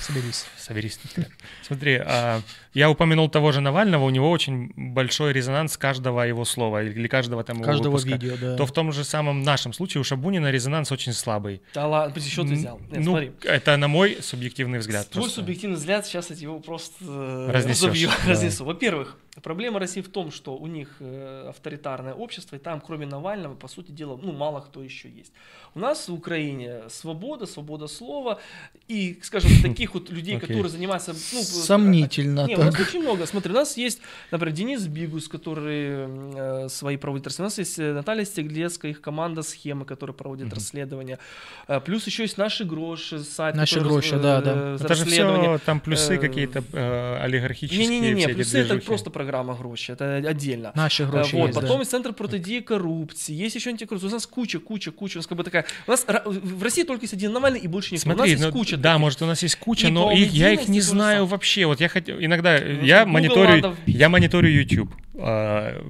Соберись. 0.00 0.46
соберись. 0.56 1.00
Смотри, 1.62 1.96
а, 2.04 2.40
я 2.78 2.90
упомянул 2.90 3.28
того 3.28 3.50
же 3.50 3.60
Навального, 3.60 4.04
у 4.04 4.10
него 4.10 4.30
очень 4.30 4.72
большой 4.76 5.32
резонанс 5.32 5.76
каждого 5.76 6.22
его 6.22 6.44
слова 6.44 6.82
или 6.82 7.08
каждого 7.08 7.42
там 7.42 7.56
его 7.56 7.66
Каждого 7.66 7.96
выпуска. 7.96 8.10
видео, 8.10 8.36
да. 8.40 8.56
То 8.56 8.66
в 8.66 8.72
том 8.72 8.92
же 8.92 9.02
самом 9.02 9.42
нашем 9.42 9.72
случае 9.72 10.00
у 10.00 10.04
Шабунина 10.04 10.50
резонанс 10.52 10.92
очень 10.92 11.12
слабый. 11.12 11.60
Да 11.74 11.88
ладно, 11.88 12.20
что 12.20 12.42
ты 12.42 12.54
взял? 12.54 12.78
Нет, 12.90 13.04
ну, 13.04 13.10
смотри. 13.10 13.32
это 13.42 13.76
на 13.76 13.88
мой 13.88 14.18
субъективный 14.20 14.78
взгляд. 14.78 15.08
Твой 15.10 15.24
просто. 15.24 15.40
субъективный 15.40 15.76
взгляд, 15.76 16.06
сейчас 16.06 16.30
я 16.30 16.36
его 16.36 16.60
просто 16.60 17.04
э, 17.04 17.50
разобью, 17.52 18.10
да. 18.10 18.30
разнесу. 18.30 18.64
Во-первых, 18.64 19.16
проблема 19.42 19.78
России 19.78 20.00
в 20.00 20.08
том, 20.08 20.30
что 20.30 20.56
у 20.56 20.66
них 20.66 20.96
э, 21.00 21.46
авторитарное 21.48 22.14
общество, 22.14 22.56
и 22.56 22.58
там, 22.58 22.80
кроме 22.80 23.06
Навального, 23.06 23.54
по 23.54 23.68
сути 23.68 23.90
дела, 23.90 24.18
ну, 24.20 24.32
мало 24.32 24.60
кто 24.60 24.82
еще 24.82 25.08
есть. 25.08 25.32
У 25.74 25.80
нас 25.80 26.08
в 26.08 26.14
Украине 26.14 26.88
свобода, 26.88 27.46
свобода 27.46 27.86
слова, 27.86 28.40
и, 28.88 29.18
скажем, 29.22 29.50
таких 29.62 29.94
вот 29.94 30.10
людей, 30.10 30.38
которые 30.40 30.68
занимаются... 30.68 31.12
Ну, 31.32 31.42
Сомнительно 31.42 32.46
Не, 32.46 32.56
у 32.56 32.67
нас 32.70 32.80
очень 32.80 33.00
много. 33.00 33.26
Смотри, 33.26 33.52
у 33.52 33.56
нас 33.56 33.76
есть, 33.76 34.00
например, 34.30 34.54
Денис 34.54 34.86
Бигус, 34.86 35.28
который 35.28 36.64
э, 36.64 36.68
свои 36.68 36.96
проводит 36.96 37.26
расследования. 37.26 37.46
У 37.46 37.50
нас 37.50 37.58
есть 37.58 37.78
э, 37.78 37.92
Наталья 37.92 38.24
Стеглецкая, 38.24 38.90
их 38.92 39.00
команда 39.00 39.42
«Схемы», 39.42 39.84
которая 39.84 40.14
проводит 40.14 40.52
расследования. 40.52 41.18
Э, 41.66 41.80
плюс 41.80 42.06
еще 42.06 42.22
есть 42.22 42.38
«Наши 42.38 42.64
гроши», 42.64 43.20
сайт, 43.20 43.56
«Наши 43.56 43.80
гроши», 43.80 44.16
э, 44.16 44.20
да, 44.20 44.40
да. 44.40 44.74
Это 44.80 44.94
же 44.94 45.04
все 45.04 45.58
там 45.64 45.80
плюсы 45.80 46.14
Э, 46.14 46.18
какие-то 46.18 46.64
э, 46.72 47.18
олигархические. 47.22 47.86
Не-не-не, 47.86 48.28
плюсы 48.28 48.58
это 48.58 48.76
просто 48.78 49.10
программа 49.10 49.54
«Гроши», 49.54 49.92
это 49.92 50.16
отдельно. 50.16 50.72
Наши 50.74 51.02
Э, 51.02 51.06
гроши 51.06 51.36
вот, 51.36 51.46
есть, 51.46 51.54
да. 51.54 51.60
потом 51.60 51.78
есть 51.80 51.90
центр 51.90 52.12
протидии 52.12 52.60
коррупции, 52.60 53.32
есть 53.34 53.54
еще 53.54 53.70
антикоррупция. 53.70 54.10
У 54.10 54.12
нас 54.12 54.26
куча, 54.26 54.58
куча, 54.58 54.90
куча. 54.90 55.16
У 55.16 55.20
нас 55.20 55.26
как 55.26 55.38
бы 55.38 55.44
такая. 55.44 55.64
У 55.86 55.90
нас 55.90 56.04
в 56.24 56.62
России 56.62 56.82
только 56.84 57.04
есть 57.04 57.14
один 57.14 57.32
Навальный 57.32 57.60
и 57.60 57.68
больше 57.68 57.94
никто. 57.94 58.08
у 58.08 58.10
нас 58.10 58.16
Смотри, 58.16 58.32
есть 58.32 58.44
ну, 58.44 58.52
куча. 58.52 58.76
да, 58.76 58.98
может 58.98 59.22
у 59.22 59.26
нас 59.26 59.42
есть 59.42 59.56
куча, 59.56 59.88
но 59.88 60.12
их, 60.12 60.32
я 60.32 60.52
их 60.52 60.68
не 60.68 60.80
знаю 60.80 61.26
вообще. 61.26 61.66
Вот 61.66 61.80
я 61.80 61.88
хотел, 61.88 62.18
иногда 62.18 62.47
Ну, 62.64 62.82
я 62.84 63.00
Google 63.00 63.12
мониторю, 63.12 63.62
надо 63.62 63.76
я 63.86 64.08
мониторю 64.08 64.50
YouTube. 64.50 64.94
А, 65.16 65.82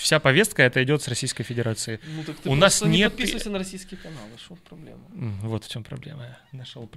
Вся 0.00 0.20
повестка 0.20 0.62
это 0.62 0.82
идет 0.84 1.02
с 1.02 1.08
Российской 1.08 1.42
Федерации. 1.42 2.00
Ну, 2.16 2.22
так 2.24 2.36
ты 2.36 2.48
у 2.48 2.54
нас 2.54 2.82
не 2.82 2.98
нет- 2.98 3.12
подписывайся 3.12 3.50
на 3.50 3.58
российские 3.58 3.98
каналы, 4.00 4.30
что 4.38 4.54
проблема? 4.54 5.00
Вот 5.42 5.64
в 5.64 5.70
чем 5.70 5.84
проблема. 5.84 6.38
Нашел. 6.52 6.88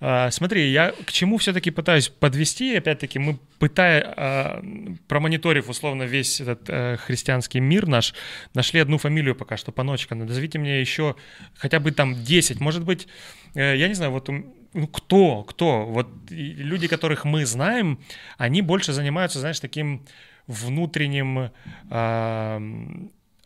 А, 0.00 0.30
смотри, 0.30 0.70
я 0.70 0.92
к 1.06 1.12
чему 1.12 1.38
все-таки 1.38 1.70
пытаюсь 1.70 2.08
подвести. 2.08 2.76
Опять-таки, 2.76 3.18
мы 3.18 3.38
пытая, 3.58 4.02
а, 4.16 4.62
промониторив 5.06 5.68
условно 5.68 6.02
весь 6.02 6.40
этот 6.40 6.68
э, 6.68 6.96
христианский 6.98 7.60
мир 7.60 7.86
наш, 7.86 8.12
нашли 8.54 8.80
одну 8.80 8.98
фамилию 8.98 9.34
пока 9.34 9.56
что, 9.56 9.72
Паночка. 9.72 10.14
Назовите 10.14 10.58
мне 10.58 10.80
еще 10.80 11.14
хотя 11.56 11.80
бы 11.80 11.90
там 11.92 12.22
10. 12.22 12.60
Может 12.60 12.84
быть, 12.84 13.08
э, 13.54 13.76
я 13.76 13.88
не 13.88 13.94
знаю, 13.94 14.12
вот 14.12 14.28
ну, 14.74 14.86
кто, 14.86 15.44
кто? 15.44 15.86
Вот 15.86 16.08
люди, 16.30 16.88
которых 16.88 17.24
мы 17.24 17.46
знаем, 17.46 17.98
они 18.36 18.62
больше 18.62 18.92
занимаются, 18.92 19.40
знаешь, 19.40 19.60
таким 19.60 20.04
внутренним... 20.46 21.50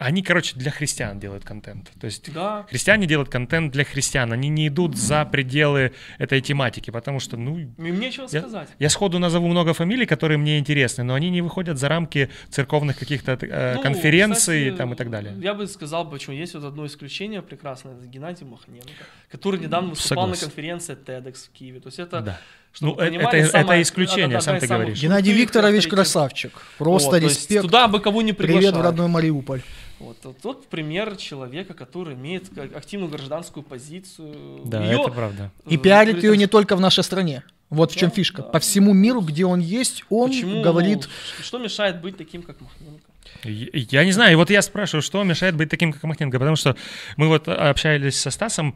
они, 0.05 0.23
короче, 0.23 0.57
для 0.57 0.71
христиан 0.71 1.19
делают 1.19 1.45
контент. 1.45 1.91
То 2.01 2.07
есть 2.07 2.33
Да. 2.33 2.67
Христиане 2.69 3.07
делают 3.07 3.29
контент 3.29 3.73
для 3.73 3.85
христиан, 3.85 4.33
они 4.33 4.49
не 4.49 4.69
идут 4.69 4.97
за 4.97 5.25
пределы 5.25 5.93
этой 6.19 6.41
тематики, 6.41 6.91
потому 6.91 7.21
что, 7.21 7.37
ну, 7.37 7.71
Мне 7.77 7.91
нечего 7.91 8.27
я, 8.31 8.41
сказать. 8.41 8.69
я 8.79 8.89
сходу 8.91 9.19
назову 9.19 9.49
много 9.49 9.73
фамилий, 9.75 10.07
которые 10.07 10.39
мне 10.39 10.59
интересны, 10.59 11.05
но 11.05 11.15
они 11.15 11.31
не 11.31 11.43
выходят 11.43 11.79
за 11.79 11.89
рамки 11.89 12.29
церковных 12.51 12.99
каких-то 12.99 13.33
э, 13.41 13.75
Ну, 13.77 13.83
конференций 13.83 14.65
кстати, 14.65 14.77
там 14.79 14.93
и 14.93 14.97
так 14.97 15.11
далее. 15.11 15.35
Я 15.41 15.55
бы 15.55 15.67
сказал, 15.67 16.09
почему 16.11 16.37
есть 16.37 16.55
вот 16.55 16.65
одно 16.65 16.87
исключение 16.87 17.43
прекрасное, 17.43 17.95
это 17.97 18.07
Геннадий 18.07 18.47
Махненко, 18.47 18.89
который 19.31 19.61
недавно 19.61 19.91
выступал 19.91 20.25
Согласен. 20.25 20.45
на 20.47 20.47
конференции 20.51 20.97
TEDx 20.97 21.35
в 21.49 21.51
Киеве. 21.51 21.81
То 21.81 21.89
есть 21.89 21.99
это, 21.99 22.21
Да. 22.21 22.41
чтобы 22.73 22.95
Ну, 22.97 23.01
э- 23.03 23.17
это- 23.17 23.47
самое- 23.51 23.81
это 23.81 23.83
исключение, 23.83 24.25
одна- 24.27 24.41
сам 24.41 24.57
одна 24.57 24.67
ты 24.67 24.75
говоришь. 24.75 25.01
Геннадий 25.01 25.33
Викторович 25.33 25.87
красавчик. 25.89 26.53
Просто 26.79 27.11
Вот, 27.11 27.23
респект. 27.23 27.63
Туда 27.63 27.89
бы 27.89 28.01
кого 28.01 28.23
не 28.23 28.33
Привет 28.33 28.57
в 28.57 28.59
приглашали. 28.61 28.83
родной 28.83 29.09
Мариуполь. 29.09 29.63
Вот, 30.03 30.37
вот 30.43 30.67
пример 30.67 31.17
человека, 31.17 31.75
который 31.75 32.15
имеет 32.15 32.57
активную 32.59 33.11
гражданскую 33.11 33.63
позицию. 33.63 34.63
Да, 34.65 34.85
Её, 34.85 35.03
это 35.03 35.11
правда. 35.13 35.51
И 35.67 35.77
э, 35.77 35.79
пиарит 35.79 36.17
при 36.21 36.27
ее 36.27 36.37
не 36.37 36.47
только 36.47 36.77
в 36.77 36.81
нашей 36.81 37.05
стране. 37.05 37.45
Вот 37.71 37.93
в 37.93 37.97
чем 37.97 38.11
Да, 38.11 38.15
фишка. 38.17 38.43
да. 38.43 38.49
По 38.49 38.59
всему 38.59 38.93
миру, 38.93 39.21
где 39.21 39.47
он 39.47 39.61
есть, 39.61 40.05
он 40.11 40.31
Почему, 40.31 40.63
говорит... 40.63 41.09
ну, 41.39 41.45
что 41.45 41.59
мешает 41.59 42.03
быть 42.03 42.17
таким, 42.19 42.43
как 42.43 42.61
Махненко? 42.61 43.12
Я 43.45 44.05
не 44.05 44.13
знаю, 44.13 44.33
и 44.33 44.35
вот 44.37 44.51
я 44.51 44.63
спрашиваю, 44.63 45.03
что 45.03 45.23
мешает 45.25 45.57
быть 45.57 45.69
таким, 45.69 45.93
как 45.93 46.03
Махненко, 46.05 46.39
потому 46.39 46.57
что 46.57 46.77
мы 47.17 47.29
вот 47.29 47.49
общались 47.49 48.21
со 48.21 48.31
Стасом, 48.31 48.75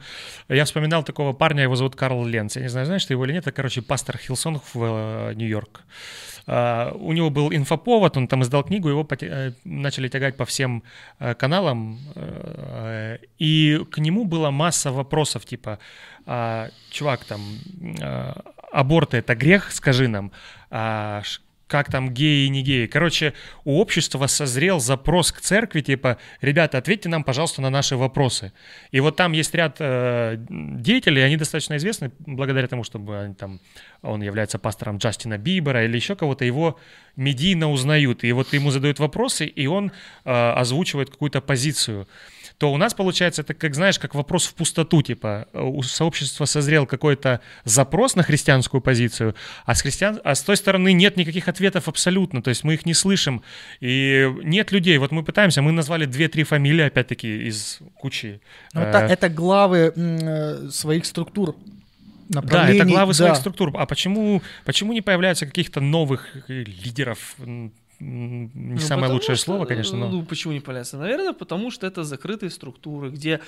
я 0.49 0.65
вспоминал 0.65 1.05
такого 1.05 1.33
парня, 1.33 1.63
его 1.63 1.77
зовут 1.77 1.95
Карл 1.95 2.25
Ленц, 2.25 2.57
я 2.57 2.63
не 2.63 2.69
знаю, 2.69 2.87
знаешь 2.87 3.05
ты 3.05 3.15
его 3.15 3.25
или 3.25 3.33
нет, 3.33 3.45
это, 3.47 3.53
короче, 3.53 3.83
пастор 3.83 4.19
Хилсон 4.19 4.61
в 4.73 4.77
э, 4.77 5.35
Нью-Йорк. 5.35 5.83
А, 6.47 6.93
у 6.95 7.13
него 7.13 7.31
был 7.31 7.53
инфоповод, 7.53 8.17
он 8.17 8.29
там 8.29 8.43
издал 8.43 8.65
книгу, 8.65 8.89
его 8.89 9.07
э, 9.21 9.53
начали 9.65 10.09
тягать 10.09 10.37
по 10.37 10.45
всем 10.45 10.83
э, 11.19 11.35
каналам, 11.35 11.99
и 13.39 13.81
к 13.91 13.99
нему 13.99 14.25
была 14.25 14.51
масса 14.51 14.91
вопросов, 14.91 15.45
типа, 15.45 15.79
а, 16.25 16.71
чувак, 16.91 17.25
там, 17.25 17.41
аборты 18.73 19.19
это 19.19 19.35
грех, 19.35 19.71
скажи 19.73 20.09
нам, 20.09 20.33
а, 20.71 21.23
как 21.67 21.91
там 21.91 22.15
геи 22.15 22.47
и 22.47 22.49
не 22.49 22.63
геи. 22.63 22.87
Короче, 22.87 23.33
у 23.65 23.81
общества 23.81 24.27
созрел 24.29 24.79
запрос 24.79 25.33
к 25.33 25.41
церкви, 25.41 25.81
типа, 25.81 26.19
ребята, 26.41 26.79
ответьте 26.79 27.09
нам, 27.09 27.25
пожалуйста, 27.25 27.61
на 27.61 27.71
наши 27.71 27.97
вопросы. 27.97 28.53
И 28.93 29.01
вот 29.01 29.17
там 29.17 29.33
есть 29.33 29.55
ряд 29.55 29.77
э, 29.81 30.37
деятелей, 30.49 31.23
они 31.23 31.37
достаточно 31.37 31.77
известны 31.77 32.13
благодаря 32.21 32.69
тому, 32.69 32.85
что 32.85 32.99
они 32.99 33.35
там, 33.35 33.61
он 34.03 34.23
является 34.23 34.59
пастором 34.59 34.99
Джастина 34.99 35.39
Бибера 35.39 35.85
или 35.85 35.97
еще 35.97 36.15
кого-то, 36.15 36.45
его 36.45 36.79
медийно 37.17 37.71
узнают. 37.71 38.23
И 38.23 38.33
вот 38.33 38.53
ему 38.53 38.71
задают 38.71 39.01
вопросы, 39.01 39.47
и 39.47 39.67
он 39.67 39.91
э, 40.25 40.31
озвучивает 40.31 41.11
какую-то 41.11 41.41
позицию 41.41 42.07
то 42.59 42.73
у 42.73 42.77
нас 42.77 42.95
получается 42.95 43.43
это, 43.43 43.55
как 43.55 43.75
знаешь, 43.75 43.99
как 43.99 44.15
вопрос 44.15 44.47
в 44.47 44.55
пустоту, 44.55 45.03
типа 45.03 45.47
у 45.53 45.83
сообщества 45.83 46.47
созрел 46.47 46.87
какой-то 46.87 47.41
запрос 47.65 48.17
на 48.17 48.23
христианскую 48.23 48.81
позицию, 48.81 49.35
а 49.65 49.75
с, 49.75 49.83
христиан... 49.83 50.21
а 50.25 50.35
с 50.35 50.43
той 50.43 50.57
стороны 50.57 50.93
нет 50.93 51.17
никаких 51.17 51.49
ответов 51.49 51.89
абсолютно, 51.89 52.43
то 52.43 52.49
есть 52.49 52.65
мы 52.65 52.75
их 52.75 52.87
не 52.87 52.95
слышим, 52.95 53.43
и 53.81 54.27
нет 54.43 54.73
людей, 54.73 54.97
вот 54.99 55.13
мы 55.13 55.23
пытаемся, 55.23 55.61
мы 55.61 55.73
назвали 55.73 56.07
2-3 56.07 56.45
фамилии, 56.45 56.85
опять-таки, 56.85 57.49
из 57.49 57.81
кучи. 57.95 58.41
Ну, 58.73 58.81
это, 58.81 58.99
э, 58.99 59.09
это 59.09 59.29
главы 59.29 59.93
э, 59.95 60.69
своих 60.71 61.05
структур. 61.05 61.57
Да, 62.29 62.69
это 62.69 62.85
главы 62.85 63.15
своих 63.15 63.35
да. 63.35 63.41
структур. 63.41 63.73
А 63.77 63.87
почему, 63.87 64.43
почему 64.65 64.93
не 64.93 65.01
появляется 65.01 65.47
каких-то 65.47 65.81
новых 65.81 66.37
э, 66.49 66.65
лидеров? 66.65 67.37
Не 67.99 68.51
Ну, 68.55 68.79
самое 68.79 69.13
лучшее 69.13 69.37
что, 69.37 69.45
слово, 69.47 69.65
конечно, 69.65 69.97
но... 69.97 70.09
Ну, 70.09 70.23
почему 70.23 70.53
не 70.53 70.61
появляется? 70.61 70.99
Наверное, 70.99 71.33
потому 71.33 71.71
что 71.71 71.87
это 71.87 72.05
закрытые 72.05 72.51
структуры, 72.51 73.11
где 73.11 73.41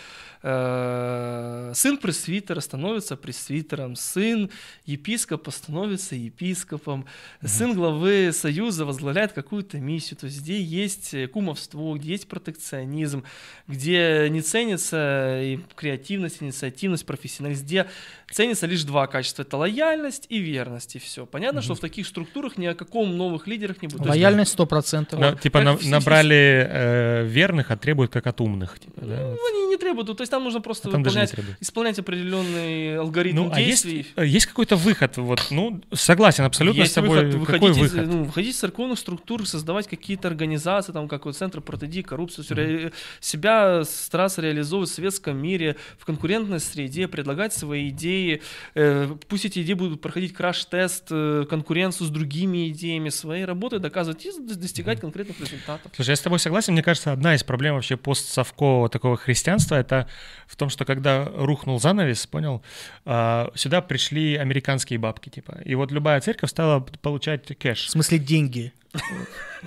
э, 0.43 1.73
сын 1.75 1.99
пресвитера 1.99 2.61
становится 2.61 3.17
пресвитером, 3.17 3.95
сын 3.95 4.51
епископа 4.87 5.51
становится 5.51 6.15
епископом, 6.15 7.05
сын 7.45 7.75
главы 7.75 8.33
союза 8.33 8.85
возглавляет 8.85 9.33
какую-то 9.33 9.79
миссию. 9.79 10.17
То 10.19 10.27
есть 10.27 10.41
где 10.41 10.61
есть 10.61 11.15
кумовство, 11.33 11.95
где 11.97 12.13
есть 12.13 12.29
протекционизм, 12.29 13.25
где 13.67 14.29
не 14.31 14.41
ценится 14.41 15.41
и 15.43 15.59
креативность, 15.77 16.43
инициативность, 16.43 17.05
профессионализм, 17.05 17.65
где 17.65 17.87
ценится 18.31 18.67
лишь 18.67 18.85
два 18.85 19.07
качества. 19.07 19.43
Это 19.43 19.57
лояльность 19.57 20.27
и 20.29 20.39
верность, 20.39 20.97
и 20.97 20.99
все. 20.99 21.27
Понятно, 21.27 21.61
что 21.61 21.75
в 21.75 21.81
таких 21.81 22.07
структурах 22.07 22.57
ни 22.57 22.67
о 22.67 22.75
каком 22.75 23.17
новых 23.17 23.47
лидерах 23.47 23.83
не 23.83 23.89
будет. 23.89 24.07
Лояльность 24.07 24.38
Лояльность 24.39 24.53
100%. 24.59 25.18
На- 25.18 25.34
типа 25.36 25.61
на- 25.62 25.78
набрали 25.84 26.66
э, 26.70 27.24
верных, 27.26 27.70
а 27.70 27.76
требуют 27.76 28.12
как 28.12 28.26
от 28.26 28.41
умных. 28.41 28.78
типа, 28.78 29.01
да? 29.01 29.16
Ну, 29.36 29.49
они 29.53 29.66
не 29.68 29.76
требуют, 29.76 30.09
то 30.16 30.22
есть 30.22 30.30
там 30.30 30.45
нужно 30.45 30.61
просто 30.61 30.89
А 30.89 30.93
там 30.93 31.03
выполнять, 31.03 31.34
исполнять 31.61 31.99
определенный 31.99 32.99
алгоритм 32.99 33.36
Ну, 33.36 33.51
а 33.53 33.61
есть, 33.61 33.84
действий. 33.84 34.07
э, 34.16 34.26
есть 34.26 34.47
какой-то 34.47 34.76
выход? 34.76 35.16
Вот, 35.16 35.47
ну, 35.51 35.80
согласен 35.93 36.45
абсолютно 36.45 36.80
Есть 36.80 36.93
с 36.93 36.95
тобой. 36.95 37.24
выход, 37.26 37.47
Какой 37.47 37.70
выходить, 37.70 37.76
из, 37.86 37.93
выход? 37.95 38.09
ну, 38.12 38.24
выходить 38.24 38.55
из 38.55 38.59
церковных 38.59 38.99
структур, 38.99 39.47
создавать 39.47 39.89
какие-то 39.89 40.28
организации, 40.28 40.93
там, 40.93 41.09
как 41.09 41.24
вот 41.26 41.36
Центр 41.36 41.61
протидии, 41.61 42.03
коррупцию, 42.03 42.45
всё 42.45 42.55
ре- 42.55 42.93
себя 43.20 43.82
стараться 43.84 44.41
реализовывать 44.43 44.91
в 44.91 44.95
советском 44.95 45.36
мире, 45.36 45.76
в 45.99 46.05
конкурентной 46.05 46.61
среде, 46.61 47.09
предлагать 47.09 47.53
свои 47.53 47.89
идеи. 47.91 48.43
Э, 48.74 49.09
пусть 49.28 49.45
эти 49.45 49.61
идеи 49.62 49.74
будут 49.74 50.01
проходить 50.01 50.32
краш-тест, 50.34 51.07
э, 51.11 51.45
конкуренцию 51.49 52.07
с 52.07 52.11
другими 52.11 52.68
идеями, 52.68 53.09
своей 53.11 53.45
работой 53.45 53.78
доказывать 53.78 54.24
и 54.29 54.33
с- 54.33 54.57
достигать 54.57 55.01
конкретных 55.01 55.39
результатов. 55.41 55.91
Слушай, 55.95 56.11
я 56.11 56.16
с 56.16 56.20
тобой 56.20 56.39
согласен. 56.39 56.72
Мне 56.74 56.83
кажется, 56.83 57.12
одна 57.12 57.35
из 57.35 57.43
проблем 57.43 57.74
вообще 57.74 57.97
постсовкового 57.97 58.89
такого 58.89 59.16
христианства 59.16 59.74
это 59.76 60.07
в 60.47 60.57
том, 60.57 60.68
что 60.70 60.85
когда 60.85 61.24
рухнул 61.24 61.81
занавес, 61.81 62.26
понял, 62.26 62.62
а, 63.05 63.51
сюда 63.55 63.81
пришли 63.81 64.37
американские 64.37 64.99
бабки, 64.99 65.29
типа. 65.29 65.59
И 65.64 65.74
вот 65.74 65.93
любая 65.93 66.20
церковь 66.20 66.51
стала 66.51 66.81
получать 66.81 67.49
В 67.51 67.55
кэш. 67.55 67.91
смысле 67.91 68.18
деньги. 68.18 68.72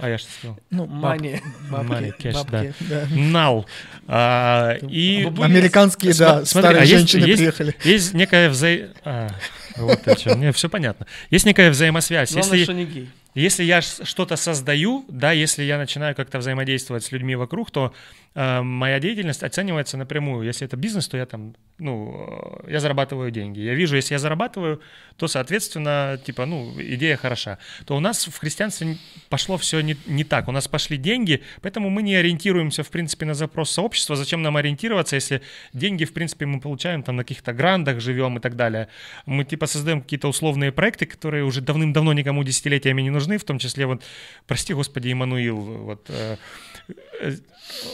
А 0.02 0.10
я 0.10 0.18
что 0.18 0.30
сказал? 0.32 0.60
Ну, 0.72 0.86
Money. 0.86 1.42
Money, 1.70 2.12
cash, 2.18 2.74
да. 2.90 3.08
Нал. 3.12 3.68
А, 4.08 4.74
и 4.82 5.26
Американские, 5.26 6.14
да, 6.16 6.44
старые 6.46 6.82
а 6.82 6.86
женщины 6.86 7.26
есть- 7.26 7.38
приехали. 7.38 7.76
есть 7.84 8.14
некая 8.14 8.50
взаи... 8.50 8.88
а, 9.06 9.30
вот 9.78 10.08
о 10.08 10.16
чем. 10.16 10.40
Мне 10.40 10.52
все 10.52 10.70
понятно. 10.70 11.06
Есть 11.30 11.46
некая 11.46 11.70
взаимосвязь. 11.70 12.32
Главное, 12.34 12.52
Если, 12.58 12.64
что 12.64 12.74
не 12.74 12.86
гей. 12.86 13.10
Если 13.34 13.64
я 13.64 13.82
что-то 13.82 14.36
создаю, 14.36 15.06
да, 15.08 15.32
если 15.32 15.64
я 15.64 15.78
начинаю 15.78 16.16
как-то 16.16 16.40
взаимодействовать 16.40 17.04
с 17.04 17.12
людьми 17.12 17.36
вокруг, 17.36 17.72
то 17.72 17.94
моя 18.34 19.00
деятельность 19.00 19.44
оценивается 19.44 19.98
напрямую. 19.98 20.46
Если 20.46 20.66
это 20.66 20.78
бизнес, 20.78 21.08
то 21.08 21.18
я 21.18 21.26
там, 21.26 21.54
ну, 21.80 22.62
э, 22.66 22.72
я 22.72 22.80
зарабатываю 22.80 23.30
деньги. 23.30 23.60
Я 23.60 23.74
вижу, 23.74 23.98
если 23.98 24.14
я 24.14 24.20
зарабатываю, 24.20 24.82
то, 25.18 25.28
соответственно, 25.28 26.18
типа, 26.24 26.46
ну, 26.46 26.74
идея 26.78 27.18
хороша. 27.18 27.58
То 27.86 27.98
у 27.98 28.00
нас 28.00 28.28
в 28.28 28.38
христианстве 28.38 28.98
пошло 29.30 29.58
все 29.58 29.82
не, 29.82 29.98
не 30.08 30.24
так. 30.24 30.48
У 30.48 30.52
нас 30.52 30.68
пошли 30.70 30.96
деньги, 30.98 31.44
поэтому 31.62 31.90
мы 31.90 32.04
не 32.04 32.16
ориентируемся, 32.16 32.84
в 32.84 32.90
принципе, 32.90 33.26
на 33.26 33.34
запрос 33.34 33.72
сообщества. 33.72 34.16
Зачем 34.16 34.42
нам 34.42 34.56
ориентироваться, 34.56 35.16
если 35.16 35.42
деньги, 35.74 36.06
в 36.06 36.14
принципе, 36.14 36.46
мы 36.46 36.62
получаем 36.62 37.04
там 37.04 37.18
на 37.18 37.24
каких-то 37.24 37.52
грандах, 37.52 38.00
живем 38.00 38.38
и 38.38 38.40
так 38.40 38.56
далее. 38.56 38.88
Мы, 39.26 39.44
типа, 39.44 39.66
создаем 39.66 40.02
какие-то 40.02 40.30
условные 40.30 40.72
проекты, 40.72 41.06
которые 41.06 41.44
уже 41.44 41.60
давным-давно 41.60 42.14
никому 42.14 42.44
десятилетиями 42.44 43.02
не 43.02 43.10
нужны, 43.10 43.38
в 43.38 43.44
том 43.44 43.60
числе, 43.60 43.86
вот, 43.86 44.04
прости, 44.48 44.74
господи, 44.74 45.12
Иммануил, 45.12 45.58
вот, 45.58 46.06
э, 46.10 46.22
э, 46.22 46.38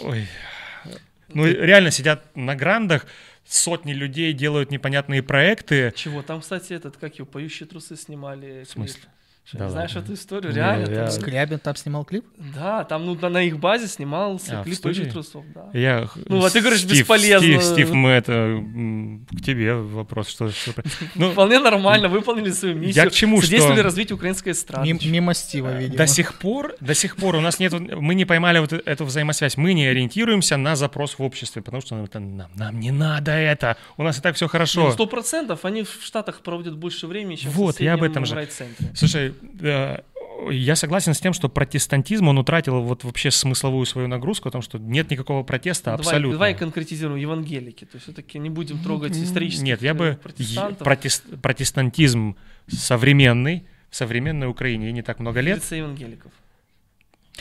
ой, 0.03 0.27
ну, 1.29 1.45
реально 1.45 1.91
сидят 1.91 2.23
на 2.35 2.55
грандах, 2.55 3.05
сотни 3.45 3.93
людей 3.93 4.33
делают 4.33 4.71
непонятные 4.71 5.23
проекты. 5.23 5.93
Чего? 5.95 6.21
Там, 6.21 6.41
кстати, 6.41 6.73
этот, 6.73 6.97
как 6.97 7.15
его, 7.15 7.25
поющие 7.25 7.67
трусы 7.67 7.95
снимали. 7.95 8.63
В 8.63 8.69
смысле? 8.69 9.01
клип. 9.01 9.11
Что, 9.47 9.59
Да 9.59 9.65
не 9.65 9.71
знаешь 9.71 9.95
ладно. 9.95 10.05
эту 10.07 10.13
историю? 10.15 10.51
Не, 10.51 10.57
Реально? 10.57 10.89
я- 10.89 10.95
там- 11.05 11.11
Скрябин 11.11 11.59
там 11.59 11.75
снимал 11.77 12.03
клип? 12.03 12.25
Да, 12.53 12.83
там 12.83 13.05
ну, 13.05 13.15
на, 13.15 13.29
на 13.29 13.41
их 13.43 13.57
базе 13.59 13.87
снимался 13.87 14.59
А, 14.59 14.63
клип 14.65 14.81
поющих 14.81 15.09
трусов, 15.13 15.45
да. 15.55 15.69
Я, 15.73 16.09
Ну, 16.27 16.43
а 16.43 16.49
ты 16.49 16.59
говоришь, 16.59 16.81
Стив, 16.81 16.91
бесполезно. 16.99 17.47
Стив, 17.47 17.63
Стив, 17.63 17.91
мы 17.91 18.09
это 18.09 18.61
к 19.31 19.41
тебе 19.41 19.75
вопрос, 19.75 20.27
что, 20.27 20.49
что 20.49 20.73
ну, 21.15 21.31
Вполне 21.37 21.59
нормально, 21.59 22.09
выполнили 22.09 22.51
свою 22.51 22.75
миссию. 22.75 23.05
Я 23.05 23.09
к 23.09 23.13
чему, 23.13 23.37
что- 23.37 23.45
Содействовали 23.45 23.79
развитию 23.79 24.17
украинской 24.17 24.51
эстрады. 24.51 24.85
Мим- 24.85 24.99
Мимо 25.05 25.33
Стива, 25.33 25.77
видимо. 25.77 25.97
До 25.97 26.07
сих 26.07 26.33
пор, 26.39 26.75
до 26.81 26.93
сих 26.93 27.15
пор 27.15 27.35
у 27.35 27.39
нас 27.39 27.57
нет, 27.59 27.71
мы 27.71 28.15
не 28.15 28.25
поймали 28.25 28.59
вот 28.59 28.73
эту 28.73 29.05
взаимосвязь, 29.05 29.55
мы 29.55 29.73
не 29.73 29.87
ориентируемся 29.87 30.57
на 30.57 30.75
запрос 30.75 31.19
в 31.19 31.23
обществе, 31.23 31.61
потому 31.61 31.81
что 31.81 31.95
это 32.03 32.19
нам, 32.19 32.51
нам 32.55 32.79
не 32.81 32.91
надо 32.91 33.31
это, 33.31 33.77
у 33.95 34.03
нас 34.03 34.17
и 34.17 34.21
так 34.21 34.35
все 34.35 34.49
хорошо. 34.49 34.87
Ну, 34.87 34.91
Сто 34.91 35.05
процентов. 35.05 35.63
Они 35.63 35.83
в 35.83 35.99
Штатах 36.03 36.41
проводят 36.41 36.75
больше 36.75 37.07
времени, 37.07 37.35
чем 37.37 37.51
Вот, 37.51 37.77
в 37.77 37.79
я 37.79 37.93
об 37.93 38.03
этом 38.03 38.25
же. 38.25 38.49
Слушай, 38.93 39.36
я 40.51 40.75
согласен 40.75 41.13
с 41.13 41.19
тем, 41.19 41.33
что 41.33 41.49
протестантизм, 41.49 42.27
он 42.27 42.37
утратил 42.37 42.81
вот 42.81 43.03
вообще 43.03 43.31
смысловую 43.31 43.85
свою 43.85 44.07
нагрузку 44.07 44.49
о 44.49 44.51
том, 44.51 44.61
что 44.61 44.77
нет 44.77 45.09
никакого 45.09 45.43
протеста 45.43 45.85
Давай- 45.91 45.99
абсолютно. 45.99 46.33
Давай, 46.33 46.55
конкретизируем 46.55 47.19
евангелики. 47.19 47.85
То 47.85 47.95
есть 47.95 48.03
все-таки 48.03 48.39
не 48.39 48.49
будем 48.49 48.77
трогать 48.79 49.17
исторических 49.17 49.63
Нет, 49.63 49.81
я 49.81 49.91
э, 49.91 49.93
бы 49.93 50.19
е- 50.37 50.57
протест- 50.79 51.39
протестантизм 51.41 52.35
современный, 52.67 53.65
в 53.89 53.95
современной 53.95 54.47
Украине 54.47 54.91
не 54.91 55.01
так 55.01 55.19
много 55.19 55.39
лет. 55.39 55.57
Лица 55.57 55.75
евангеликов. 55.75 56.31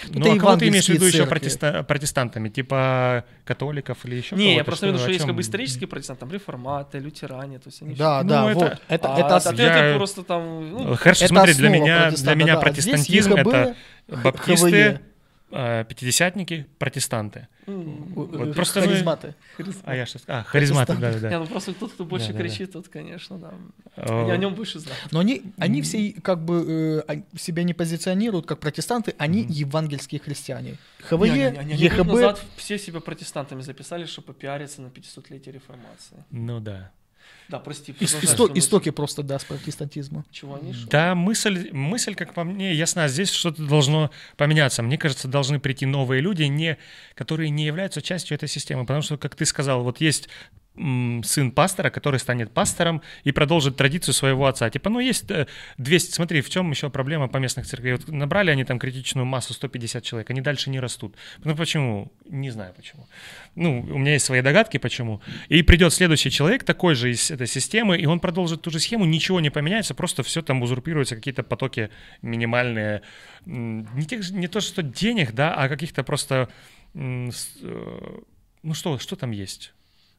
Ну, 0.08 0.34
а 0.34 0.38
кого 0.38 0.56
ты 0.56 0.68
имеешь 0.68 0.86
в 0.86 0.88
виду 0.90 1.06
еще 1.06 1.24
протеста- 1.26 1.82
протестантами? 1.82 2.48
Типа 2.48 3.24
католиков 3.44 4.04
или 4.04 4.16
еще 4.16 4.36
Не, 4.36 4.42
кого-то? 4.42 4.58
я 4.58 4.64
просто 4.64 4.86
имею 4.86 4.94
в 4.94 5.00
виду, 5.00 5.04
что 5.04 5.12
есть 5.12 5.24
как 5.26 5.34
бы 5.34 5.40
исторические 5.42 5.88
протестанты, 5.88 6.20
там 6.20 6.32
реформаты, 6.32 6.98
лютеране, 6.98 7.58
то 7.58 7.68
есть 7.68 7.82
они 7.82 7.94
Да, 7.94 8.22
Ну, 8.22 8.28
да, 8.28 8.50
это- 8.50 8.58
вот. 8.58 8.78
Это, 8.88 9.14
а, 9.14 9.18
это 9.18 9.36
а 9.36 9.40
ты, 9.52 9.62
я- 9.62 9.94
просто 9.96 10.22
там... 10.22 10.70
ну, 10.70 10.94
Хорошо, 10.96 11.24
это 11.24 11.34
смотри, 11.34 11.54
для 11.54 11.68
меня, 11.68 12.10
для 12.10 12.34
меня 12.34 12.54
да. 12.54 12.60
протестантизм 12.60 13.34
это 13.34 13.76
баптисты, 14.08 14.70
ХВЕ. 14.70 15.00
Пятидесятники, 15.50 16.66
протестанты. 16.78 17.48
м, 17.66 18.12
Вот 18.14 18.54
просто 18.54 18.80
мы- 18.80 18.86
Харизматы. 18.86 19.34
А 19.84 19.94
я 19.96 20.06
что 20.06 20.18
сказал? 20.18 20.40
А, 20.40 20.44
харизматы, 20.44 20.94
да, 20.94 21.10
да, 21.12 21.14
Не, 21.14 21.20
да. 21.30 21.38
ну 21.40 21.46
просто 21.46 21.72
тот, 21.74 21.92
кто 21.92 22.04
больше 22.04 22.28
Да, 22.28 22.32
да, 22.34 22.38
кричит, 22.38 22.72
тот, 22.72 22.88
конечно, 22.88 23.38
да. 23.38 23.54
О, 23.96 24.22
Они 24.22 24.30
о 24.30 24.36
нем 24.36 24.54
больше 24.54 24.78
знают. 24.78 25.00
Но 25.10 25.18
они, 25.20 25.42
они 25.58 25.82
все 25.82 26.12
как 26.22 26.44
бы 26.44 27.02
э, 27.08 27.22
себя 27.36 27.62
не 27.64 27.74
позиционируют 27.74 28.46
как 28.46 28.60
протестанты, 28.60 29.14
они 29.18 29.44
евангельские 29.48 30.20
христиане. 30.20 30.76
ХВЕ, 31.00 31.16
Не, 31.18 31.30
они- 31.30 31.42
они- 31.58 31.72
они 31.74 31.82
ЕХБ, 31.82 32.06
назад 32.06 32.44
все 32.56 32.78
себя 32.78 33.00
протестантами 33.00 33.62
записали, 33.62 34.04
чтобы 34.06 34.28
попиариться 34.28 34.82
на 34.82 34.88
500-летие 34.88 35.52
реформации. 35.52 36.24
Ну 36.30 36.60
да. 36.60 36.90
Да, 37.48 37.58
прости, 37.58 37.92
исто- 38.00 38.50
истоки 38.54 38.90
просто, 38.90 39.22
да, 39.22 39.38
протестантизма. 39.46 40.24
Чего 40.30 40.56
они? 40.56 40.74
Да, 40.90 41.14
мысль, 41.14 41.70
мысль, 41.72 42.14
как 42.14 42.34
по 42.34 42.44
мне, 42.44 42.74
ясна. 42.74 43.08
Здесь 43.08 43.30
что-то 43.30 43.62
должно 43.64 44.10
поменяться. 44.36 44.82
Мне 44.82 44.98
кажется, 44.98 45.28
должны 45.28 45.60
прийти 45.60 45.86
новые 45.86 46.20
люди, 46.20 46.42
не, 46.44 46.78
которые 47.14 47.50
не 47.50 47.64
являются 47.64 48.02
частью 48.02 48.34
этой 48.34 48.48
системы. 48.48 48.82
Потому 48.82 49.02
что, 49.02 49.16
как 49.16 49.34
ты 49.36 49.44
сказал, 49.44 49.82
вот 49.84 50.00
есть 50.00 50.28
сын 50.76 51.50
пастора, 51.52 51.90
который 51.90 52.20
станет 52.20 52.52
пастором 52.52 53.02
и 53.24 53.32
продолжит 53.32 53.76
традицию 53.76 54.14
своего 54.14 54.46
отца. 54.46 54.68
Типа, 54.70 54.90
ну, 54.90 55.00
есть 55.00 55.30
э, 55.30 55.46
200... 55.78 56.12
Смотри, 56.12 56.40
в 56.42 56.50
чем 56.50 56.70
еще 56.70 56.90
проблема 56.90 57.28
по 57.28 57.38
местных 57.38 57.66
церквей? 57.66 57.92
Вот 57.92 58.08
набрали 58.08 58.50
они 58.50 58.64
там 58.64 58.78
критичную 58.78 59.24
массу 59.24 59.54
150 59.54 60.02
человек, 60.04 60.30
они 60.30 60.40
дальше 60.40 60.70
не 60.70 60.78
растут. 60.80 61.16
Ну, 61.44 61.56
почему? 61.56 62.12
Не 62.28 62.50
знаю 62.50 62.74
почему. 62.76 63.06
Ну, 63.54 63.80
у 63.80 63.98
меня 63.98 64.12
есть 64.12 64.26
свои 64.26 64.42
догадки, 64.42 64.76
почему. 64.78 65.20
И 65.48 65.62
придет 65.62 65.92
следующий 65.92 66.30
человек, 66.30 66.64
такой 66.64 66.94
же 66.94 67.10
из 67.10 67.30
этой 67.30 67.46
системы, 67.46 67.96
и 67.96 68.06
он 68.06 68.20
продолжит 68.20 68.62
ту 68.62 68.70
же 68.70 68.78
схему, 68.78 69.06
ничего 69.06 69.40
не 69.40 69.50
поменяется, 69.50 69.94
просто 69.94 70.22
все 70.22 70.42
там 70.42 70.62
узурпируется, 70.62 71.16
какие-то 71.16 71.42
потоки 71.42 71.90
минимальные. 72.22 73.00
Не, 73.46 74.04
тех, 74.04 74.22
же- 74.22 74.34
не 74.34 74.48
то, 74.48 74.60
что 74.60 74.82
денег, 74.82 75.32
да, 75.32 75.54
а 75.54 75.68
каких-то 75.68 76.02
просто... 76.04 76.48
э, 76.94 77.30
Ну 78.62 78.74
что, 78.74 78.98
что 78.98 79.16
там 79.16 79.30
есть? 79.30 79.72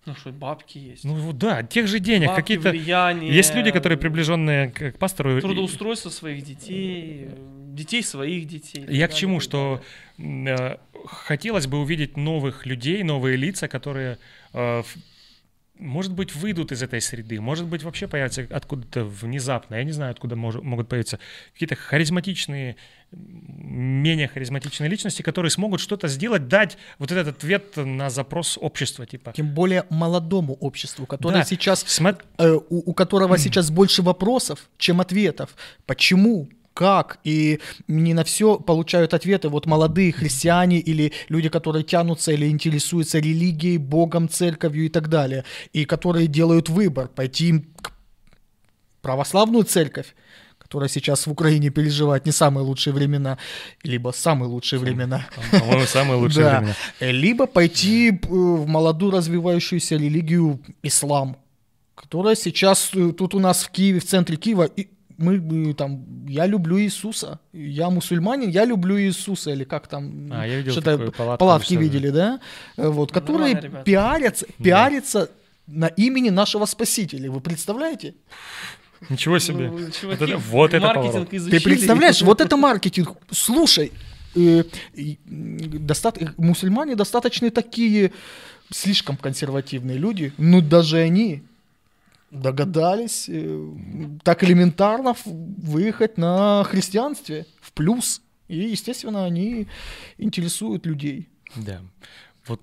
Ну 0.08 0.16
что, 0.16 0.32
бабки 0.32 0.78
есть. 0.78 1.04
Ну 1.04 1.16
вот 1.16 1.38
да, 1.38 1.64
тех 1.64 1.86
же 1.88 2.00
денег, 2.00 2.30
Бабки, 2.30 2.42
какие-то... 2.42 2.70
влияние, 2.70 3.34
Есть 3.34 3.54
люди, 3.54 3.72
которые 3.72 4.00
приближенные 4.00 4.72
к, 4.72 4.94
к 4.94 4.98
пастору. 4.98 5.42
Трудоустройство 5.42 6.10
своих 6.10 6.46
детей, 6.46 7.28
детей 7.74 8.02
своих 8.02 8.48
детей. 8.48 8.86
Я 8.88 9.10
к 9.10 9.14
чему, 9.14 9.42
что 9.42 9.82
э, 10.18 10.78
хотелось 11.06 11.68
бы 11.68 11.80
увидеть 11.80 12.16
новых 12.16 12.66
людей, 12.66 13.04
новые 13.04 13.36
лица, 13.36 13.68
которые, 13.68 14.18
э, 14.54 14.84
может 15.80 16.14
быть, 16.14 16.36
выйдут 16.36 16.72
из 16.72 16.82
этой 16.84 17.02
среды, 17.02 17.40
может 17.42 17.66
быть, 17.68 17.84
вообще 17.84 18.08
появятся 18.08 18.48
откуда-то 18.50 19.04
внезапно, 19.06 19.76
я 19.76 19.84
не 19.84 19.92
знаю, 19.92 20.12
откуда 20.12 20.36
мож- 20.36 20.62
могут 20.62 20.88
появиться 20.90 21.20
какие-то 21.54 21.76
харизматичные, 21.76 22.76
менее 23.12 24.28
харизматичные 24.28 24.90
личности, 24.90 25.22
которые 25.22 25.50
смогут 25.50 25.80
что-то 25.80 26.08
сделать, 26.08 26.48
дать 26.48 26.78
вот 27.00 27.12
этот 27.12 27.38
ответ 27.38 27.76
на 27.78 28.10
запрос 28.10 28.58
общества, 28.60 29.06
типа. 29.06 29.34
Тем 29.36 29.54
более 29.54 29.86
молодому 29.90 30.54
обществу, 30.56 31.06
которое 31.06 31.40
Да. 31.40 31.44
сейчас, 31.44 31.84
Смо- 31.86 32.22
э, 32.38 32.52
у, 32.70 32.90
у 32.92 32.94
которого 32.94 33.38
сейчас 33.38 33.72
больше 33.72 34.02
вопросов, 34.02 34.70
чем 34.78 35.00
ответов. 35.02 35.56
Почему? 35.86 36.50
Как? 36.78 37.18
И 37.24 37.60
не 37.88 38.14
на 38.14 38.24
все 38.24 38.60
получают 38.60 39.16
ответы 39.16 39.50
вот 39.50 39.66
молодые 39.66 40.12
христиане 40.12 40.80
или 40.80 41.12
люди, 41.28 41.50
которые 41.50 41.84
тянутся 41.84 42.32
или 42.32 42.48
интересуются 42.48 43.18
религией, 43.18 43.80
Богом, 43.80 44.30
церковью 44.30 44.86
и 44.86 44.90
так 44.90 45.08
далее. 45.10 45.44
И 45.74 45.86
которые 45.86 46.28
делают 46.28 46.70
выбор 46.70 47.08
пойти 47.08 47.66
к 47.82 47.92
православную 49.02 49.64
церковь, 49.64 50.14
которая 50.60 50.88
сейчас 50.88 51.26
в 51.26 51.32
Украине 51.32 51.72
переживает 51.72 52.28
не 52.28 52.32
самые 52.32 52.64
лучшие 52.64 52.94
времена, 52.94 53.40
либо 53.82 54.12
самые 54.12 54.48
лучшие 54.50 54.78
времена. 54.80 55.26
По-моему, 55.52 55.86
самые 55.88 56.18
лучшие 56.20 56.44
Да. 56.44 56.58
времена. 56.60 56.76
Э, 57.00 57.12
Либо 57.12 57.48
пойти 57.48 58.10
э, 58.12 58.18
в 58.30 58.68
молодую 58.68 59.14
развивающуюся 59.14 59.96
религию 59.96 60.60
ислам, 60.84 61.38
которая 61.96 62.36
сейчас 62.36 62.92
э, 62.94 63.14
тут 63.14 63.34
у 63.34 63.40
нас 63.40 63.64
в 63.64 63.72
Киеве, 63.72 64.00
в 64.00 64.06
центре 64.06 64.38
Киева, 64.38 64.66
и 64.66 64.90
мы 65.18 65.70
э, 65.70 65.74
там, 65.74 66.06
я 66.28 66.46
люблю 66.46 66.80
Иисуса, 66.80 67.40
я 67.54 67.90
мусульманин, 67.90 68.50
я 68.50 68.66
люблю 68.66 69.00
Иисуса, 69.00 69.52
или 69.52 69.64
как 69.64 69.88
там, 69.88 70.30
А, 70.32 70.46
я 70.48 70.58
видел 70.58 70.72
что-то 70.74 70.98
палатку 71.12 71.38
палатки 71.46 71.70
себя. 71.70 71.82
видели, 71.82 72.10
да? 72.10 72.40
Э, 72.78 72.88
Вот, 72.90 73.12
которые 73.12 73.54
Нормально, 73.56 73.84
пиарятся, 73.84 74.46
пиарятся 74.64 75.30
на 75.68 75.88
имени 75.88 76.30
нашего 76.30 76.66
Спасителя, 76.66 77.30
вы 77.32 77.42
представляете? 77.42 78.14
Ничего 79.10 79.38
себе. 79.40 79.70
Ну, 79.70 79.78
Вот 79.78 79.94
чуваки, 79.96 80.24
это- 80.24 80.38
вот 80.38 80.74
это 80.74 80.86
маркетинг 80.86 81.12
поворот. 81.12 81.30
Ты 81.30 81.38
изучили. 81.38 81.64
представляешь, 81.64 82.22
вот 82.22 82.42
это 82.42 82.58
маркетинг. 82.58 83.10
Слушай, 83.32 83.92
э, 84.36 84.64
доста- 85.26 86.14
э, 86.20 86.28
мусульмане 86.38 86.96
достаточно 86.96 87.50
такие 87.52 88.12
слишком 88.72 89.16
консервативные 89.18 89.98
люди, 89.98 90.34
ну 90.38 90.62
даже 90.62 90.98
они 90.98 91.44
догадались 92.32 93.30
э, 93.30 93.70
так 94.24 94.44
элементарно 94.44 95.16
выехать 95.26 96.18
на 96.18 96.64
христианстве 96.64 97.46
в 97.62 97.72
плюс. 97.74 98.22
И, 98.48 98.58
естественно, 98.58 99.26
они 99.26 99.68
интересуют 100.18 100.86
людей. 100.86 101.30
Да. 101.56 101.82
Вот 102.46 102.62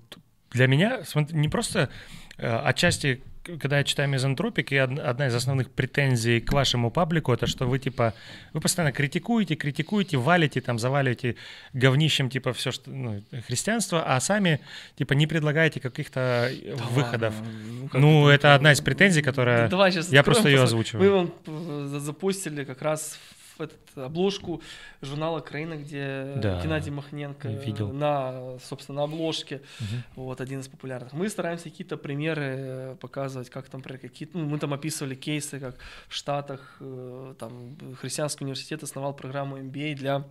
для 0.51 0.67
меня 0.67 1.03
смотри, 1.03 1.37
не 1.37 1.49
просто 1.49 1.89
э, 2.37 2.47
отчасти, 2.47 3.21
когда 3.45 3.77
я 3.77 3.83
читаю 3.83 4.09
мизантропик, 4.09 4.71
и 4.71 4.79
од- 4.81 4.99
одна 4.99 5.27
из 5.27 5.35
основных 5.35 5.69
претензий 5.71 6.39
к 6.41 6.51
вашему 6.53 6.91
паблику, 6.91 7.31
это 7.33 7.47
что 7.47 7.65
вы 7.65 7.79
типа, 7.79 8.13
вы 8.53 8.61
постоянно 8.61 8.91
критикуете, 8.91 9.55
критикуете, 9.55 10.17
валите, 10.17 10.61
там, 10.61 10.79
заваливаете 10.79 11.35
говнищем, 11.73 12.29
типа, 12.29 12.53
все, 12.53 12.71
что, 12.71 12.89
ну, 12.89 13.23
христианство, 13.47 14.03
а 14.05 14.19
сами, 14.19 14.59
типа, 14.97 15.13
не 15.13 15.27
предлагаете 15.27 15.79
каких-то 15.79 16.49
э, 16.51 16.75
выходов. 16.91 17.33
ладно, 17.35 17.89
как 17.91 18.01
Ну, 18.01 18.27
это 18.27 18.55
одна 18.55 18.71
из 18.71 18.81
претензий, 18.81 19.21
которая... 19.21 19.67
Давай 19.69 19.91
сейчас 19.91 20.11
я 20.11 20.21
откроем, 20.21 20.35
просто 20.35 20.49
ее 20.49 20.63
озвучиваю. 20.63 21.03
Мы 21.03 21.11
вам 21.15 21.33
э, 21.45 21.87
за- 21.91 21.99
запустили 21.99 22.63
как 22.63 22.81
раз 22.81 23.17
в 23.31 23.34
этот, 23.61 23.79
обложку 23.97 24.61
журнала 25.01 25.39
«Краина», 25.39 25.75
где 25.75 26.33
Да. 26.37 26.61
Геннадий 26.61 26.91
Махненко 26.91 27.47
Видел. 27.47 27.91
на, 27.93 28.57
собственно, 28.59 28.97
на 28.97 29.03
обложке, 29.03 29.61
Мгм. 29.79 30.03
вот, 30.15 30.41
один 30.41 30.59
из 30.59 30.67
популярных. 30.67 31.13
Мы 31.13 31.29
стараемся 31.29 31.65
какие-то 31.65 31.97
примеры 31.97 32.43
э, 32.57 32.95
показывать, 32.99 33.49
как 33.49 33.67
там, 33.69 33.81
про 33.81 33.97
какие 33.97 34.29
ну, 34.33 34.45
мы 34.45 34.59
там 34.59 34.73
описывали 34.73 35.15
кейсы, 35.15 35.59
как 35.59 35.75
в 36.07 36.13
Штатах, 36.13 36.77
э, 36.79 37.33
там, 37.39 37.75
христианский 38.01 38.43
университет 38.45 38.83
основал 38.83 39.13
программу 39.13 39.57
MBA 39.57 39.95
для 39.95 40.23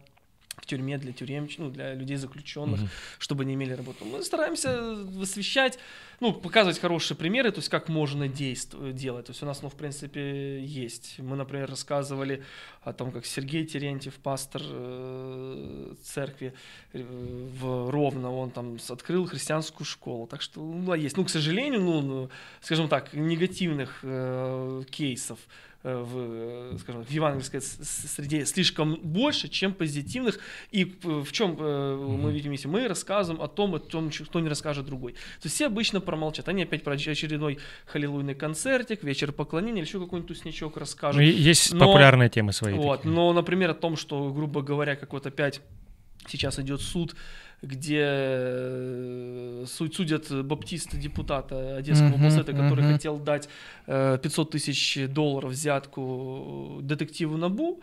в 0.57 0.67
тюрьме 0.67 0.99
для 0.99 1.13
тюремщиков, 1.13 1.67
ну, 1.67 1.71
для 1.71 1.95
людей 1.95 2.17
заключенных, 2.17 2.81
Мгм. 2.81 2.89
чтобы 3.19 3.43
они 3.43 3.55
имели 3.55 3.73
работу. 3.73 4.05
Мы 4.05 4.23
стараемся 4.23 4.95
высвещать, 4.95 5.79
ну, 6.21 6.33
показывать 6.33 6.79
хорошие 6.79 7.17
примеры, 7.17 7.51
то 7.51 7.59
есть 7.59 7.69
как 7.69 7.89
можно 7.89 8.29
действовать, 8.29 8.95
делать. 8.95 9.27
То 9.27 9.31
есть 9.33 9.43
у 9.43 9.47
нас, 9.47 9.63
ну, 9.63 9.69
в 9.69 9.75
принципе, 9.75 10.65
есть. 10.65 11.17
Мы, 11.19 11.37
например, 11.37 11.69
рассказывали 11.69 12.43
о 12.83 12.93
том, 12.93 13.11
как 13.13 13.27
Сергей 13.27 13.65
Терентьев, 13.67 14.15
пастор 14.15 14.63
э, 14.65 15.95
церкви 16.03 16.53
э, 16.93 17.03
в 17.61 17.91
Ровно, 17.91 18.33
он 18.33 18.51
там 18.51 18.79
открыл 18.89 19.27
христианскую 19.27 19.87
школу. 19.87 20.27
Так 20.27 20.43
что, 20.43 20.61
ну, 20.61 20.95
есть. 20.95 21.17
Ну, 21.17 21.25
к 21.25 21.31
сожалению, 21.31 21.81
ну, 21.81 22.01
ну, 22.01 22.31
скажем 22.61 22.89
так, 22.89 23.13
негативных 23.15 24.01
э, 24.03 24.83
кейсов 24.91 25.39
в, 25.85 26.73
э, 26.75 26.77
скажем, 26.81 27.05
в 27.05 27.11
евангельской 27.11 27.61
среде 27.61 28.47
слишком 28.47 28.95
больше, 29.03 29.49
чем 29.49 29.75
позитивных. 29.75 30.39
И 30.73 30.85
э, 31.05 31.09
в 31.21 31.31
чем 31.31 31.55
мы 32.23 32.33
видим, 32.33 32.53
если 32.53 32.69
мы 32.69 32.89
рассказываем 32.89 33.43
о 33.43 33.49
том, 33.49 33.75
о 33.75 33.79
том, 33.79 34.11
что 34.11 34.41
не 34.41 34.49
расскажет 34.49 34.87
другой. 34.87 35.13
То 35.13 35.19
есть 35.45 35.55
все 35.57 35.67
обычно 35.67 36.01
промолчат. 36.01 36.49
Они 36.49 36.63
опять 36.63 36.83
про 36.83 36.95
очередной 36.95 37.59
халилуйный 37.87 38.35
концертик, 38.35 39.05
вечер 39.05 39.31
поклонения 39.33 39.83
или 39.83 39.87
еще 39.87 40.01
какой-нибудь 40.01 40.29
тусничок 40.29 40.75
Ну, 40.77 40.81
расскажут. 40.81 41.23
и 41.23 41.27
есть 41.27 41.73
Но- 41.75 41.87
популярные 41.87 42.31
темы 42.31 42.53
свои. 42.53 42.75
Вот, 42.75 43.03
такие. 43.03 43.15
но, 43.15 43.33
например, 43.33 43.71
о 43.71 43.75
том, 43.75 43.97
что, 43.97 44.33
грубо 44.33 44.63
говоря, 44.63 44.97
как 44.97 45.13
вот 45.13 45.27
опять 45.27 45.61
сейчас 46.27 46.59
идет 46.59 46.81
суд, 46.81 47.15
где 47.63 48.01
э, 48.05 49.65
суд, 49.67 49.95
судят 49.95 50.45
баптиста, 50.45 50.97
депутата 50.97 51.77
Одесского 51.77 52.09
Мгм, 52.09 52.27
облсета, 52.27 52.53
который 52.53 52.85
мгм. 52.85 52.93
хотел 52.93 53.19
дать 53.19 53.49
э, 53.87 54.19
500 54.23 54.51
тысяч 54.51 54.99
долларов 55.09 55.53
взятку 55.53 56.79
детективу 56.83 57.37
Набу, 57.37 57.81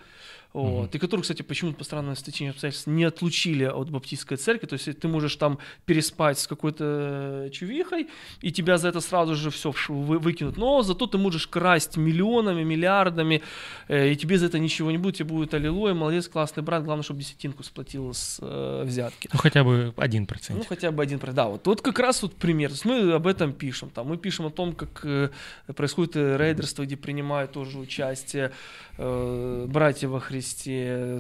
вот, 0.54 0.94
и 0.96 1.00
который, 1.00 1.22
кстати, 1.22 1.42
почему-то 1.42 1.78
по 1.78 1.84
странному 1.84 2.16
стечению 2.16 2.52
обстоятельств 2.52 2.88
не 2.88 3.04
отлучили 3.04 3.64
от 3.64 3.90
баптистской 3.90 4.38
церкви, 4.38 4.68
то 4.68 4.74
есть 4.74 5.00
ты 5.00 5.08
можешь 5.08 5.36
там 5.36 5.60
переспать 5.86 6.40
с 6.40 6.48
какой-то 6.48 7.50
чувихой, 7.52 8.10
и 8.42 8.52
тебя 8.52 8.78
за 8.78 8.90
это 8.90 9.00
сразу 9.02 9.36
же 9.36 9.50
все 9.50 9.74
выкинут, 9.88 10.58
но 10.58 10.82
зато 10.82 11.08
ты 11.08 11.18
можешь 11.18 11.48
красть 11.48 11.98
миллионами, 11.98 12.64
миллиардами, 12.64 13.42
э, 13.88 14.12
и 14.12 14.16
тебе 14.16 14.38
за 14.38 14.48
это 14.48 14.60
ничего 14.60 14.92
не 14.92 14.98
будет, 14.98 15.16
тебе 15.16 15.30
будет 15.30 15.54
аллилуйя, 15.54 15.94
молодец, 15.94 16.28
классный 16.28 16.64
брат, 16.64 16.84
главное, 16.84 17.04
чтобы 17.04 17.20
десятинку 17.22 17.64
сплотил 17.64 18.14
с 18.14 18.40
э, 18.42 18.84
взятки. 18.86 19.30
Ну, 19.32 19.40
хотя 19.40 19.64
бы 19.64 19.94
один 19.98 20.26
процент. 20.26 20.60
Ну, 20.60 20.66
хотя 20.66 20.92
бы 20.92 21.02
один, 21.02 21.20
про- 21.20 21.32
да, 21.32 21.48
вот, 21.48 21.66
вот 21.66 21.82
как 21.82 22.00
раз 22.00 22.22
вот 22.22 22.36
пример, 22.36 22.70
то 22.70 22.74
есть 22.74 22.86
мы 22.86 23.14
об 23.14 23.28
этом 23.28 23.54
пишем, 23.54 23.90
там, 23.90 24.08
мы 24.08 24.18
пишем 24.18 24.48
о 24.48 24.50
том, 24.50 24.74
как 24.74 25.02
э, 25.06 25.30
происходит 25.76 26.16
э, 26.16 26.38
рейдерство, 26.38 26.84
где 26.84 26.98
принимают 26.98 27.52
тоже 27.52 27.78
участие 27.78 28.52
э, 28.98 29.66
братья 29.68 30.08
во 30.08 30.20
Христе, 30.20 30.41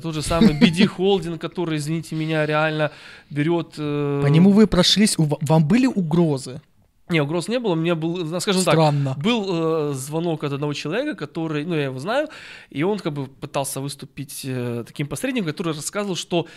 тот 0.02 0.14
же 0.14 0.22
самый 0.22 0.60
BD 0.60 0.86
Холдинг, 0.86 1.40
который, 1.48 1.78
извините 1.78 2.16
меня, 2.16 2.46
реально 2.46 2.92
берет... 3.30 3.76
э, 3.78 4.22
По 4.24 4.28
нему 4.28 4.52
вы 4.52 4.68
прошлись, 4.68 5.16
вам 5.18 5.68
были 5.68 5.88
угрозы? 5.88 6.62
Не, 7.12 7.22
угроз 7.22 7.50
не 7.50 7.60
было, 7.60 7.76
мне 7.76 7.94
был, 7.94 8.26
ну, 8.26 8.40
скажем 8.40 8.64
так, 8.64 8.74
Странно. 8.74 9.16
был 9.22 9.92
э, 9.92 9.94
звонок 9.94 10.46
от 10.46 10.54
одного 10.54 10.74
человека, 10.74 11.14
который, 11.16 11.66
ну, 11.66 11.76
я 11.76 11.86
его 11.86 12.00
знаю, 12.00 12.30
и 12.70 12.84
он 12.84 13.00
как 13.00 13.12
бы 13.12 13.28
пытался 13.28 13.82
выступить 13.82 14.42
э, 14.46 14.86
таким 14.88 15.08
посредником, 15.08 15.50
который 15.50 15.74
рассказывал, 15.74 16.16
что 16.16 16.48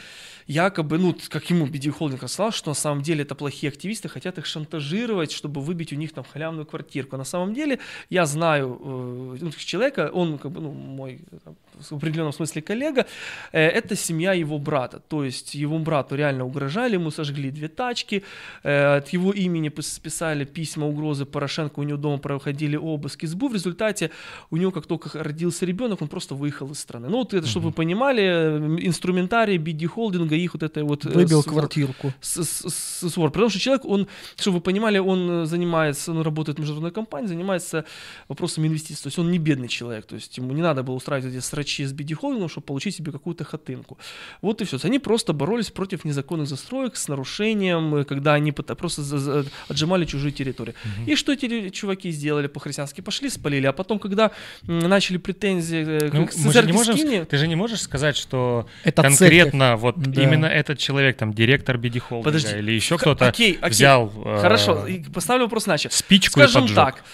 якобы, 0.47 0.99
ну, 0.99 1.17
как 1.29 1.51
ему 1.51 1.67
BD 1.67 1.91
Холдинг 1.91 2.23
рассказал, 2.23 2.53
что 2.53 2.71
на 2.71 2.75
самом 2.75 3.03
деле 3.03 3.23
это 3.23 3.35
плохие 3.35 3.71
активисты, 3.71 4.09
хотят 4.09 4.39
их 4.39 4.47
шантажировать, 4.47 5.33
чтобы 5.33 5.61
выбить 5.61 5.93
у 5.93 5.97
них 5.97 6.13
там 6.13 6.25
халявную 6.33 6.67
квартирку. 6.67 7.17
На 7.17 7.25
самом 7.25 7.53
деле, 7.53 7.81
я 8.09 8.25
знаю 8.25 8.79
э, 8.81 9.39
ну, 9.41 9.51
человека, 9.51 10.11
он 10.15 10.39
как 10.39 10.53
бы, 10.53 10.61
ну, 10.61 10.73
мой 10.73 11.21
э, 11.33 11.39
там, 11.45 11.57
в 11.91 11.93
определенном 11.97 12.33
смысле 12.33 12.63
коллега, 12.63 13.07
э, 13.53 13.61
это 13.61 13.97
семья 13.97 14.33
его 14.33 14.59
брата, 14.59 15.01
то 15.09 15.25
есть 15.25 15.55
его 15.55 15.79
брату 15.79 16.15
реально 16.15 16.45
угрожали, 16.45 16.95
ему 16.95 17.11
сожгли 17.11 17.51
две 17.51 17.69
тачки, 17.69 18.23
э, 18.63 18.97
от 18.97 19.09
его 19.11 19.33
имени 19.33 19.69
пис- 19.71 20.01
писали 20.01 20.45
письма 20.45 20.87
угрозы 20.87 21.25
Порошенко, 21.25 21.81
у 21.81 21.83
него 21.83 21.99
дома 21.99 22.19
проходили 22.19 22.77
обыски 22.77 23.27
СБУ, 23.27 23.49
в 23.49 23.55
результате 23.55 24.11
у 24.51 24.57
него 24.57 24.71
как 24.71 24.87
только 24.87 25.11
родился 25.23 25.67
ребенок, 25.67 26.03
он 26.03 26.09
просто 26.09 26.35
выехал 26.35 26.71
из 26.73 26.79
страны. 26.79 27.09
Ну 27.09 27.19
вот 27.19 27.35
это, 27.35 27.47
чтобы 27.47 27.67
вы 27.67 27.73
понимали, 27.73 28.23
инструментарий 28.87 29.57
BD 29.59 29.87
Холдинга, 29.87 30.35
их 30.35 30.55
вот 30.55 30.63
это 30.63 30.85
вот... 30.85 31.05
э, 31.07 31.11
Выбил 31.11 31.41
свор- 31.43 31.53
квартирку. 31.53 32.13
с- 32.21 32.43
с- 32.45 32.71
с- 32.71 33.11
свор. 33.11 33.31
Потому 33.31 33.51
что 33.51 33.59
человек, 33.59 33.85
он, 33.85 34.07
чтобы 34.37 34.57
вы 34.59 34.61
понимали, 34.63 34.99
он 34.99 35.47
занимается, 35.47 36.11
он 36.13 36.21
работает 36.23 36.59
в 36.59 36.61
международной 36.61 36.93
компании, 36.93 37.27
занимается 37.29 37.85
вопросами 38.29 38.67
инвестиций. 38.69 39.03
То 39.05 39.07
есть 39.09 39.19
он 39.19 39.31
не 39.31 39.39
бедный 39.39 39.69
человек. 39.69 40.07
То 40.07 40.15
есть 40.15 40.37
ему 40.39 40.53
не 40.53 40.63
надо 40.63 40.83
было 40.83 40.95
устраивать 40.95 41.33
эти 41.33 41.41
срачи 41.65 41.85
с 41.87 41.93
чтобы 42.49 42.67
получить 42.67 42.95
себе 42.95 43.13
какую-то 43.13 43.45
хатынку. 43.45 43.99
Вот 44.43 44.61
и 44.61 44.65
все. 44.65 44.79
Они 44.85 44.99
просто 44.99 45.33
боролись 45.33 45.71
против 45.71 46.05
незаконных 46.05 46.47
застроек 46.49 46.97
с 46.97 47.09
нарушением, 47.09 47.95
э, 47.95 48.05
когда 48.05 48.35
они 48.35 48.53
просто 48.53 49.03
отжимали 49.69 50.05
чужие 50.05 50.33
территории. 50.33 50.75
И 51.07 51.17
что 51.17 51.33
эти 51.33 51.71
чуваки 51.71 52.11
сделали 52.13 52.49
по-христиански? 52.49 53.01
Пошли, 53.01 53.31
спалили. 53.31 53.67
А 53.67 53.73
потом, 53.73 53.99
когда 53.99 54.31
начали 54.67 55.19
претензии 55.19 55.85
э, 55.87 56.11
Ну, 56.13 56.27
к 56.27 56.35
мы 56.37 56.43
же 56.45 56.53
церкви 56.53 56.73
не 56.73 56.77
можем, 56.77 57.27
ты 57.27 57.37
же 57.39 57.49
не 57.49 57.57
можешь 57.57 57.81
сказать, 57.81 58.17
что 58.17 58.67
Это 58.85 59.03
конкретно 59.03 59.77
вот 59.77 59.99
Да. 59.99 60.23
именно 60.23 60.47
этот 60.47 60.79
человек, 60.79 61.17
там, 61.17 61.33
директор 61.33 61.77
BD 61.77 61.99
Холдинга 61.99 62.25
Подожди. 62.25 62.59
или 62.59 62.73
еще 62.73 62.97
кто-то 62.99 63.29
окей, 63.29 63.55
окей. 63.61 63.71
взял 63.71 64.13
э, 64.25 64.39
Хорошо, 64.41 64.87
поставлю 65.13 65.45
вопрос 65.45 65.67
иначе. 65.67 65.89
спичку 65.91 66.41
Скажем 66.41 66.65
и 66.65 66.69
поджег. 66.69 66.77
так, 66.77 67.05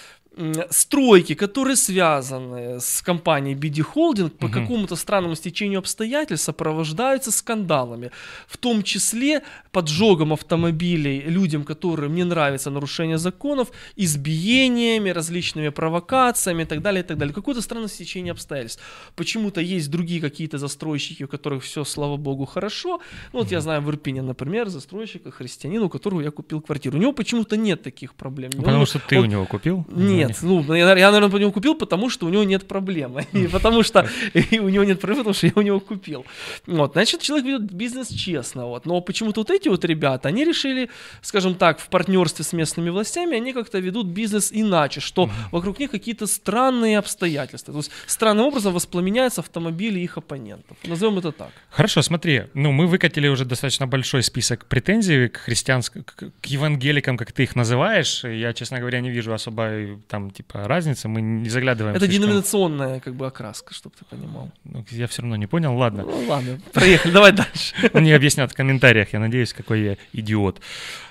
стройки, 0.70 1.34
которые 1.34 1.76
связаны 1.76 2.80
с 2.80 3.03
компанией 3.03 3.55
BD 3.57 3.84
Holding 3.95 4.30
по 4.30 4.47
Мгм. 4.49 4.53
какому-то 4.61 4.97
странному 4.97 5.34
стечению 5.36 5.78
обстоятельств 5.78 6.47
сопровождаются 6.47 7.30
скандалами, 7.30 8.11
в 8.49 8.57
том 8.57 8.82
числе 8.82 9.43
поджогом 9.72 10.32
автомобилей 10.32 11.20
людям, 11.22 11.64
которым 11.64 12.14
не 12.14 12.24
нравится 12.24 12.70
нарушение 12.70 13.18
законов, 13.18 13.68
избиениями, 13.97 15.11
различными 15.11 15.70
провокациями 15.70 16.62
и 16.62 16.66
так 16.66 16.80
далее, 16.82 17.03
и 17.03 17.07
так 17.07 17.18
далее. 17.18 17.34
Какое-то 17.34 17.62
странное 17.62 17.88
стечение 17.88 18.32
обстоятельств. 18.32 18.82
Почему-то 19.16 19.61
есть 19.61 19.91
другие 19.91 20.20
какие-то 20.20 20.59
застройщики, 20.59 21.24
у 21.24 21.28
которых 21.28 21.62
все, 21.62 21.84
слава 21.84 22.16
богу, 22.16 22.45
хорошо. 22.47 23.01
Ну, 23.32 23.41
вот 23.41 23.51
я 23.53 23.61
знаю 23.61 23.82
в 23.82 23.91
Ирпине, 23.91 24.22
например, 24.22 24.68
застройщика, 24.68 25.30
христианина, 25.30 25.84
у 25.84 25.88
которого 25.88 26.20
я 26.22 26.30
купил 26.30 26.61
квартиру. 26.61 26.99
У 26.99 27.01
него 27.01 27.12
почему-то 27.12 27.57
нет 27.57 27.82
таких 27.82 28.14
проблем. 28.14 28.51
Ну, 28.55 28.61
Потому 28.62 28.80
Он- 28.80 28.86
что 28.86 28.99
ты 28.99 29.18
он- 29.18 29.24
у 29.24 29.26
него 29.26 29.47
купил? 29.47 29.84
нет, 29.91 30.30
Нет, 30.31 30.66
ну, 30.68 30.74
я, 30.74 30.97
я, 30.97 31.11
наверное, 31.11 31.31
по 31.31 31.37
нему 31.37 31.53
купил, 31.53 31.74
потому 31.74 32.11
что 32.11 32.26
у 32.26 32.28
него 32.28 32.45
нет 32.45 32.66
проблемы. 32.68 33.26
И 33.33 33.47
потому 33.47 33.83
что 33.83 34.09
и 34.35 34.59
у 34.59 34.68
него 34.68 34.85
нет 34.85 35.01
проблемы, 35.01 35.24
потому 35.24 35.35
что 35.35 35.47
я 35.47 35.53
у 35.55 35.62
него 35.62 35.81
купил. 35.81 36.24
Вот, 36.66 36.93
значит, 36.93 37.20
человек 37.20 37.47
ведет 37.47 37.72
бизнес 37.72 38.09
честно. 38.09 38.66
Вот. 38.66 38.87
Но 38.87 39.01
почему-то 39.01 39.41
вот 39.41 39.51
эти 39.51 39.68
вот 39.68 39.85
ребята, 39.85 40.28
они 40.28 40.45
решили, 40.45 40.91
скажем 41.22 41.55
так, 41.55 41.81
в 41.81 41.89
партнерстве 41.89 42.45
с 42.45 42.53
местными 42.53 42.91
властями, 42.91 43.37
они 43.37 43.53
как-то 43.53 43.78
ведут 43.78 44.07
бизнес 44.07 44.51
иначе, 44.53 45.01
что 45.01 45.31
вокруг 45.53 45.78
них 45.78 45.91
какие-то 45.91 46.26
странные 46.26 46.99
обстоятельства. 46.99 47.72
То 47.72 47.78
есть 47.78 47.91
странным 48.07 48.47
образом 48.47 48.72
воспламеняются 48.72 49.41
автомобили 49.41 50.01
их 50.01 50.18
оппонентов. 50.18 50.76
Назовем 50.85 51.18
это 51.18 51.33
так. 51.33 51.51
Хорошо, 51.70 52.03
смотри, 52.03 52.45
ну 52.55 52.72
мы 52.72 52.87
выкатили 52.87 53.28
уже 53.28 53.45
достаточно 53.45 53.87
большой 53.87 54.22
список 54.22 54.66
претензий 54.66 55.28
к 55.28 55.39
христианским, 55.39 56.05
к, 56.05 56.31
к 56.41 56.47
евангеликам, 56.47 57.16
как 57.16 57.33
ты 57.33 57.43
их 57.43 57.57
называешь. 57.57 58.24
Я, 58.24 58.53
честно 58.53 58.78
говоря, 58.78 59.01
не 59.01 59.11
вижу 59.11 59.33
особой 59.33 59.99
там 60.11 60.31
типа 60.31 60.67
разницы. 60.67 61.09
Мы 61.09 61.21
не 61.23 61.49
заглядываем. 61.49 61.97
Это 61.97 62.07
слишком- 62.07 62.23
деноминационная 62.27 63.01
как 63.01 63.15
бы 63.15 63.27
окраска, 63.27 63.73
чтобы 63.73 63.95
ты 63.99 64.05
понимал. 64.05 64.51
Ну, 64.65 64.85
я 64.91 65.07
все 65.07 65.23
равно 65.23 65.37
не 65.37 65.47
понял. 65.47 65.75
Ладно. 65.77 66.03
Ну 66.03 66.27
ладно, 66.29 66.61
проехали, 66.73 67.13
давай 67.13 67.33
дальше. 67.33 67.75
Мне 67.95 68.15
объяснят 68.17 68.51
в 68.51 68.55
комментариях, 68.55 69.13
я 69.13 69.21
надеюсь, 69.21 69.53
какой 69.53 69.81
я 69.83 69.97
идиот. 70.13 70.61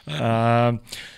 А, 0.06 0.78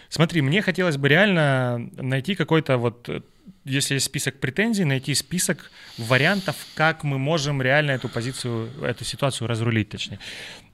смотри, 0.09 0.41
мне 0.41 0.61
хотелось 0.61 0.97
бы 0.97 1.07
реально 1.09 1.89
найти 1.97 2.35
какой-то 2.35 2.77
вот, 2.77 3.09
э, 3.09 3.21
если 3.65 3.95
есть 3.95 4.05
список 4.05 4.39
претензий, 4.39 4.83
найти 4.85 5.15
список 5.15 5.71
вариантов, 5.97 6.55
как 6.75 7.03
мы 7.03 7.17
можем 7.17 7.61
реально 7.61 7.91
эту 7.91 8.09
позицию, 8.09 8.69
эту 8.83 9.05
ситуацию 9.05 9.47
разрулить, 9.47 9.89
точнее. 9.89 10.19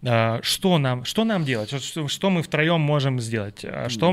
А, 0.05 0.39
Что 0.43 0.77
нам, 0.77 1.05
что 1.05 1.23
нам 1.23 1.43
делать? 1.43 1.69
Что, 1.83 2.07
что 2.07 2.29
мы 2.29 2.43
втроем 2.43 2.81
можем 2.81 3.19
сделать? 3.19 3.65
А 3.65 3.89
Что 3.89 4.11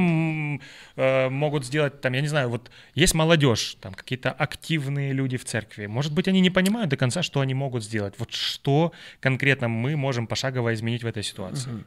э, 0.97 1.29
могут 1.29 1.65
сделать, 1.65 2.01
там, 2.01 2.13
я 2.15 2.21
не 2.21 2.29
знаю, 2.29 2.49
вот 2.49 2.71
есть 2.95 3.15
молодежь, 3.15 3.77
там 3.81 3.95
какие-то 3.95 4.31
активные 4.33 5.13
люди 5.13 5.37
в 5.37 5.45
церкви. 5.45 5.87
Может 5.87 6.13
быть, 6.13 6.29
они 6.29 6.41
не 6.41 6.51
понимают 6.51 6.91
до 6.91 6.97
конца, 6.97 7.23
что 7.23 7.41
они 7.41 7.55
могут 7.55 7.85
сделать. 7.85 8.15
Вот 8.19 8.33
что 8.33 8.93
конкретно 9.21 9.69
мы 9.69 9.97
можем 9.97 10.27
пошагово 10.27 10.75
изменить 10.75 11.03
в 11.03 11.07
этой 11.07 11.23
ситуации? 11.23 11.85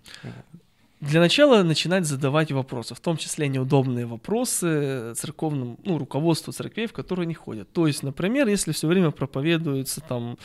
Для 1.00 1.20
начала 1.20 1.62
начинать 1.62 2.06
задавать 2.08 2.52
вопросы, 2.52 2.96
в 2.96 3.00
том 3.00 3.18
числе 3.18 3.48
неудобные 3.48 4.08
вопросы 4.08 5.14
церковным, 5.14 5.78
ну, 5.84 6.00
руководству 6.00 6.52
церквей, 6.52 6.88
в 6.88 6.94
которые 6.94 7.26
они 7.26 7.36
ходят. 7.36 7.72
То 7.72 7.86
есть, 7.86 8.02
например, 8.02 8.48
если 8.48 8.72
все 8.72 8.88
время 8.88 9.12
проповедуется 9.12 10.02
там, 10.02 10.40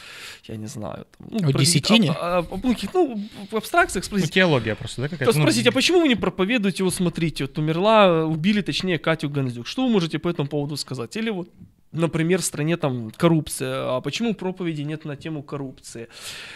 я 0.45 0.57
не 0.57 0.67
знаю, 0.67 1.07
там, 1.17 1.29
ну, 1.31 1.49
О 1.49 1.53
про- 1.53 1.59
десятине? 1.59 2.11
а- 2.11 2.39
а- 2.41 2.47
а- 2.51 2.61
ну, 2.63 2.77
ну, 2.93 3.29
в 3.51 3.57
абстракциях 3.57 4.05
Ну, 4.05 4.07
спросить, 4.09 4.35
теология 4.35 4.75
просто, 4.75 5.01
да, 5.03 5.09
то 5.09 5.17
какая-то? 5.17 5.39
Ну, 5.39 5.43
спросить, 5.43 5.67
а 5.67 5.73
почему 5.73 6.01
вы 6.01 6.09
не 6.09 6.17
проповедуете, 6.17 6.85
вот 6.85 6.95
смотрите, 6.95 7.45
вот 7.45 7.57
умерла, 7.57 8.27
убили, 8.27 8.61
точнее, 8.61 8.99
Катю 8.99 9.31
Гандзюк, 9.31 9.67
что 9.67 9.87
вы 9.87 9.91
можете 9.93 10.19
по 10.19 10.29
этому 10.29 10.49
поводу 10.51 10.77
сказать? 10.77 11.17
Или 11.17 11.31
вот 11.31 11.49
Например, 11.93 12.41
в 12.41 12.45
стране 12.45 12.77
там 12.77 13.11
коррупция. 13.11 13.97
А 13.97 14.01
почему 14.01 14.35
проповеди 14.35 14.83
нет 14.83 15.05
на 15.05 15.15
тему 15.17 15.43
коррупции? 15.43 16.09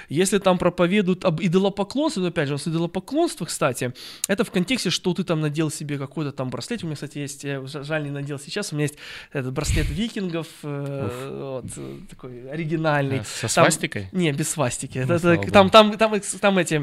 Если 0.09 0.39
там 0.39 0.57
проповедуют 0.59 1.25
об 1.25 1.41
идолопоклонстве, 1.43 2.23
но 2.23 2.29
опять 2.29 2.49
же, 2.49 2.57
с 2.57 2.67
идолопоклонство, 2.67 3.45
кстати, 3.45 3.93
это 4.29 4.45
в 4.45 4.51
контексте, 4.51 4.89
что 4.91 5.13
ты 5.13 5.25
там 5.25 5.41
надел 5.41 5.71
себе 5.71 5.99
какой-то 5.99 6.33
там 6.33 6.49
браслет. 6.49 6.83
У 6.83 6.87
меня, 6.87 6.95
кстати, 6.95 7.19
есть, 7.19 7.45
я 7.45 7.63
жаль, 7.67 8.05
не 8.05 8.11
надел 8.11 8.39
сейчас, 8.39 8.73
у 8.73 8.77
меня 8.77 8.85
есть 8.85 8.97
этот 9.33 9.53
браслет 9.53 9.89
викингов, 9.91 10.47
э, 10.63 11.29
вот, 11.63 11.67
э, 11.77 11.97
такой 12.09 12.51
оригинальный. 12.51 13.21
А, 13.21 13.25
Со 13.25 13.43
Там- 13.43 13.51
свастикой? 13.65 14.09
Не, 14.13 14.33
без 14.33 14.49
свастики. 14.51 15.05
Ну, 15.07 15.15
Это- 15.15 15.37
там, 15.53 15.71
там, 15.71 15.99
там, 15.99 16.21
там 16.41 16.59
эти, 16.59 16.79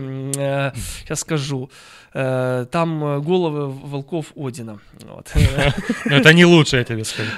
сейчас 1.01 1.19
скажу, 1.21 1.71
э, 2.13 2.65
там 2.71 3.03
э, 3.03 3.19
головы 3.19 3.67
волков 3.69 4.27
Одина. 4.35 4.77
Вот. 5.01 5.31
Ну, 6.05 6.15
это 6.17 6.33
не 6.33 6.45
лучше, 6.45 6.77
я 6.77 6.83
тебе 6.83 7.03
скажу. 7.03 7.29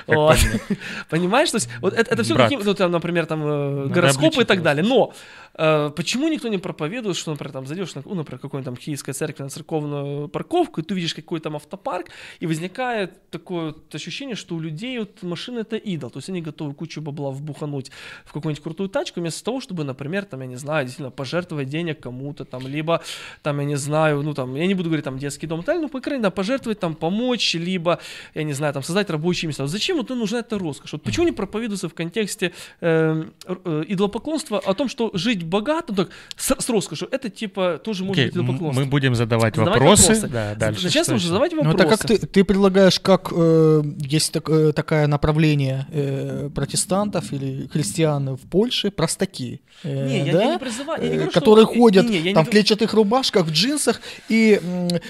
Понимаешь, 1.10 1.52
то 1.52 1.58
есть 1.58 1.70
вот 1.82 1.94
это, 1.94 2.14
это 2.14 2.24
все 2.24 2.34
Брат. 2.34 2.50
какие, 2.50 2.64
ну 2.64 2.74
там, 2.74 2.92
например, 2.92 3.26
там 3.26 3.42
э, 3.44 3.88
гороскопы 3.88 4.42
и 4.42 4.46
так 4.46 4.62
далее. 4.62 4.84
Но 4.84 5.14
почему 5.56 6.28
никто 6.28 6.48
не 6.48 6.58
проповедует, 6.58 7.16
что, 7.16 7.32
например, 7.32 7.54
там 7.54 7.66
зайдешь 7.66 7.96
на, 7.96 8.02
ну, 8.06 8.16
например, 8.16 8.40
какой-нибудь 8.40 8.66
там 8.66 8.76
киевской 8.76 9.14
церкви 9.14 9.44
на 9.44 9.50
церковную 9.50 10.28
парковку, 10.28 10.82
и 10.82 10.84
ты 10.84 10.94
видишь 10.94 11.14
какой 11.14 11.40
там 11.40 11.56
автопарк, 11.56 12.08
и 12.40 12.48
возникает 12.48 13.30
такое 13.30 13.68
вот 13.68 13.96
ощущение, 13.96 14.36
что 14.36 14.56
у 14.56 14.60
людей 14.60 15.00
вот 15.00 15.24
машина 15.24 15.60
это 15.60 15.78
идол, 15.78 16.10
то 16.10 16.20
есть 16.20 16.30
они 16.30 16.42
готовы 16.42 16.74
кучу 16.74 17.02
бабла 17.02 17.32
вбухануть 17.32 17.92
в 18.26 18.34
какую-нибудь 18.34 18.64
крутую 18.64 18.90
тачку, 18.90 19.20
вместо 19.20 19.44
того, 19.44 19.62
чтобы, 19.62 19.84
например, 19.84 20.26
там, 20.26 20.42
я 20.42 20.48
не 20.48 20.58
знаю, 20.58 20.86
действительно 20.86 21.12
пожертвовать 21.12 21.70
денег 21.70 22.02
кому-то 22.02 22.46
там, 22.46 22.68
либо 22.68 23.02
там, 23.42 23.60
я 23.60 23.66
не 23.66 23.76
знаю, 23.76 24.22
ну 24.24 24.34
там, 24.34 24.56
я 24.56 24.68
не 24.68 24.74
буду 24.74 24.90
говорить 24.90 25.06
там 25.06 25.18
детский 25.18 25.48
дом, 25.48 25.64
так 25.64 25.80
ну, 25.80 25.90
по 25.90 26.02
крайней 26.02 26.22
мере, 26.22 26.32
пожертвовать 26.32 26.80
там, 26.80 26.96
помочь, 26.96 27.54
либо, 27.54 28.00
я 28.34 28.44
не 28.44 28.54
знаю, 28.54 28.74
там, 28.74 28.84
создать 28.84 29.10
рабочие 29.10 29.48
места. 29.48 29.68
Зачем 29.68 29.98
вот 29.98 30.10
нужна 30.10 30.40
эта 30.40 30.60
роскошь? 30.60 30.94
Вот 30.94 31.04
почему 31.04 31.26
не 31.26 31.32
проповедуется 31.32 31.90
в 31.90 31.94
контексте 31.94 32.52
э, 32.82 33.24
э, 33.46 33.84
идолопоклонства 33.88 34.60
о 34.60 34.74
том, 34.74 34.90
что 34.90 35.12
жить 35.14 35.45
богато, 35.46 35.86
ну, 35.90 35.96
так, 35.96 36.10
с, 36.36 36.56
с 36.60 36.70
роскошью, 36.70 37.08
это 37.12 37.30
типа 37.30 37.80
тоже 37.84 38.04
может 38.04 38.20
Окей, 38.20 38.26
быть 38.32 38.36
идолопоклонство. 38.36 38.82
мы 38.84 38.90
будем 38.90 39.16
задавать 39.16 39.56
Задавать 39.56 39.80
вопросы. 39.80 40.14
вопросы. 40.14 40.28
Да, 40.28 40.56
дальше. 40.56 40.90
Что 40.90 41.12
нужно 41.14 41.28
задавать 41.30 41.52
Ну, 41.54 41.64
вопросы. 41.64 41.78
это 41.84 41.98
как 41.98 42.08
ты, 42.08 42.18
ты 42.28 42.44
предлагаешь, 42.44 43.00
как 43.00 43.32
э, 43.36 43.84
есть 44.00 44.32
так- 44.34 44.50
э, 44.50 44.74
такое 44.74 45.08
направление 45.08 45.88
э, 45.92 46.50
протестантов 46.54 47.32
или 47.34 47.68
христиан 47.68 48.36
в 48.36 48.42
Польше, 48.50 48.92
простаки. 48.92 49.62
э, 49.84 50.08
Не, 50.08 50.26
я- 50.28 50.34
да? 50.34 50.44
я 50.44 50.52
не 50.54 50.60
призываю, 50.60 51.02
я 51.04 51.10
не 51.10 51.16
говорю, 51.16 51.32
что- 51.32 51.40
которые 51.40 51.68
не, 51.68 51.76
ходят 51.76 52.10
не, 52.10 52.18
я 52.18 52.22
не 52.24 52.34
там 52.34 52.44
в 52.44 52.48
говорю- 52.48 52.52
клетчатых 52.52 52.94
рубашках, 52.94 53.46
в 53.46 53.52
джинсах 53.52 54.02
и 54.30 54.60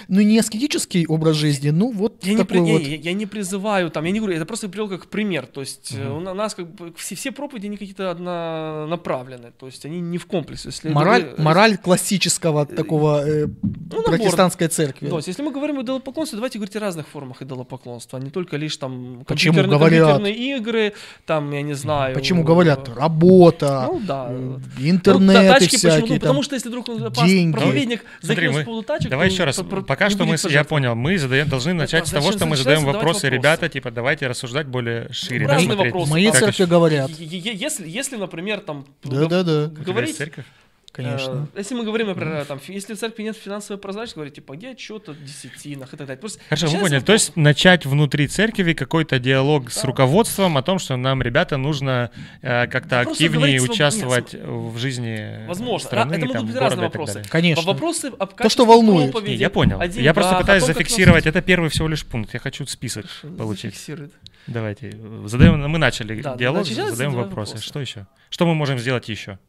ну 0.08 0.22
не 0.22 0.40
аскетический 0.40 1.06
образ 1.06 1.36
жизни, 1.38 1.70
ну 1.70 1.92
вот 1.92 2.24
Я 2.24 2.32
не, 2.34 2.38
такой 2.38 2.52
при- 2.58 2.60
вот. 2.72 2.82
не, 2.82 2.96
я, 2.96 2.96
я 2.98 3.14
не 3.14 3.26
призываю 3.26 3.90
там, 3.92 4.04
я 4.06 4.12
не 4.12 4.20
говорю, 4.20 4.36
это 4.36 4.46
просто 4.46 4.70
привел 4.70 4.90
как 4.90 5.08
пример. 5.08 5.46
То 5.46 5.62
есть 5.62 5.94
э, 5.98 6.10
у 6.10 6.20
нас 6.20 6.56
как 6.56 6.68
бы 6.74 6.94
все, 6.98 7.16
все 7.16 7.32
проповеди, 7.32 7.68
они 7.68 7.78
какие-то 7.78 8.12
однонаправленные, 8.12 9.52
то 9.58 9.66
есть 9.68 9.86
они 9.86 10.00
не 10.02 10.18
в 10.18 10.25
комплексе. 10.28 10.70
Если 10.70 10.90
Мораль, 10.90 11.22
это- 11.24 11.42
мораль 11.42 11.78
классического 11.78 12.66
такого 12.66 13.26
э, 13.28 13.48
набор. 13.64 14.04
протестантской 14.06 14.68
церкви. 14.68 15.08
То 15.10 15.16
есть, 15.18 15.28
если 15.28 15.42
мы 15.44 15.52
говорим 15.52 15.80
о 15.80 15.84
идолопоклонстве, 15.84 16.38
давайте 16.38 16.58
говорить 16.60 16.76
о 16.76 16.80
разных 16.80 17.08
формах 17.08 17.42
идолопоклонства, 17.42 18.20
а 18.20 18.22
не 18.22 18.30
только 18.30 18.58
лишь 18.58 18.78
там 18.78 19.24
Почему 19.28 19.54
компьютерные, 19.56 19.78
говорят? 19.80 20.08
компьютерные 20.18 20.58
игры, 20.58 20.94
там, 21.26 21.52
я 21.52 21.62
не 21.62 21.74
знаю. 21.74 22.14
Почему 22.16 22.42
э, 22.42 22.46
говорят 22.46 22.90
работа, 22.96 23.86
Ну 23.92 24.00
да. 24.06 24.28
э, 24.30 24.38
Ну, 24.38 24.60
интернет 24.80 25.36
та- 25.36 25.46
и 25.46 25.48
тачки 25.50 25.76
почему? 25.76 25.92
всякие 25.92 26.14
Ну, 26.16 26.20
потому 26.20 26.44
что 26.44 26.56
если 26.56 26.70
вдруг 26.70 26.86
деньги. 27.26 27.52
проповедник 27.54 28.04
мы- 28.24 28.62
с 28.62 28.66
поводу 28.66 28.84
тачек, 28.84 29.10
Давай 29.10 29.28
то 29.30 29.34
еще 29.34 29.44
раз. 29.44 29.62
Пока 29.88 30.10
что 30.10 30.26
мы, 30.26 30.38
с- 30.38 30.50
я 30.50 30.64
понял, 30.64 30.96
мы 30.96 31.18
задаем, 31.18 31.48
должны 31.50 31.74
начать 31.74 32.08
с 32.08 32.12
того, 32.12 32.32
что 32.32 32.46
мы 32.46 32.56
задаем 32.58 32.84
вопросы. 32.84 33.06
вопросы? 33.06 33.30
Ребята, 33.30 33.70
типа, 33.70 33.92
давайте 33.92 34.28
рассуждать 34.28 34.68
более 34.68 35.12
шире. 35.12 35.48
да, 35.48 35.54
Разные 35.54 35.78
вопросы. 35.78 36.12
В 36.12 36.32
Как 36.32 36.40
церкви 36.40 36.64
говорят. 36.66 37.10
Если, 37.12 37.88
если, 37.90 38.16
например, 38.18 38.60
там 38.60 38.86
Да-да-да, 39.04 39.72
У 39.80 39.84
тебя 39.84 39.94
есть 40.16 40.18
церковь? 40.18 40.46
конечно. 40.92 41.50
Э, 41.54 41.58
Если 41.60 41.76
мы 41.76 41.84
говорим, 41.84 42.08
например, 42.08 42.46
там, 42.46 42.58
если 42.70 42.94
в 42.94 42.98
церкви 42.98 43.24
нет 43.24 43.36
финансовой 43.36 43.82
прозрачности, 43.82 44.16
говорить, 44.16 44.36
типа, 44.36 44.56
где 44.56 44.70
отчет 44.72 45.10
о 45.10 45.14
десятинах 45.14 45.94
и 45.94 45.98
так 45.98 46.08
далее. 46.08 46.18
Просто 46.22 46.40
Хорошо, 46.48 46.68
мы 46.72 46.80
поняли. 46.80 47.00
вот- 47.00 47.06
То 47.06 47.12
есть 47.12 47.36
начать 47.36 47.86
внутри 47.86 48.30
церкви 48.30 48.72
какой-то 48.72 49.20
диалог 49.20 49.72
с 49.72 49.82
Да. 49.82 49.88
руководством 49.88 50.58
о 50.58 50.62
том, 50.64 50.80
что 50.80 50.96
нам, 50.96 51.22
ребята, 51.22 51.58
нужно 51.58 52.12
э, 52.42 52.68
как-то 52.68 53.02
Просто 53.02 53.12
активнее 53.12 53.58
говорить 53.60 53.70
участвовать 53.70 54.34
в 54.36 54.78
жизни 54.78 55.46
Возможно. 55.48 55.86
страны, 55.86 56.14
Ра- 56.14 56.16
это 56.16 56.26
могут 56.28 56.38
там, 56.38 56.48
быть 56.48 56.56
разные 56.56 56.82
вопросы. 56.86 57.24
Конечно. 57.30 57.64
Вопросы 57.66 58.06
об 58.18 58.30
что 58.30 58.36
качестве 58.38 58.66
волнует. 58.66 59.12
проповеди, 59.12 59.32
Не, 59.34 59.38
я 59.38 59.50
понял. 59.50 59.82
о 59.82 59.86
Я 59.86 60.14
просто 60.14 60.36
пытаюсь 60.38 60.64
том, 60.64 60.74
зафиксировать. 60.76 61.26
Это 61.26 61.42
первый 61.42 61.70
всего 61.72 61.90
лишь 61.90 62.06
пункт. 62.06 62.34
Я 62.34 62.40
хочу 62.40 62.66
список 62.68 63.04
относиться- 63.04 63.38
получить. 63.38 63.74
зафиксирует. 63.74 64.14
Давайте. 64.48 64.98
Задаем, 65.26 65.60
мы 65.70 65.78
начали 65.78 66.22
Да, 66.22 66.38
диалог, 66.38 66.66
значит, 66.66 66.88
задаем 66.92 67.12
вопросы. 67.12 67.56
вопросы. 67.56 67.68
Что 67.68 67.82
еще? 67.82 68.06
Что 68.30 68.46
мы 68.46 68.56
можем 68.56 68.80
сделать 68.80 69.10
еще? 69.10 69.40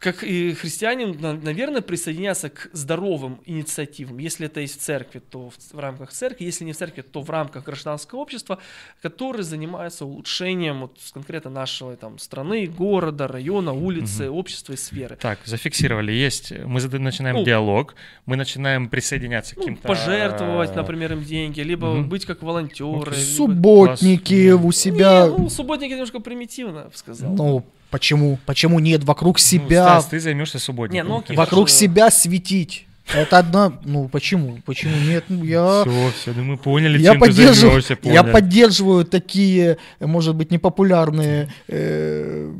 Как 0.00 0.24
и 0.24 0.54
христианин, 0.54 1.14
на- 1.20 1.34
наверное, 1.34 1.82
присоединяться 1.82 2.48
к 2.48 2.70
здоровым 2.72 3.38
инициативам. 3.44 4.16
Если 4.16 4.46
это 4.46 4.60
есть 4.60 4.78
в 4.78 4.82
церкви, 4.82 5.18
то 5.18 5.50
в, 5.50 5.54
в 5.74 5.78
рамках 5.78 6.10
церкви. 6.10 6.44
Если 6.46 6.64
не 6.64 6.72
в 6.72 6.76
церкви, 6.78 7.02
то 7.02 7.20
в 7.20 7.28
рамках 7.28 7.64
гражданского 7.64 8.20
общества, 8.20 8.58
которые 9.02 9.42
занимаются 9.42 10.06
улучшением 10.06 10.80
вот, 10.80 10.96
конкретно 11.12 11.50
нашего 11.50 11.94
там, 11.96 12.18
страны, 12.18 12.66
города, 12.66 13.28
района, 13.28 13.74
улицы, 13.74 14.30
общества 14.30 14.72
и 14.72 14.76
сферы. 14.76 15.16
Так, 15.20 15.38
зафиксировали. 15.44 16.12
Есть. 16.12 16.50
Мы 16.64 16.80
начинаем 16.80 17.36
Ну, 17.36 17.44
диалог. 17.44 17.94
Мы 18.24 18.36
начинаем 18.36 18.88
присоединяться 18.88 19.54
к 19.54 19.58
Ну, 19.58 19.64
каким-то... 19.64 19.86
пожертвовать, 19.86 20.74
например, 20.74 21.12
им 21.12 21.22
деньги, 21.24 21.60
либо 21.60 21.88
мгм. 21.88 22.08
быть 22.08 22.24
как 22.24 22.42
волонтеры. 22.42 23.10
либо- 23.10 23.14
Субботники 23.20 24.50
у 24.52 24.72
себя. 24.72 25.26
Не, 25.26 25.36
ну, 25.36 25.50
субботники 25.50 25.90
немножко 25.92 26.20
примитивно, 26.20 26.78
я 26.78 26.84
бы 26.84 26.96
сказал. 26.96 27.34
Ну, 27.34 27.64
почему? 27.90 28.38
Почему 28.46 28.78
нет? 28.78 29.04
Вокруг 29.04 29.36
ну, 29.36 29.40
себя, 29.40 29.84
Стас, 29.84 30.06
ты 30.06 30.20
займешься 30.20 30.58
субботником. 30.58 31.06
Не, 31.06 31.12
ну, 31.12 31.20
окей, 31.20 31.36
вокруг 31.36 31.68
хорошо. 31.68 31.80
себя 31.80 32.10
светить. 32.10 32.86
Это 33.12 33.38
одна, 33.38 33.72
ну 33.84 34.08
почему? 34.08 34.58
Почему 34.64 34.94
нет? 34.96 35.24
Ну, 35.28 35.44
я, 35.44 35.82
Все, 35.82 36.10
все, 36.12 36.32
да 36.32 36.42
мы 36.42 36.56
поняли, 36.56 36.98
я 36.98 37.12
чем 37.12 37.20
ты 37.20 37.26
поддерживаю, 37.26 37.82
я 37.88 37.96
поняли. 37.96 38.32
поддерживаю 38.32 39.04
такие, 39.04 39.78
может 39.98 40.36
быть, 40.36 40.50
непопулярные 40.50 41.52
э, 41.66 42.52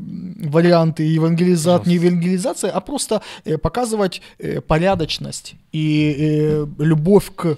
варианты 0.43 1.03
евангелизации, 1.03 1.89
не 1.89 1.95
евангелизации, 1.95 2.69
а 2.69 2.81
просто 2.81 3.21
э, 3.45 3.57
показывать 3.57 4.21
э, 4.39 4.59
порядочность 4.61 5.55
и 5.71 6.15
э, 6.17 6.67
любовь 6.79 7.31
к 7.33 7.57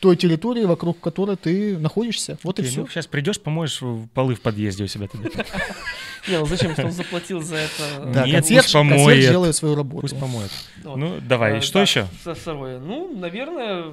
той 0.00 0.16
территории, 0.16 0.64
вокруг 0.64 1.00
которой 1.00 1.36
ты 1.36 1.78
находишься. 1.78 2.38
Вот 2.42 2.58
и 2.58 2.62
Окей, 2.62 2.70
все. 2.72 2.80
ну, 2.82 2.88
сейчас 2.88 3.06
придешь, 3.06 3.40
помоешь 3.40 3.80
в- 3.80 4.06
полы 4.08 4.34
в 4.34 4.40
подъезде 4.40 4.84
у 4.84 4.86
себя 4.86 5.08
тогда. 5.08 5.28
Не, 6.28 6.38
ну 6.38 6.46
зачем, 6.46 6.72
что 6.72 6.84
он 6.86 6.92
заплатил 6.92 7.42
за 7.42 7.56
это? 7.56 8.10
Да, 8.12 8.24
Нет, 8.26 8.36
консьерж, 8.36 8.64
пусть 8.64 8.72
помоет. 8.72 8.98
консьерж 9.06 9.28
делает 9.30 9.56
свою 9.56 9.74
работу. 9.74 10.00
Пусть 10.02 10.18
помоет. 10.18 10.50
Ну, 10.82 11.18
давай, 11.20 11.60
что 11.60 11.80
еще? 11.80 12.06
со- 12.22 12.34
Второе. 12.34 12.78
Ну, 12.78 13.14
наверное, 13.16 13.92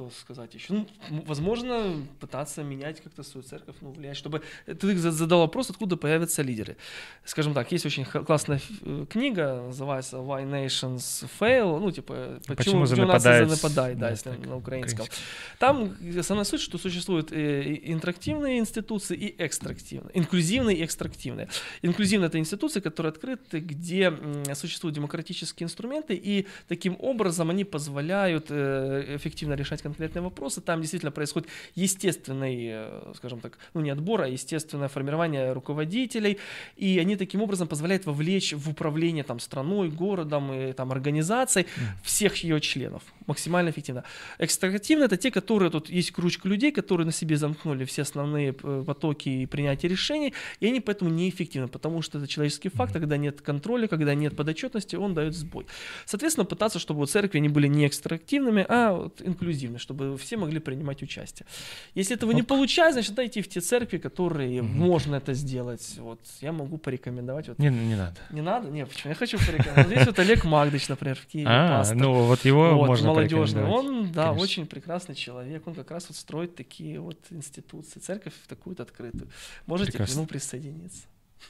что 0.00 0.20
сказать 0.20 0.54
еще? 0.54 0.72
Ну, 0.72 0.86
возможно, 1.26 2.06
пытаться 2.20 2.62
менять 2.62 3.00
как-то 3.00 3.22
свою 3.22 3.42
церковь, 3.42 3.76
ну, 3.80 3.90
влиять, 3.92 4.16
чтобы... 4.16 4.42
Ты 4.66 4.96
за- 4.96 5.10
задал 5.10 5.40
вопрос, 5.40 5.70
откуда 5.70 5.96
появятся 5.96 6.42
лидеры. 6.42 6.76
Скажем 7.24 7.54
так, 7.54 7.72
есть 7.72 7.86
очень 7.86 8.04
классная 8.04 8.60
э, 8.82 9.06
книга, 9.10 9.62
называется 9.66 10.16
Why 10.16 10.44
Nations 10.48 11.28
Fail, 11.38 11.78
ну, 11.78 11.90
типа, 11.90 12.40
Почему 12.46 12.56
почему, 12.56 12.86
почему 12.86 13.06
нации 13.06 13.28
нападают 13.28 13.50
с- 13.50 13.62
нападает, 13.62 13.98
да, 13.98 14.06
да, 14.06 14.10
если 14.10 14.30
так, 14.30 14.46
на 14.46 14.56
украинском. 14.56 15.06
украинский. 15.06 15.24
Там 15.58 15.96
основная 16.18 16.44
суть, 16.44 16.60
что 16.60 16.78
существуют 16.78 17.32
э, 17.32 17.78
интерактивные 17.84 18.58
институции 18.58 19.16
и 19.16 19.34
экстрактивные. 19.44 20.10
Инклюзивные 20.14 20.76
и 20.78 20.84
экстрактивные. 20.84 21.48
Инклюзивные 21.82 22.28
это 22.28 22.38
институции, 22.38 22.80
которые 22.80 23.10
открыты, 23.10 23.60
где 23.60 24.12
существуют 24.54 24.94
демократические 24.94 25.64
инструменты, 25.66 26.14
и 26.14 26.46
таким 26.68 26.96
образом 27.00 27.50
они 27.50 27.64
позволяют 27.64 28.46
э, 28.50 29.16
эффективно 29.16 29.54
решать 29.54 29.82
конкретные 29.90 30.22
вопросы. 30.22 30.60
Там 30.60 30.80
действительно 30.80 31.12
происходит 31.12 31.48
естественный, 31.74 32.68
э, 32.70 33.12
скажем 33.16 33.40
так, 33.40 33.58
ну 33.74 33.80
не 33.80 33.90
отбор, 33.90 34.22
а 34.22 34.28
естественное 34.28 34.88
формирование 34.88 35.52
руководителей, 35.52 36.38
и 36.76 36.98
они 36.98 37.16
таким 37.16 37.42
образом 37.42 37.68
позволяют 37.68 38.06
вовлечь 38.06 38.52
в 38.52 38.70
управление 38.70 39.24
там 39.24 39.40
страной, 39.40 39.90
городом 39.90 40.52
и 40.52 40.72
там 40.72 40.92
организацией 40.92 41.66
всех 42.02 42.36
ее 42.44 42.60
членов 42.60 43.02
максимально 43.30 43.70
эффективно. 43.70 44.04
Экстrakативно 44.38 45.04
это 45.04 45.16
те, 45.16 45.30
которые 45.30 45.70
тут 45.70 45.88
есть 45.88 46.10
кружка 46.10 46.48
людей, 46.48 46.72
которые 46.72 47.06
на 47.06 47.12
себе 47.12 47.36
замкнули 47.36 47.84
все 47.84 48.02
основные 48.02 48.54
э, 48.62 48.84
потоки 48.86 49.46
принятия 49.46 49.88
решений, 49.88 50.34
и 50.60 50.66
они 50.66 50.80
поэтому 50.80 51.10
неэффективны, 51.10 51.68
потому 51.68 52.02
что 52.02 52.18
это 52.18 52.26
человеческий 52.26 52.70
факт, 52.70 52.92
когда 52.92 53.16
нет 53.16 53.40
контроля, 53.40 53.88
когда 53.88 54.14
нет 54.14 54.36
подотчетности, 54.36 54.96
он 54.96 55.14
дает 55.14 55.34
сбой. 55.34 55.66
Соответственно, 56.06 56.44
пытаться, 56.44 56.78
чтобы 56.78 57.06
церкви 57.06 57.38
они 57.38 57.48
были 57.48 57.68
не 57.68 57.86
экстрактивными, 57.86 58.66
а 58.68 58.92
вот 58.92 59.22
инклюзивны, 59.22 59.78
чтобы 59.78 60.16
все 60.18 60.36
могли 60.36 60.58
принимать 60.58 61.02
участие. 61.02 61.46
Если 61.94 62.16
этого 62.16 62.32
не 62.32 62.42
получается, 62.42 63.00
значит, 63.00 63.14
дайте 63.14 63.42
в 63.42 63.48
те 63.48 63.60
церкви, 63.60 63.98
которые 63.98 64.62
можно 64.62 65.16
это 65.16 65.34
сделать. 65.34 65.96
Вот 65.98 66.20
я 66.40 66.52
могу 66.52 66.78
порекомендовать. 66.78 67.48
Вот. 67.48 67.58
Не, 67.58 67.68
не 67.68 67.96
надо. 67.96 68.16
Не 68.30 68.42
надо? 68.42 68.68
Нет, 68.70 68.88
почему? 68.88 69.10
Я 69.10 69.14
хочу 69.14 69.38
порекомендовать. 69.38 69.86
Здесь 69.86 70.06
вот 70.06 70.18
Олег 70.18 70.44
Магдыч, 70.44 70.88
например, 70.88 71.16
в 71.16 71.26
Киеве, 71.26 71.48
А, 71.48 71.84
ну 71.94 72.24
вот 72.24 72.44
его 72.44 72.86
можно 72.86 73.12
молодежный. 73.28 73.64
Он, 73.64 74.12
да, 74.12 74.26
конечно. 74.26 74.42
очень 74.42 74.66
прекрасный 74.66 75.14
человек. 75.14 75.66
Он 75.66 75.74
как 75.74 75.90
раз 75.90 76.06
вот 76.08 76.16
строит 76.16 76.56
такие 76.56 77.00
вот 77.00 77.18
институции. 77.30 78.00
Церковь 78.00 78.34
такую-то 78.48 78.82
открытую. 78.82 79.28
Можете 79.66 79.92
Прекрасно. 79.92 80.14
к 80.14 80.16
нему 80.16 80.26
присоединиться. 80.26 81.02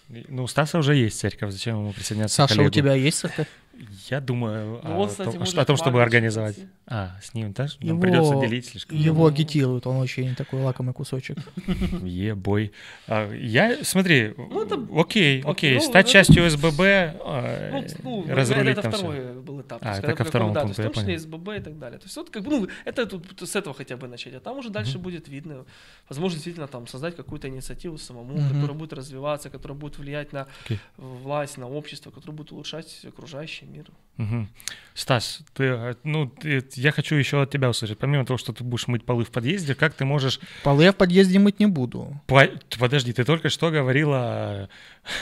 Ну, 0.08 0.44
у 0.44 0.46
Стаса 0.46 0.78
уже 0.78 0.94
есть 0.94 1.18
церковь, 1.18 1.52
зачем 1.52 1.78
ему 1.78 1.92
присоединяться 1.92 2.36
к 2.36 2.36
Саша, 2.36 2.54
у 2.54 2.56
коллегу? 2.58 2.74
тебя 2.74 2.94
есть 2.94 3.18
церковь? 3.18 3.48
Я 4.10 4.20
думаю 4.20 4.80
Ну, 4.82 4.90
о, 4.94 4.98
он, 5.02 5.08
кстати, 5.08 5.36
том, 5.36 5.46
что- 5.46 5.60
о 5.60 5.64
том, 5.64 5.76
чтобы 5.76 6.02
организовать. 6.02 6.58
А, 6.86 7.16
с 7.22 7.34
ним 7.34 7.54
тоже? 7.54 7.76
Нам 7.80 7.88
Его- 7.88 8.00
придется 8.00 8.40
делить 8.40 8.66
слишком. 8.66 8.98
Его 8.98 9.26
агитируют, 9.26 9.86
он 9.86 9.96
очень 9.96 10.34
такой 10.34 10.60
лакомый 10.62 10.92
кусочек. 10.92 11.38
Ебой. 12.02 12.72
А, 13.06 13.32
я, 13.32 13.82
смотри, 13.84 14.34
Ну, 14.36 14.64
это- 14.64 14.86
окей, 15.00 15.42
окей, 15.42 15.74
ну, 15.76 15.80
стать 15.80 16.06
это- 16.06 16.12
частью 16.12 16.44
СББ, 16.50 16.80
э, 16.80 17.70
Ну, 17.72 17.84
ну, 18.02 18.34
разрулить 18.34 18.72
это 18.78 18.82
там 18.82 18.92
второй 18.92 19.16
все. 19.16 19.32
был 19.40 19.60
этап. 19.60 19.78
А, 19.82 19.84
То 19.84 19.88
есть, 19.90 20.04
это 20.04 20.14
ко 20.14 20.24
второму 20.24 20.52
да, 20.52 20.60
то 20.60 20.66
пункту, 20.66 20.82
есть, 20.82 20.96
я 20.96 21.02
понял. 21.04 21.18
СББ 21.18 21.48
и 21.56 21.60
так 21.60 21.78
далее. 21.78 21.98
То 21.98 22.04
есть 22.06 22.16
вот 22.16 22.30
как 22.30 22.42
бы, 22.42 22.50
ну, 22.50 22.68
это 22.84 23.06
тут 23.06 23.40
с 23.48 23.56
этого 23.56 23.74
хотя 23.74 23.96
бы 23.96 24.08
начать, 24.08 24.34
а 24.34 24.40
там 24.40 24.58
уже 24.58 24.70
дальше 24.70 24.98
будет 24.98 25.28
видно. 25.28 25.64
Возможно, 26.08 26.36
действительно 26.36 26.66
там 26.66 26.86
создать 26.86 27.16
какую-то 27.16 27.48
инициативу 27.48 27.98
самому, 27.98 28.36
которая 28.36 28.76
будет 28.76 28.92
развиваться, 28.92 29.50
которая 29.50 29.78
будет 29.78 29.98
влиять 29.98 30.32
на 30.32 30.46
власть, 30.96 31.56
на 31.58 31.68
общество, 31.68 32.10
которая 32.10 32.36
будет 32.36 32.52
улучшать 32.52 33.04
окружающий 33.06 33.66
мир. 33.70 33.90
Мгм. 34.16 34.48
Стас, 34.92 35.40
ты, 35.54 35.64
э, 35.64 35.94
ну, 36.04 36.26
ты- 36.26 36.62
я 36.74 36.92
хочу 36.92 37.14
еще 37.14 37.40
от 37.40 37.50
тебя 37.50 37.70
услышать. 37.70 37.96
Помимо 37.96 38.26
того, 38.26 38.36
что 38.36 38.52
ты 38.52 38.62
будешь 38.64 38.86
мыть 38.86 39.02
полы 39.04 39.24
в 39.24 39.30
подъезде, 39.30 39.74
как 39.74 39.94
ты 39.94 40.04
можешь... 40.04 40.40
Полы 40.62 40.84
я 40.84 40.92
в 40.92 40.96
подъезде 40.96 41.38
мыть 41.38 41.58
не 41.58 41.64
буду. 41.66 42.20
по- 42.26 42.50
Подожди, 42.78 43.12
ты 43.14 43.24
только 43.24 43.48
что 43.48 43.70
говорила 43.70 44.18
о 44.18 44.68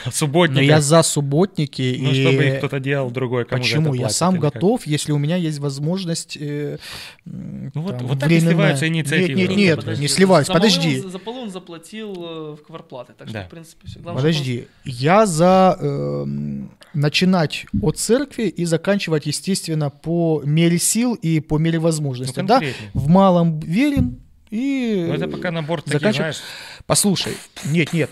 Но 0.07 0.11
субботниках. 0.11 0.65
я 0.65 0.81
за 0.81 1.03
субботники. 1.05 1.97
Ну, 2.01 2.11
и... 2.11 2.23
чтобы 2.25 2.45
их 2.45 2.59
кто-то 2.59 2.81
делал 2.81 3.11
другой, 3.13 3.45
кому 3.45 3.63
за 3.63 3.69
Почему? 3.69 3.95
Я 3.95 4.09
сам 4.09 4.41
как? 4.41 4.55
готов, 4.55 4.85
если 4.85 5.13
у 5.13 5.19
меня 5.19 5.37
есть 5.37 5.61
возможность. 5.61 6.37
э, 6.41 6.79
Ну 7.25 7.71
вот- 7.75 7.99
там, 7.99 8.07
вот 8.09 8.19
так 8.19 8.31
и 8.31 8.35
временная- 8.35 8.49
сливаются 8.51 8.89
инициативы. 8.89 9.39
Нет, 9.39 9.49
нет, 9.51 9.57
нет, 9.59 9.77
подожди, 9.81 10.03
не 10.03 10.09
сливаюсь. 10.09 10.47
За 10.49 10.53
полы 10.55 10.61
Подожди, 10.61 11.01
он- 11.05 11.11
За 11.11 11.19
полу 11.21 11.41
он 11.43 11.51
заплатил 11.51 12.15
э, 12.17 12.57
в 12.57 12.67
кварплаты, 12.67 13.13
так 13.17 13.29
что, 13.29 13.39
Да. 13.39 13.45
в 13.45 13.51
принципе, 13.51 13.87
все. 13.87 14.01
Главное, 14.01 14.23
чтобы 14.23 14.29
он- 14.29 14.45
подожди. 14.45 14.69
Я 14.85 15.27
за 15.27 15.77
эм, 15.81 16.71
начинать 16.95 17.67
от 17.81 17.99
церкви 17.99 18.45
и 18.49 18.65
заканчивать, 18.83 19.27
естественно, 19.27 19.91
по 19.91 20.41
мере 20.45 20.79
сил 20.79 21.15
и 21.15 21.41
по 21.41 21.59
мере 21.59 21.79
Ну, 21.79 21.85
возможности. 21.85 22.41
да, 22.41 22.61
в 22.95 23.09
малом 23.09 23.59
верен 23.61 24.21
и 24.51 25.05
Ну, 25.09 25.15
это 25.15 25.29
пока 25.29 25.51
набор 25.51 25.83
таких, 25.83 26.01
заканчив- 26.01 26.17
знаешь, 26.17 26.41
Послушай, 26.87 27.35
нет, 27.67 27.93
нет. 27.93 28.11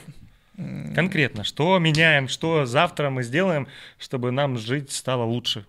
конкретно. 0.94 1.44
Что 1.44 1.78
меняем, 1.78 2.28
что 2.28 2.66
завтра 2.66 3.10
мы 3.10 3.22
сделаем, 3.22 3.66
чтобы 3.98 4.30
нам 4.32 4.58
жить 4.58 4.90
стало 4.92 5.24
лучше. 5.24 5.64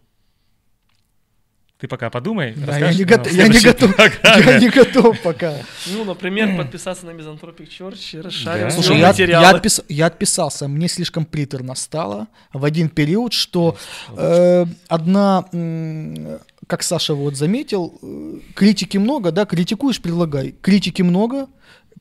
Ты 1.79 1.87
пока 1.87 2.09
подумай. 2.09 2.53
Да, 2.55 2.79
я 2.79 2.91
не, 2.91 3.03
готов, 3.03 3.31
я 3.31 3.47
не 3.47 3.59
готов. 3.59 3.95
программе. 3.95 4.51
Я 4.51 4.59
не 4.59 4.69
готов 4.69 5.21
пока. 5.21 5.53
Ну, 5.85 6.05
например, 6.05 6.57
подписаться 6.57 7.05
на 7.05 7.11
Мизантропик 7.11 7.69
Church 7.69 8.17
и 8.17 8.21
расшаривать 8.21 8.69
Да. 8.75 8.81
Слушай, 8.81 8.99
я, 8.99 9.07
материалы. 9.09 9.45
я, 9.45 9.53
отпис- 9.53 9.85
я 9.87 10.05
отписался, 10.07 10.67
мне 10.67 10.87
слишком 10.87 11.25
приторно 11.25 11.75
стало 11.75 12.27
в 12.51 12.65
один 12.65 12.89
период, 12.89 13.33
что 13.33 13.77
э, 14.15 14.65
одна, 14.87 15.45
как 16.65 16.81
Саша 16.81 17.13
вот 17.13 17.35
заметил, 17.37 17.99
э, 18.01 18.39
критики 18.55 18.97
много, 18.97 19.31
да, 19.31 19.45
критикуешь, 19.45 20.01
предлагай. 20.01 20.55
Критики 20.59 21.03
много, 21.03 21.47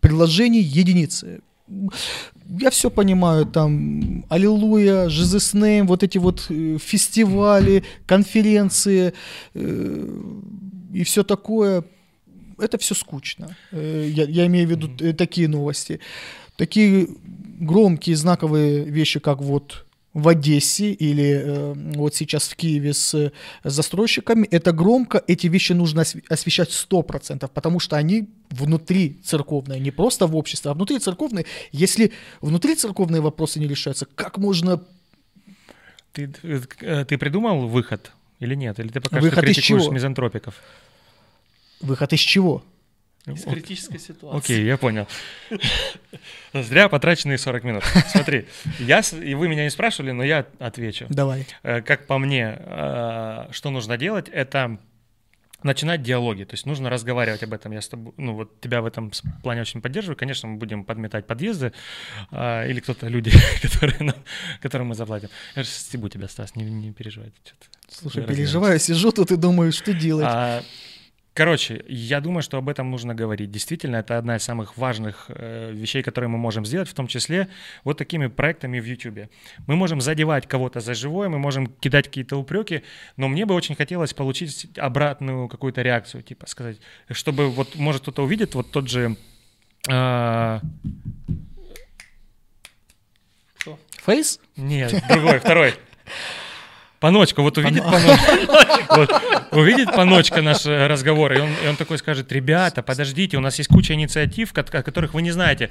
предложений 0.01 0.62
единицы. 0.62 1.41
Я 2.49 2.70
все 2.70 2.90
понимаю, 2.90 3.47
там, 3.47 4.24
Аллилуйя, 4.28 5.07
Jesus 5.07 5.55
Name, 5.55 5.86
вот 5.86 6.03
эти 6.03 6.18
вот 6.18 6.47
э, 6.49 6.78
фестивали, 6.78 7.82
конференции 8.07 9.12
э, 9.55 10.22
и 10.92 11.03
все 11.05 11.22
такое. 11.24 11.84
Это 12.59 12.78
все 12.78 12.94
скучно. 12.94 13.57
Э, 13.72 14.09
Я, 14.09 14.24
я 14.24 14.47
имею 14.47 14.68
в 14.68 14.70
виду 14.70 14.90
э, 15.01 15.12
такие 15.12 15.49
новости. 15.49 16.01
Такие 16.57 17.09
громкие, 17.61 18.16
знаковые 18.16 18.84
вещи, 18.84 19.20
как 19.20 19.40
вот 19.40 19.86
в 20.17 20.29
Одессе 20.29 20.93
или 20.93 21.43
э, 21.45 21.75
вот 21.95 22.14
сейчас 22.14 22.49
в 22.49 22.57
Киеве 22.57 22.95
с 22.95 23.12
э, 23.14 23.33
застройщиками, 23.64 24.47
это 24.51 24.73
громко, 24.73 25.23
эти 25.27 25.47
вещи 25.47 25.75
нужно 25.75 26.01
осве- 26.01 26.23
освещать 26.31 26.71
100%, 26.71 27.51
потому 27.53 27.81
что 27.81 27.97
они 27.97 28.31
внутри 28.49 29.21
церковные, 29.23 29.79
не 29.79 29.91
просто 29.91 30.27
в 30.27 30.35
обществе, 30.35 30.71
а 30.71 30.75
внутри 30.75 31.01
церковные. 31.01 31.45
Если 31.71 32.12
внутри 32.41 32.77
церковные 32.77 33.21
вопросы 33.21 33.61
не 33.61 33.69
решаются, 33.69 34.07
как 34.07 34.39
можно... 34.39 34.83
Ты, 36.12 36.33
э, 36.81 37.05
ты 37.05 37.19
придумал 37.19 37.69
выход 37.69 38.11
или 38.41 38.55
нет? 38.55 38.81
Или 38.81 38.89
ты 38.89 39.03
пока 39.03 39.21
Выход 39.21 39.45
что 39.45 39.53
критикуешь 39.53 39.91
мизантропиков? 39.91 40.55
Выход 41.83 42.14
из 42.14 42.21
чего? 42.21 42.64
Из 43.27 43.43
критической 43.43 43.99
ситуации. 43.99 44.39
Окей, 44.39 44.64
я 44.64 44.77
понял. 44.77 45.09
Зря 46.53 46.89
потраченные 46.89 47.39
40 47.39 47.64
минут. 47.64 47.85
Смотри, 48.09 48.47
я, 48.79 49.01
и 49.01 49.35
вы 49.35 49.49
меня 49.49 49.64
не 49.64 49.70
спрашивали, 49.70 50.12
но 50.12 50.22
я 50.22 50.47
отвечу. 50.61 51.07
Давай. 51.09 51.47
Э, 51.64 51.83
Как 51.83 52.07
по 52.07 52.18
мне, 52.18 52.57
э, 52.57 53.49
что 53.51 53.70
нужно 53.70 53.99
делать, 53.99 54.29
это 54.29 54.79
начинать 55.62 56.03
диалоги, 56.03 56.45
то 56.45 56.55
есть 56.55 56.66
нужно 56.66 56.89
разговаривать 56.89 57.43
об 57.43 57.53
этом. 57.53 57.72
Я 57.72 57.81
с 57.81 57.89
тобой, 57.89 58.12
ну 58.16 58.35
вот 58.35 58.61
тебя 58.61 58.81
в 58.81 58.87
этом 58.87 59.11
плане 59.43 59.62
очень 59.62 59.81
поддерживаю. 59.81 60.16
Конечно, 60.16 60.49
мы 60.49 60.59
будем 60.59 60.85
подметать 60.85 61.27
подъезды 61.27 61.72
э, 62.31 62.70
или 62.70 62.81
кто-то 62.81 63.09
люди, 63.09 63.33
которые 63.62 63.99
нам, 64.01 64.16
которым 64.62 64.89
мы 64.89 64.95
заплатим. 64.95 65.29
Я 65.55 65.62
же 65.64 65.68
стебу 65.68 66.09
тебя, 66.09 66.29
Стас, 66.29 66.55
не, 66.55 66.64
не 66.64 66.93
переживай. 66.93 67.33
Слушай, 67.89 68.24
переживаю, 68.24 68.79
сижу 68.79 69.11
тут 69.12 69.33
и 69.33 69.37
думаю, 69.37 69.72
что 69.72 69.93
делать. 69.93 70.27
А, 70.29 70.62
Короче, 71.37 71.84
я 71.87 72.22
думаю, 72.22 72.43
что 72.43 72.57
об 72.57 72.70
этом 72.70 72.91
нужно 72.91 73.14
говорить. 73.14 73.51
Действительно, 73.51 73.97
это 73.97 74.16
одна 74.16 74.37
из 74.37 74.43
самых 74.43 74.78
важных 74.78 75.26
э, 75.28 75.70
вещей, 75.70 76.03
которые 76.03 76.30
мы 76.30 76.39
можем 76.39 76.64
сделать, 76.64 76.89
в 76.89 76.95
том 76.95 77.09
числе 77.09 77.49
вот 77.84 77.99
такими 77.99 78.28
проектами 78.28 78.80
в 78.80 78.87
YouTube. 78.87 79.28
Мы 79.66 79.76
можем 79.76 80.01
задевать 80.01 80.47
кого-то 80.49 80.80
за 80.80 80.95
живое, 80.95 81.28
мы 81.28 81.39
можем 81.39 81.66
кидать 81.66 82.07
какие-то 82.07 82.39
упреки, 82.39 82.84
но 83.18 83.28
мне 83.28 83.45
бы 83.45 83.55
очень 83.55 83.74
хотелось 83.74 84.14
получить 84.14 84.78
обратную 84.78 85.49
какую-то 85.49 85.82
реакцию, 85.82 86.22
типа 86.22 86.47
сказать, 86.47 86.78
чтобы 87.11 87.51
вот, 87.51 87.74
может, 87.74 88.01
кто-то 88.01 88.22
увидит 88.24 88.55
вот 88.55 88.70
тот 88.70 88.89
же... 88.89 89.14
Кто? 89.82 90.62
Фейс? 94.07 94.41
Нет, 94.57 95.05
другой, 95.11 95.39
второй. 95.39 95.74
Паночка, 97.01 97.42
вот 97.42 97.59
увидит 97.59 97.82
Паночка, 97.84 99.20
увидит 99.51 99.92
Паночка 99.92 100.42
наш 100.42 100.64
э, 100.64 100.86
разговор, 100.86 101.32
и 101.32 101.40
он, 101.40 101.76
такой 101.76 101.99
скажет, 101.99 102.32
ребята, 102.32 102.82
подождите, 102.82 103.36
у 103.36 103.40
нас 103.40 103.59
есть 103.59 103.68
куча 103.68 103.94
инициатив, 103.94 104.53
о 104.57 104.82
которых 104.82 105.12
вы 105.14 105.22
не 105.22 105.30
знаете, 105.30 105.70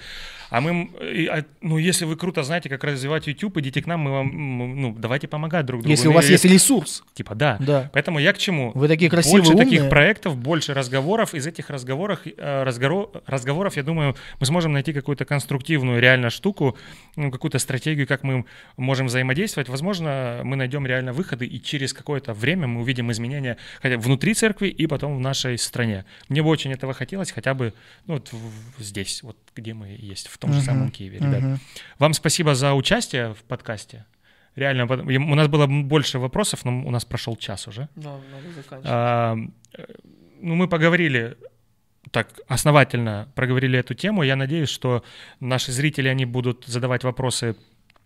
а 0.56 0.62
мы, 0.62 0.90
а, 1.30 1.44
ну, 1.60 1.78
если 1.78 2.06
вы 2.06 2.16
круто 2.16 2.42
знаете, 2.44 2.70
как 2.70 2.82
развивать 2.86 3.28
YouTube, 3.28 3.58
идите 3.58 3.82
к 3.82 3.88
нам, 3.88 4.00
мы 4.00 4.12
вам, 4.12 4.80
ну, 4.80 4.96
давайте 4.98 5.28
помогать 5.28 5.66
друг 5.66 5.82
другу. 5.82 5.92
Если 5.92 6.08
у 6.08 6.12
Ну, 6.12 6.16
вас 6.16 6.30
есть 6.30 6.46
ресурс. 6.46 7.04
Типа, 7.14 7.36
да. 7.36 7.58
Да. 7.60 7.90
Поэтому 7.92 8.20
я 8.20 8.32
к 8.32 8.38
чему? 8.38 8.72
Вы 8.74 8.88
такие 8.88 9.12
красивые, 9.12 9.42
Больше 9.44 9.58
таких 9.58 9.80
умные. 9.80 9.90
проектов, 9.90 10.38
больше 10.38 10.74
разговоров. 10.74 11.34
Из 11.34 11.46
этих 11.46 11.70
разговоров, 11.70 12.22
э, 12.26 12.64
разгоро- 12.64 13.22
разговоров, 13.26 13.76
я 13.76 13.84
думаю, 13.84 14.16
мы 14.40 14.46
сможем 14.46 14.72
найти 14.72 14.94
какую-то 14.94 15.26
конструктивную 15.26 16.00
реально 16.00 16.30
штуку, 16.30 16.78
ну, 17.18 17.32
какую-то 17.32 17.60
стратегию, 17.60 18.08
как 18.08 18.24
мы 18.24 18.46
можем 18.78 19.08
взаимодействовать. 19.08 19.68
Возможно, 19.68 20.40
мы 20.46 20.56
найдем 20.56 20.88
реально 20.88 21.12
выходы, 21.12 21.46
и 21.46 21.62
через 21.62 21.92
какое-то 21.92 22.34
время 22.34 22.66
мы 22.68 22.80
увидим 22.80 23.12
изменения 23.12 23.58
хотя 23.82 23.98
внутри 23.98 24.34
церкви 24.34 24.70
и 24.70 24.88
потом 24.88 25.18
в 25.18 25.20
нашей 25.20 25.58
стране. 25.58 26.06
Мне 26.30 26.42
бы 26.42 26.48
очень 26.50 26.72
этого 26.72 26.94
хотелось, 26.94 27.32
хотя 27.32 27.54
бы 27.54 27.74
ну, 28.08 28.14
вот 28.14 28.32
здесь, 28.80 29.22
вот 29.22 29.36
где 29.54 29.74
мы 29.74 29.98
есть, 30.00 30.28
в 30.28 30.38
том 30.46 30.54
же 30.54 30.62
самом 30.62 30.92
Киеве, 30.92 31.20
ребят. 31.20 31.60
Вам 32.00 32.14
спасибо 32.14 32.56
за 32.56 32.74
участие 32.74 33.34
в 33.34 33.44
подкасте. 33.44 34.06
Реально, 34.56 34.86
у 34.86 35.36
нас 35.36 35.48
было 35.48 35.68
больше 35.68 36.18
вопросов, 36.18 36.64
но 36.66 36.88
у 36.88 36.92
нас 36.92 37.04
прошел 37.04 37.36
час 37.36 37.68
уже. 37.68 37.90
Да, 37.96 38.12
надо 38.32 38.52
заканчивать. 38.56 38.86
А, 38.90 39.36
ну, 40.42 40.56
мы 40.56 40.70
поговорили 40.70 41.36
так 42.12 42.40
основательно 42.48 43.28
проговорили 43.36 43.80
эту 43.80 43.94
тему. 43.94 44.24
Я 44.24 44.36
надеюсь, 44.36 44.70
что 44.70 45.04
наши 45.40 45.72
зрители, 45.72 46.08
они 46.08 46.26
будут 46.26 46.66
задавать 46.66 47.04
вопросы 47.04 47.56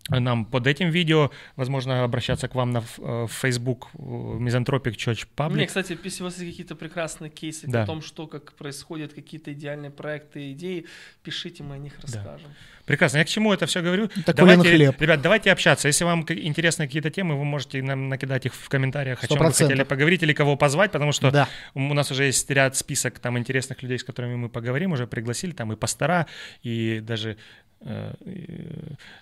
нам 0.09 0.45
под 0.45 0.67
этим 0.67 0.89
видео, 0.89 1.31
возможно, 1.55 2.03
обращаться 2.03 2.47
к 2.47 2.55
вам 2.55 2.71
на 2.71 2.79
э, 2.79 3.25
в 3.27 3.31
Facebook 3.31 3.89
э, 3.93 3.97
Misanthropic 3.99 4.95
Church 4.95 5.27
Мне, 5.49 5.63
Public. 5.63 5.67
кстати, 5.67 5.97
если 6.03 6.23
у 6.23 6.25
вас 6.25 6.37
есть 6.39 6.49
какие-то 6.51 6.75
прекрасные 6.75 7.29
кейсы 7.29 7.67
Да. 7.67 7.83
о 7.83 7.85
том, 7.85 8.01
что 8.01 8.27
как 8.27 8.53
происходят 8.53 9.13
какие-то 9.13 9.53
идеальные 9.53 9.91
проекты, 9.91 10.51
идеи, 10.53 10.85
пишите, 11.23 11.63
мы 11.63 11.75
о 11.75 11.77
них 11.77 11.93
расскажем. 12.01 12.49
Прекрасно. 12.85 13.17
Я 13.19 13.23
к 13.23 13.27
чему 13.27 13.53
это 13.53 13.67
все 13.67 13.81
говорю? 13.83 14.09
Так 14.25 14.35
давайте, 14.35 14.63
хлеб. 14.63 14.99
Ребят, 14.99 15.21
давайте 15.21 15.51
общаться. 15.51 15.87
Если 15.87 16.03
вам 16.05 16.21
интересны 16.27 16.87
какие-то 16.87 17.11
темы, 17.11 17.37
вы 17.37 17.45
можете 17.45 17.83
нам 17.83 18.09
накидать 18.09 18.47
их 18.47 18.55
в 18.55 18.67
комментариях, 18.67 19.21
о 19.21 19.25
Сто 19.25 19.35
чем 19.35 19.45
вы 19.45 19.53
хотели 19.53 19.83
поговорить 19.83 20.23
или 20.23 20.33
кого 20.33 20.55
позвать, 20.55 20.91
потому 20.91 21.11
что 21.11 21.29
Да. 21.29 21.47
у 21.75 21.93
нас 21.93 22.09
уже 22.11 22.23
есть 22.25 22.49
ряд 22.49 22.75
список 22.75 23.19
там 23.19 23.37
интересных 23.37 23.83
людей, 23.83 23.99
с 23.99 24.03
которыми 24.03 24.35
мы 24.35 24.49
поговорим, 24.49 24.93
уже 24.93 25.05
пригласили 25.05 25.51
там 25.51 25.71
и 25.71 25.75
пастора, 25.75 26.25
и 26.63 26.99
даже 27.01 27.37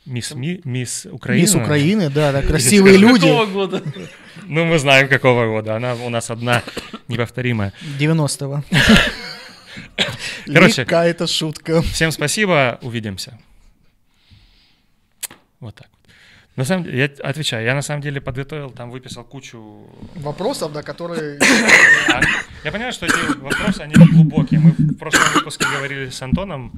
мисс, 0.06 0.34
Ми- 0.34 0.62
мисс 0.64 1.06
Украина. 1.06 1.42
Мисс 1.42 1.56
Украины, 1.56 2.10
да, 2.10 2.32
да, 2.32 2.42
красивые 2.42 2.98
люди. 2.98 3.28
Какого 3.28 3.46
года? 3.46 3.84
Ну, 4.44 4.66
мы 4.66 4.80
знаем, 4.80 5.08
какого 5.08 5.46
года. 5.46 5.76
Она 5.76 5.94
у 5.96 6.10
нас 6.10 6.30
одна 6.30 6.64
неповторимая. 7.08 7.74
90-го. 8.00 8.64
Короче. 10.54 10.86
Какая-то 10.86 11.28
шутка. 11.28 11.82
Всем 11.82 12.12
спасибо, 12.12 12.80
увидимся. 12.82 13.38
Вот 15.60 15.76
так. 15.76 15.88
вот. 15.88 15.98
На 16.58 16.66
самом 16.66 16.86
деле, 16.86 16.98
я 16.98 17.30
отвечаю, 17.30 17.66
я 17.66 17.76
на 17.76 17.84
самом 17.84 18.02
деле 18.02 18.20
подготовил, 18.20 18.72
там 18.72 18.90
выписал 18.90 19.24
кучу... 19.24 19.88
Вопросов, 20.16 20.72
да, 20.74 20.82
которые... 20.82 21.40
А, 22.12 22.22
Я 22.64 22.72
понимаю, 22.72 22.94
что 22.94 23.06
эти 23.06 23.38
вопросы, 23.38 23.82
они 23.82 23.94
глубокие. 23.94 24.60
Мы 24.60 24.72
в 24.72 24.96
прошлом 24.98 25.22
выпуске 25.36 25.66
говорили 25.66 26.10
с 26.10 26.20
Антоном 26.24 26.72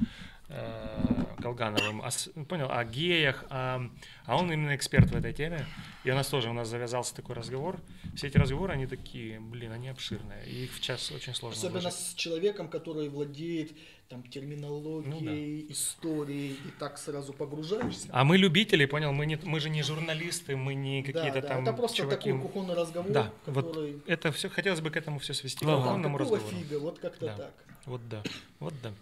э, 0.50 1.24
Колгановым, 1.54 2.00
о 2.02 2.08
ну, 2.36 2.44
понял, 2.44 2.70
о 2.70 2.84
геях, 2.84 3.44
о- 3.50 3.90
а 4.24 4.36
он 4.36 4.52
именно 4.52 4.74
эксперт 4.76 5.10
в 5.10 5.16
этой 5.16 5.32
теме. 5.32 5.66
И 6.04 6.10
у 6.10 6.14
нас 6.14 6.28
тоже, 6.28 6.48
у 6.48 6.52
нас 6.52 6.68
завязался 6.68 7.14
такой 7.14 7.34
разговор. 7.34 7.80
Все 8.14 8.28
эти 8.28 8.38
разговоры, 8.38 8.72
они 8.72 8.86
такие, 8.86 9.40
блин, 9.40 9.72
они 9.72 9.88
обширные. 9.88 10.46
И 10.46 10.64
их 10.64 10.72
в 10.74 10.80
час 10.80 11.10
очень 11.10 11.34
сложно 11.34 11.58
Особенно 11.58 11.80
вложить. 11.80 11.98
с 11.98 12.14
человеком, 12.14 12.68
который 12.68 13.08
владеет 13.08 13.72
там 14.08 14.22
терминологией, 14.24 15.66
историей, 15.70 16.52
и 16.52 16.70
так 16.78 16.98
сразу 16.98 17.32
погружаешься. 17.32 18.08
А 18.10 18.24
мы 18.24 18.36
любители, 18.38 18.84
понял, 18.86 19.12
мы, 19.12 19.26
не, 19.26 19.36
мы 19.42 19.60
же 19.60 19.70
не 19.70 19.82
журналисты, 19.82 20.56
мы 20.56 20.74
не 20.74 21.02
Да, 21.02 21.12
какие-то 21.12 21.42
да, 21.42 21.48
там 21.48 21.62
это 21.62 21.72
просто 21.72 21.98
чуваки. 21.98 22.30
такой 22.30 22.42
кухонный 22.42 22.74
разговор, 22.74 23.12
Да, 23.12 23.32
вот 23.46 23.66
который... 23.68 24.02
это 24.06 24.32
все, 24.32 24.48
хотелось 24.48 24.80
бы 24.80 24.90
к 24.90 24.96
этому 24.96 25.18
все 25.20 25.32
свести, 25.34 25.64
к 25.64 25.68
Ага. 25.68 25.72
Там, 25.76 25.82
духовному 26.02 26.18
какого 26.18 26.36
разговору. 26.38 26.56
фига, 26.64 26.78
вот 26.80 26.98
как-то 26.98 27.26
Да. 27.26 27.36
так. 27.36 27.52
Вот 27.86 28.08
да, 28.08 28.22
вот 28.58 28.74
да. 28.82 28.92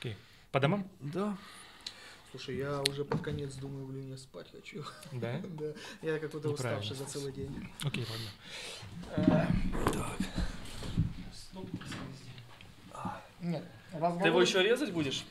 Окей. 0.00 0.16
По 0.52 0.60
домам? 0.60 0.86
Да. 1.00 1.36
Слушай, 2.36 2.56
я 2.58 2.82
уже 2.82 3.02
под 3.02 3.22
конец 3.22 3.54
думаю, 3.54 3.86
блин, 3.86 4.10
я 4.10 4.18
спать 4.18 4.50
хочу. 4.52 4.84
Да? 5.10 5.40
Да, 5.48 5.72
я 6.02 6.18
какой-то 6.18 6.50
Неправильно. 6.50 6.82
уставший 6.82 6.96
за 6.96 7.04
целый 7.06 7.32
день. 7.32 7.70
Окей, 7.82 8.06
ладно. 9.16 9.48
Нет, 13.40 13.64
Ты 14.20 14.28
его 14.28 14.42
еще 14.42 14.62
резать 14.62 14.92
будешь? 14.92 15.24